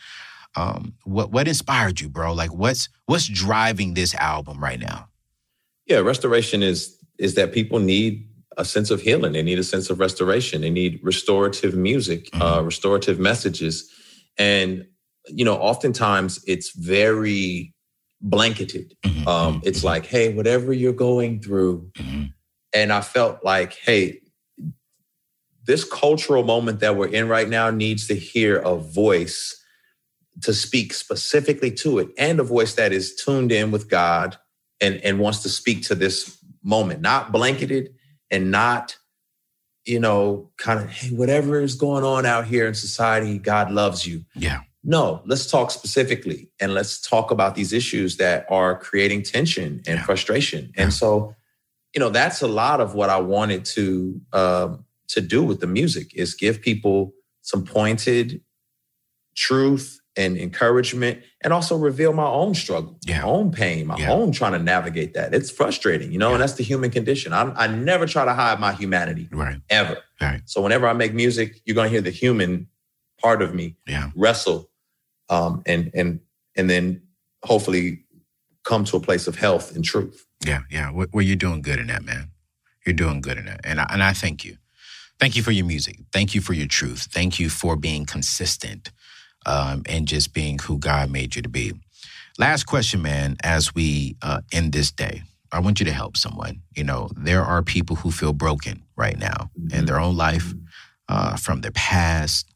Um, 0.56 0.94
what 1.04 1.30
what 1.30 1.46
inspired 1.46 2.00
you, 2.00 2.08
bro? 2.08 2.32
Like, 2.32 2.52
what's 2.52 2.88
what's 3.06 3.26
driving 3.26 3.94
this 3.94 4.14
album 4.14 4.62
right 4.62 4.80
now? 4.80 5.08
Yeah, 5.86 5.98
restoration 5.98 6.62
is 6.62 6.98
is 7.18 7.34
that 7.34 7.52
people 7.52 7.78
need 7.78 8.26
a 8.56 8.64
sense 8.64 8.90
of 8.90 9.00
healing. 9.00 9.32
They 9.32 9.42
need 9.42 9.58
a 9.58 9.64
sense 9.64 9.90
of 9.90 10.00
restoration. 10.00 10.62
They 10.62 10.70
need 10.70 11.00
restorative 11.02 11.74
music, 11.76 12.28
uh, 12.40 12.62
restorative 12.64 13.20
messages, 13.20 13.88
and 14.38 14.86
you 15.26 15.44
know, 15.44 15.56
oftentimes 15.56 16.42
it's 16.46 16.70
very 16.70 17.74
blanketed. 18.20 18.96
Mhm, 19.04 19.26
Um, 19.26 19.60
mhm, 19.60 19.66
it's 19.66 19.84
like, 19.84 20.06
hey, 20.06 20.32
whatever 20.32 20.72
you're 20.72 20.92
going 20.92 21.40
through, 21.40 21.90
mhm. 21.96 22.32
and 22.72 22.92
I 22.92 23.00
felt 23.00 23.44
like, 23.44 23.74
hey, 23.74 24.20
this 25.64 25.84
cultural 25.84 26.44
moment 26.44 26.80
that 26.80 26.96
we're 26.96 27.08
in 27.08 27.28
right 27.28 27.48
now 27.48 27.70
needs 27.70 28.06
to 28.08 28.14
hear 28.14 28.58
a 28.58 28.76
voice 28.76 29.54
to 30.42 30.54
speak 30.54 30.94
specifically 30.94 31.70
to 31.72 31.98
it, 31.98 32.08
and 32.16 32.40
a 32.40 32.44
voice 32.44 32.74
that 32.74 32.92
is 32.92 33.14
tuned 33.16 33.52
in 33.52 33.70
with 33.70 33.88
God 33.88 34.36
and 34.80 34.96
and 35.04 35.18
wants 35.18 35.42
to 35.42 35.48
speak 35.48 35.82
to 35.84 35.94
this 35.94 36.38
moment, 36.62 37.00
not 37.00 37.32
blanketed 37.32 37.94
and 38.30 38.50
not, 38.50 38.96
you 39.84 39.98
know, 39.98 40.50
kind 40.58 40.80
of 40.80 40.88
hey, 40.90 41.14
whatever 41.14 41.60
is 41.60 41.74
going 41.74 42.04
on 42.04 42.24
out 42.24 42.46
here 42.46 42.66
in 42.66 42.74
society, 42.74 43.38
God 43.38 43.70
loves 43.70 44.06
you. 44.06 44.24
yeah, 44.34 44.60
No, 44.84 45.22
let's 45.26 45.46
talk 45.50 45.70
specifically 45.70 46.50
and 46.60 46.72
let's 46.72 47.00
talk 47.00 47.30
about 47.30 47.54
these 47.54 47.72
issues 47.72 48.16
that 48.18 48.46
are 48.48 48.78
creating 48.78 49.22
tension 49.22 49.82
and 49.86 49.98
Yeah. 49.98 50.04
frustration. 50.04 50.72
Yeah. 50.76 50.84
And 50.84 50.92
so, 50.94 51.34
you 51.94 52.00
know, 52.00 52.10
that's 52.10 52.42
a 52.42 52.48
lot 52.48 52.80
of 52.80 52.94
what 52.94 53.10
I 53.10 53.18
wanted 53.20 53.64
to 53.76 54.20
um, 54.32 54.84
to 55.08 55.20
do 55.22 55.42
with 55.42 55.60
the 55.60 55.66
music 55.66 56.14
is 56.14 56.34
give 56.34 56.60
people 56.60 57.14
some 57.42 57.64
pointed 57.64 58.42
truth 59.34 60.00
and 60.16 60.36
encouragement, 60.36 61.22
and 61.42 61.52
also 61.52 61.76
reveal 61.76 62.12
my 62.12 62.26
own 62.26 62.52
struggle, 62.52 62.98
Yeah. 63.06 63.20
my 63.22 63.28
own 63.28 63.52
pain, 63.52 63.86
my 63.86 63.96
Yeah. 63.96 64.10
own 64.12 64.32
trying 64.32 64.50
to 64.52 64.58
navigate 64.58 65.14
that. 65.14 65.32
It's 65.32 65.48
frustrating, 65.48 66.10
you 66.10 66.18
know, 66.18 66.28
Yeah. 66.30 66.34
and 66.34 66.42
that's 66.42 66.54
the 66.54 66.64
human 66.64 66.90
condition. 66.90 67.32
I, 67.32 67.52
I 67.54 67.68
never 67.68 68.04
try 68.04 68.24
to 68.24 68.34
hide 68.34 68.58
my 68.58 68.72
humanity 68.72 69.28
right, 69.30 69.60
ever. 69.70 69.98
right, 70.20 70.42
So 70.44 70.60
whenever 70.60 70.88
I 70.88 70.92
make 70.92 71.14
music, 71.14 71.60
you're 71.64 71.76
going 71.76 71.86
to 71.86 71.90
hear 71.92 72.00
the 72.00 72.10
human 72.10 72.66
part 73.20 73.42
of 73.42 73.54
me 73.54 73.76
yeah, 73.86 74.10
wrestle 74.16 74.70
um, 75.28 75.62
and 75.66 75.90
and 75.94 76.20
and 76.56 76.68
then 76.68 77.02
hopefully 77.44 78.04
come 78.64 78.84
to 78.84 78.96
a 78.96 79.00
place 79.00 79.26
of 79.26 79.36
health 79.36 79.74
and 79.74 79.84
truth. 79.84 80.26
yeah, 80.44 80.60
yeah. 80.70 80.90
Well, 80.90 81.24
you're 81.24 81.36
doing 81.36 81.62
good 81.62 81.78
in 81.78 81.86
that, 81.86 82.04
man. 82.04 82.30
You're 82.84 82.94
doing 82.94 83.20
good 83.20 83.38
in 83.38 83.46
that, 83.46 83.60
and 83.64 83.80
I, 83.80 83.86
and 83.90 84.02
I 84.02 84.12
thank 84.12 84.44
you. 84.44 84.56
Thank 85.18 85.36
you 85.36 85.42
for 85.42 85.50
your 85.50 85.66
music. 85.66 85.98
Thank 86.12 86.34
you 86.34 86.40
for 86.40 86.52
your 86.52 86.68
truth. 86.68 87.08
Thank 87.10 87.40
you 87.40 87.48
for 87.48 87.76
being 87.76 88.06
consistent 88.06 88.92
um, 89.46 89.82
and 89.86 90.06
just 90.06 90.32
being 90.32 90.58
who 90.58 90.78
God 90.78 91.10
made 91.10 91.34
you 91.34 91.42
to 91.42 91.48
be. 91.48 91.72
Last 92.38 92.64
question, 92.64 93.02
man. 93.02 93.36
As 93.42 93.74
we 93.74 94.16
uh, 94.22 94.42
end 94.52 94.72
this 94.72 94.92
day, 94.92 95.22
I 95.50 95.58
want 95.58 95.80
you 95.80 95.86
to 95.86 95.92
help 95.92 96.16
someone. 96.16 96.62
You 96.76 96.84
know, 96.84 97.10
there 97.16 97.42
are 97.42 97.62
people 97.62 97.96
who 97.96 98.12
feel 98.12 98.32
broken 98.32 98.84
right 98.96 99.18
now 99.18 99.50
in 99.72 99.86
their 99.86 99.98
own 99.98 100.16
life, 100.16 100.54
uh, 101.08 101.36
from 101.36 101.62
their 101.62 101.72
past, 101.72 102.47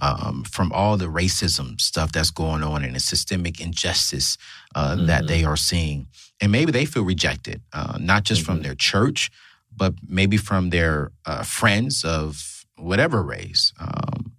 um, 0.00 0.44
from 0.44 0.72
all 0.72 0.96
the 0.96 1.06
racism 1.06 1.80
stuff 1.80 2.12
that's 2.12 2.30
going 2.30 2.62
on 2.62 2.84
and 2.84 2.94
the 2.94 3.00
systemic 3.00 3.60
injustice 3.60 4.36
uh, 4.74 4.94
that 5.06 5.24
Mhm. 5.24 5.26
they 5.28 5.44
are 5.44 5.56
seeing. 5.56 6.06
And 6.40 6.50
maybe 6.52 6.72
they 6.72 6.84
feel 6.86 7.04
rejected, 7.04 7.60
uh, 7.72 7.98
not 8.00 8.24
just 8.24 8.42
from 8.42 8.58
Mhm. 8.58 8.62
their 8.62 8.74
church, 8.74 9.30
but 9.76 9.94
maybe 10.06 10.36
from 10.36 10.70
their 10.70 11.12
uh, 11.26 11.42
friends 11.42 12.04
of 12.04 12.64
whatever 12.76 13.22
race. 13.22 13.72
Um, 13.78 14.32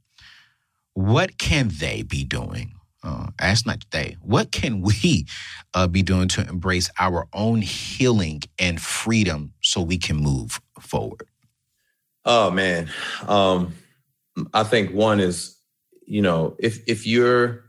what 0.93 1.37
can 1.37 1.69
they 1.69 2.01
be 2.03 2.23
doing? 2.23 2.73
Uh, 3.03 3.27
ask 3.39 3.65
not 3.65 3.83
they. 3.91 4.15
What 4.21 4.51
can 4.51 4.81
we 4.81 5.25
uh, 5.73 5.87
be 5.87 6.03
doing 6.03 6.27
to 6.29 6.47
embrace 6.47 6.89
our 6.99 7.27
own 7.33 7.61
healing 7.61 8.41
and 8.59 8.79
freedom 8.81 9.53
so 9.61 9.81
we 9.81 9.97
can 9.97 10.17
move 10.17 10.61
forward? 10.79 11.27
Oh 12.25 12.51
man, 12.51 12.87
um, 13.27 13.73
I 14.53 14.63
think 14.63 14.93
one 14.93 15.19
is 15.19 15.57
you 16.07 16.21
know 16.21 16.55
if 16.59 16.79
if 16.87 17.05
you're 17.05 17.65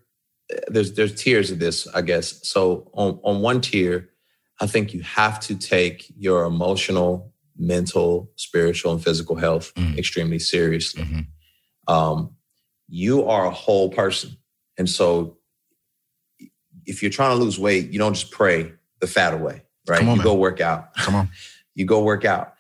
there's 0.68 0.92
there's 0.94 1.14
tiers 1.14 1.50
of 1.50 1.58
this 1.58 1.86
I 1.88 2.02
guess. 2.02 2.46
So 2.48 2.90
on 2.94 3.18
on 3.22 3.40
one 3.42 3.60
tier, 3.60 4.10
I 4.60 4.66
think 4.66 4.92
you 4.94 5.00
have 5.02 5.40
to 5.40 5.54
take 5.56 6.12
your 6.16 6.44
emotional, 6.44 7.32
mental, 7.56 8.30
spiritual, 8.36 8.92
and 8.92 9.02
physical 9.02 9.36
health 9.36 9.72
Mm. 9.74 9.98
extremely 9.98 10.38
seriously. 10.38 11.02
Mhm. 11.04 11.26
Um, 11.88 12.36
you 12.88 13.24
are 13.24 13.46
a 13.46 13.50
whole 13.50 13.88
person. 13.90 14.36
And 14.78 14.88
so 14.88 15.38
if 16.86 17.02
you're 17.02 17.10
trying 17.10 17.36
to 17.36 17.42
lose 17.42 17.58
weight, 17.58 17.90
you 17.90 17.98
don't 17.98 18.14
just 18.14 18.30
pray 18.30 18.72
the 19.00 19.06
fat 19.06 19.34
away, 19.34 19.62
right? 19.88 20.00
On, 20.00 20.08
you 20.10 20.16
man. 20.16 20.24
go 20.24 20.34
work 20.34 20.60
out. 20.60 20.94
Come 20.96 21.14
on. 21.14 21.30
You 21.74 21.86
go 21.86 22.02
work 22.02 22.26
out. 22.26 22.52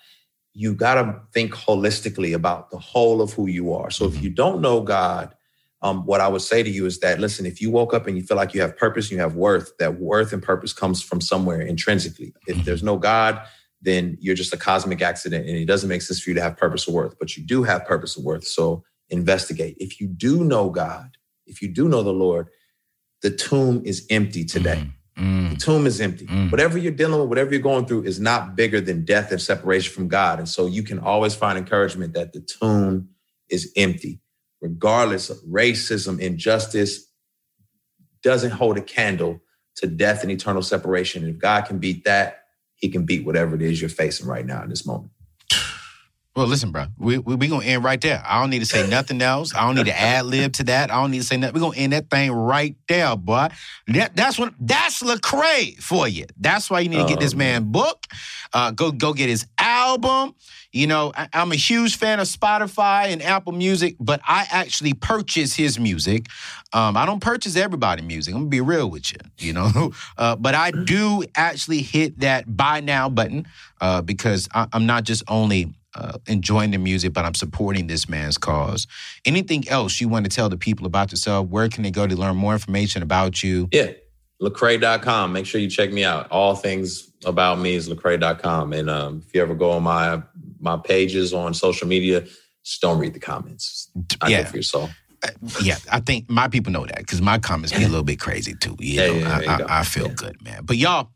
You 0.54 0.74
got 0.74 0.94
to 0.94 1.20
think 1.32 1.52
holistically 1.54 2.34
about 2.34 2.70
the 2.70 2.78
whole 2.78 3.22
of 3.22 3.32
who 3.32 3.46
you 3.46 3.72
are. 3.72 3.90
So 3.90 4.06
Mhm. 4.06 4.14
if 4.16 4.22
you 4.22 4.30
don't 4.30 4.60
know 4.60 4.80
God, 4.82 5.34
um, 5.82 6.04
what 6.06 6.20
I 6.20 6.28
would 6.28 6.42
say 6.42 6.62
to 6.62 6.70
you 6.70 6.86
is 6.86 7.00
that 7.00 7.18
listen, 7.20 7.46
if 7.46 7.60
you 7.60 7.70
woke 7.70 7.92
up 7.94 8.06
and 8.06 8.16
you 8.16 8.22
feel 8.22 8.36
like 8.36 8.54
you 8.54 8.60
have 8.60 8.76
purpose, 8.76 9.10
you 9.10 9.18
have 9.18 9.34
worth, 9.34 9.72
that 9.78 9.98
worth 10.00 10.32
and 10.32 10.42
purpose 10.42 10.72
comes 10.72 11.02
from 11.02 11.20
somewhere 11.20 11.60
intrinsically. 11.60 12.34
If 12.46 12.58
Mhm. 12.58 12.64
there's 12.64 12.82
no 12.82 12.96
God, 12.98 13.40
then 13.80 14.16
you're 14.20 14.36
just 14.36 14.52
a 14.54 14.56
cosmic 14.56 15.02
accident 15.02 15.48
and 15.48 15.56
it 15.56 15.64
doesn't 15.64 15.88
make 15.88 16.02
sense 16.02 16.20
for 16.20 16.30
you 16.30 16.34
to 16.34 16.42
have 16.42 16.56
purpose 16.56 16.86
or 16.86 16.92
worth, 16.94 17.18
but 17.18 17.36
you 17.36 17.44
do 17.44 17.64
have 17.64 17.84
purpose 17.84 18.16
or 18.16 18.22
worth. 18.22 18.44
So 18.46 18.84
investigate. 19.10 19.76
If 19.80 20.00
you 20.00 20.06
do 20.06 20.44
know 20.44 20.70
God, 20.70 21.16
if 21.46 21.60
you 21.60 21.68
do 21.68 21.88
know 21.88 22.02
the 22.04 22.12
Lord, 22.12 22.48
the 23.22 23.30
tomb 23.30 23.82
is 23.84 24.06
empty 24.10 24.44
today. 24.44 24.90
Mm. 25.16 25.50
The 25.50 25.56
tomb 25.56 25.86
is 25.86 26.00
empty. 26.00 26.26
Mm. 26.26 26.50
Whatever 26.50 26.78
you're 26.78 26.92
dealing 26.92 27.20
with, 27.20 27.28
whatever 27.28 27.50
you're 27.50 27.60
going 27.60 27.86
through 27.86 28.04
is 28.04 28.18
not 28.18 28.56
bigger 28.56 28.80
than 28.80 29.04
death 29.04 29.30
and 29.30 29.40
separation 29.40 29.92
from 29.92 30.08
God. 30.08 30.38
And 30.38 30.48
so 30.48 30.66
you 30.66 30.82
can 30.82 30.98
always 30.98 31.34
find 31.34 31.58
encouragement 31.58 32.14
that 32.14 32.32
the 32.32 32.40
tomb 32.40 33.08
is 33.50 33.72
empty, 33.76 34.20
regardless 34.60 35.28
of 35.30 35.38
racism, 35.38 36.18
injustice, 36.18 37.06
doesn't 38.22 38.52
hold 38.52 38.78
a 38.78 38.82
candle 38.82 39.40
to 39.76 39.86
death 39.86 40.22
and 40.22 40.30
eternal 40.30 40.62
separation. 40.62 41.24
And 41.24 41.34
if 41.34 41.40
God 41.40 41.62
can 41.66 41.78
beat 41.78 42.04
that, 42.04 42.44
he 42.74 42.88
can 42.88 43.04
beat 43.04 43.24
whatever 43.24 43.54
it 43.54 43.62
is 43.62 43.80
you're 43.80 43.90
facing 43.90 44.26
right 44.26 44.44
now 44.46 44.62
in 44.62 44.70
this 44.70 44.86
moment. 44.86 45.10
Well, 46.34 46.46
listen, 46.46 46.72
bro. 46.72 46.86
We 46.98 47.18
we, 47.18 47.34
we 47.34 47.48
gonna 47.48 47.64
end 47.66 47.84
right 47.84 48.00
there. 48.00 48.22
I 48.26 48.40
don't 48.40 48.48
need 48.48 48.60
to 48.60 48.66
say 48.66 48.88
nothing 48.88 49.20
else. 49.20 49.54
I 49.54 49.66
don't 49.66 49.74
need 49.74 49.84
to 49.86 50.00
ad 50.00 50.24
lib 50.24 50.54
to 50.54 50.64
that. 50.64 50.90
I 50.90 50.94
don't 50.94 51.10
need 51.10 51.20
to 51.20 51.26
say 51.26 51.36
nothing. 51.36 51.54
We're 51.54 51.68
gonna 51.68 51.76
end 51.76 51.92
that 51.92 52.08
thing 52.08 52.32
right 52.32 52.74
there, 52.88 53.14
boy. 53.16 53.48
That, 53.88 54.16
that's 54.16 54.38
what 54.38 54.54
that's 54.58 55.02
Lecrae 55.02 55.76
for 55.78 56.08
you. 56.08 56.24
That's 56.38 56.70
why 56.70 56.80
you 56.80 56.88
need 56.88 57.02
to 57.02 57.06
get 57.06 57.20
this 57.20 57.34
Oh, 57.34 57.36
man 57.38 57.70
book. 57.70 58.06
Uh, 58.54 58.70
go 58.70 58.92
go 58.92 59.12
get 59.12 59.28
his 59.28 59.46
album. 59.58 60.34
You 60.72 60.86
know, 60.86 61.12
I, 61.14 61.28
I'm 61.34 61.52
a 61.52 61.56
huge 61.56 61.96
fan 61.98 62.18
of 62.18 62.26
Spotify 62.26 63.08
and 63.08 63.20
Apple 63.22 63.52
Music, 63.52 63.96
but 64.00 64.22
I 64.26 64.46
actually 64.50 64.94
purchase 64.94 65.54
his 65.54 65.78
music. 65.78 66.28
Um, 66.72 66.96
I 66.96 67.04
don't 67.04 67.20
purchase 67.20 67.56
everybody 67.56 68.00
music. 68.02 68.32
I'm 68.32 68.40
gonna 68.40 68.48
be 68.48 68.62
real 68.62 68.88
with 68.88 69.12
you, 69.12 69.18
you 69.38 69.52
know. 69.52 69.92
Uh, 70.16 70.36
but 70.36 70.54
I 70.54 70.70
do 70.70 71.24
actually 71.34 71.82
hit 71.82 72.20
that 72.20 72.56
buy 72.56 72.80
now 72.80 73.08
button 73.08 73.46
uh, 73.80 74.02
because 74.02 74.48
I, 74.54 74.66
I'm 74.72 74.86
not 74.86 75.04
just 75.04 75.22
only 75.26 75.74
uh, 75.94 76.18
enjoying 76.26 76.70
the 76.70 76.78
music, 76.78 77.12
but 77.12 77.24
I'm 77.24 77.34
supporting 77.34 77.86
this 77.86 78.08
man's 78.08 78.38
cause. 78.38 78.86
Anything 79.24 79.68
else 79.68 80.00
you 80.00 80.08
want 80.08 80.24
to 80.24 80.30
tell 80.34 80.48
the 80.48 80.56
people 80.56 80.86
about 80.86 81.10
yourself? 81.12 81.48
Where 81.48 81.68
can 81.68 81.82
they 81.82 81.90
go 81.90 82.06
to 82.06 82.16
learn 82.16 82.36
more 82.36 82.52
information 82.54 83.02
about 83.02 83.42
you? 83.42 83.68
Yeah. 83.72 83.92
Lecrae.com. 84.40 85.32
Make 85.32 85.46
sure 85.46 85.60
you 85.60 85.68
check 85.70 85.92
me 85.92 86.04
out. 86.04 86.28
All 86.30 86.56
things 86.56 87.10
about 87.24 87.60
me 87.60 87.74
is 87.74 87.88
Lecrae.com. 87.88 88.72
And 88.72 88.90
um, 88.90 89.22
if 89.26 89.34
you 89.34 89.40
ever 89.42 89.54
go 89.54 89.70
on 89.72 89.82
my 89.84 90.22
my 90.60 90.76
pages 90.76 91.32
on 91.32 91.54
social 91.54 91.86
media, 91.88 92.22
just 92.64 92.80
don't 92.80 92.98
read 92.98 93.14
the 93.14 93.20
comments. 93.20 93.88
I 94.20 94.28
Yeah. 94.28 94.44
for 94.44 94.56
your 94.56 94.62
soul. 94.62 94.90
yeah, 95.62 95.76
I 95.90 96.00
think 96.00 96.28
my 96.28 96.48
people 96.48 96.72
know 96.72 96.84
that 96.86 96.98
because 96.98 97.20
my 97.22 97.38
comments 97.38 97.76
be 97.76 97.84
a 97.84 97.88
little 97.88 98.02
bit 98.02 98.18
crazy 98.18 98.54
too. 98.54 98.76
You 98.80 98.94
Yeah, 99.00 99.06
know, 99.06 99.14
yeah, 99.14 99.40
you 99.40 99.48
I, 99.50 99.58
go. 99.58 99.64
I, 99.66 99.80
I 99.80 99.82
feel 99.84 100.08
Yeah. 100.08 100.14
good, 100.14 100.42
man. 100.42 100.64
But 100.64 100.76
y'all, 100.76 101.10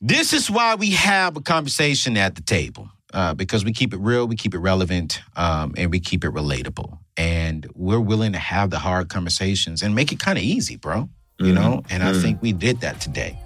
this 0.00 0.32
is 0.32 0.50
why 0.50 0.74
we 0.76 0.90
have 0.90 1.36
a 1.36 1.40
conversation 1.40 2.16
at 2.16 2.34
the 2.36 2.42
table 2.42 2.88
uh, 3.12 3.34
because 3.34 3.64
we 3.64 3.72
keep 3.72 3.92
it 3.94 3.98
real, 4.00 4.26
we 4.26 4.36
keep 4.36 4.54
it 4.54 4.58
relevant, 4.58 5.20
um, 5.36 5.74
and 5.76 5.90
we 5.90 6.00
keep 6.00 6.24
it 6.24 6.30
relatable. 6.30 6.98
And 7.16 7.66
we're 7.74 8.00
willing 8.00 8.32
to 8.32 8.38
have 8.38 8.70
the 8.70 8.78
hard 8.78 9.08
conversations 9.08 9.82
and 9.82 9.94
make 9.94 10.12
it 10.12 10.18
kind 10.18 10.38
of 10.38 10.44
easy, 10.44 10.76
bro. 10.76 11.08
You 11.38 11.52
Mhm. 11.52 11.54
know, 11.54 11.82
and 11.90 12.02
I 12.02 12.12
Mhm. 12.12 12.22
think 12.22 12.42
we 12.42 12.52
did 12.52 12.80
that 12.80 13.00
today. 13.00 13.38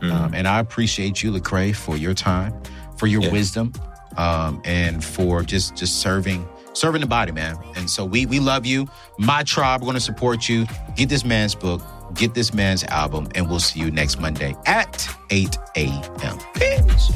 Mhm. 0.00 0.12
Um, 0.12 0.34
and 0.34 0.46
I 0.48 0.58
appreciate 0.58 1.22
you, 1.22 1.32
Lecrae, 1.32 1.74
for 1.74 1.96
your 1.96 2.12
time, 2.14 2.52
for 2.98 3.06
your 3.06 3.22
Yeah. 3.22 3.30
wisdom, 3.32 3.72
um, 4.16 4.60
and 4.64 5.02
for 5.04 5.42
just 5.42 5.76
just 5.76 5.96
serving 6.00 6.44
serving 6.72 7.00
the 7.00 7.06
body, 7.06 7.32
man. 7.32 7.56
And 7.76 7.88
so 7.88 8.04
we 8.04 8.26
we 8.26 8.38
love 8.38 8.66
you. 8.66 8.86
My 9.18 9.42
tribe, 9.44 9.80
we're 9.80 9.86
gonna 9.86 10.00
support 10.00 10.46
you. 10.48 10.66
Get 10.94 11.08
this 11.08 11.24
man's 11.24 11.54
book, 11.54 11.80
get 12.14 12.34
this 12.34 12.52
man's 12.52 12.84
album, 12.84 13.28
and 13.34 13.48
we'll 13.48 13.60
see 13.60 13.80
you 13.80 13.90
next 13.90 14.20
Monday 14.20 14.54
at 14.66 15.08
8 15.30 15.56
a.m. 15.76 16.38
Peace. 16.54 17.10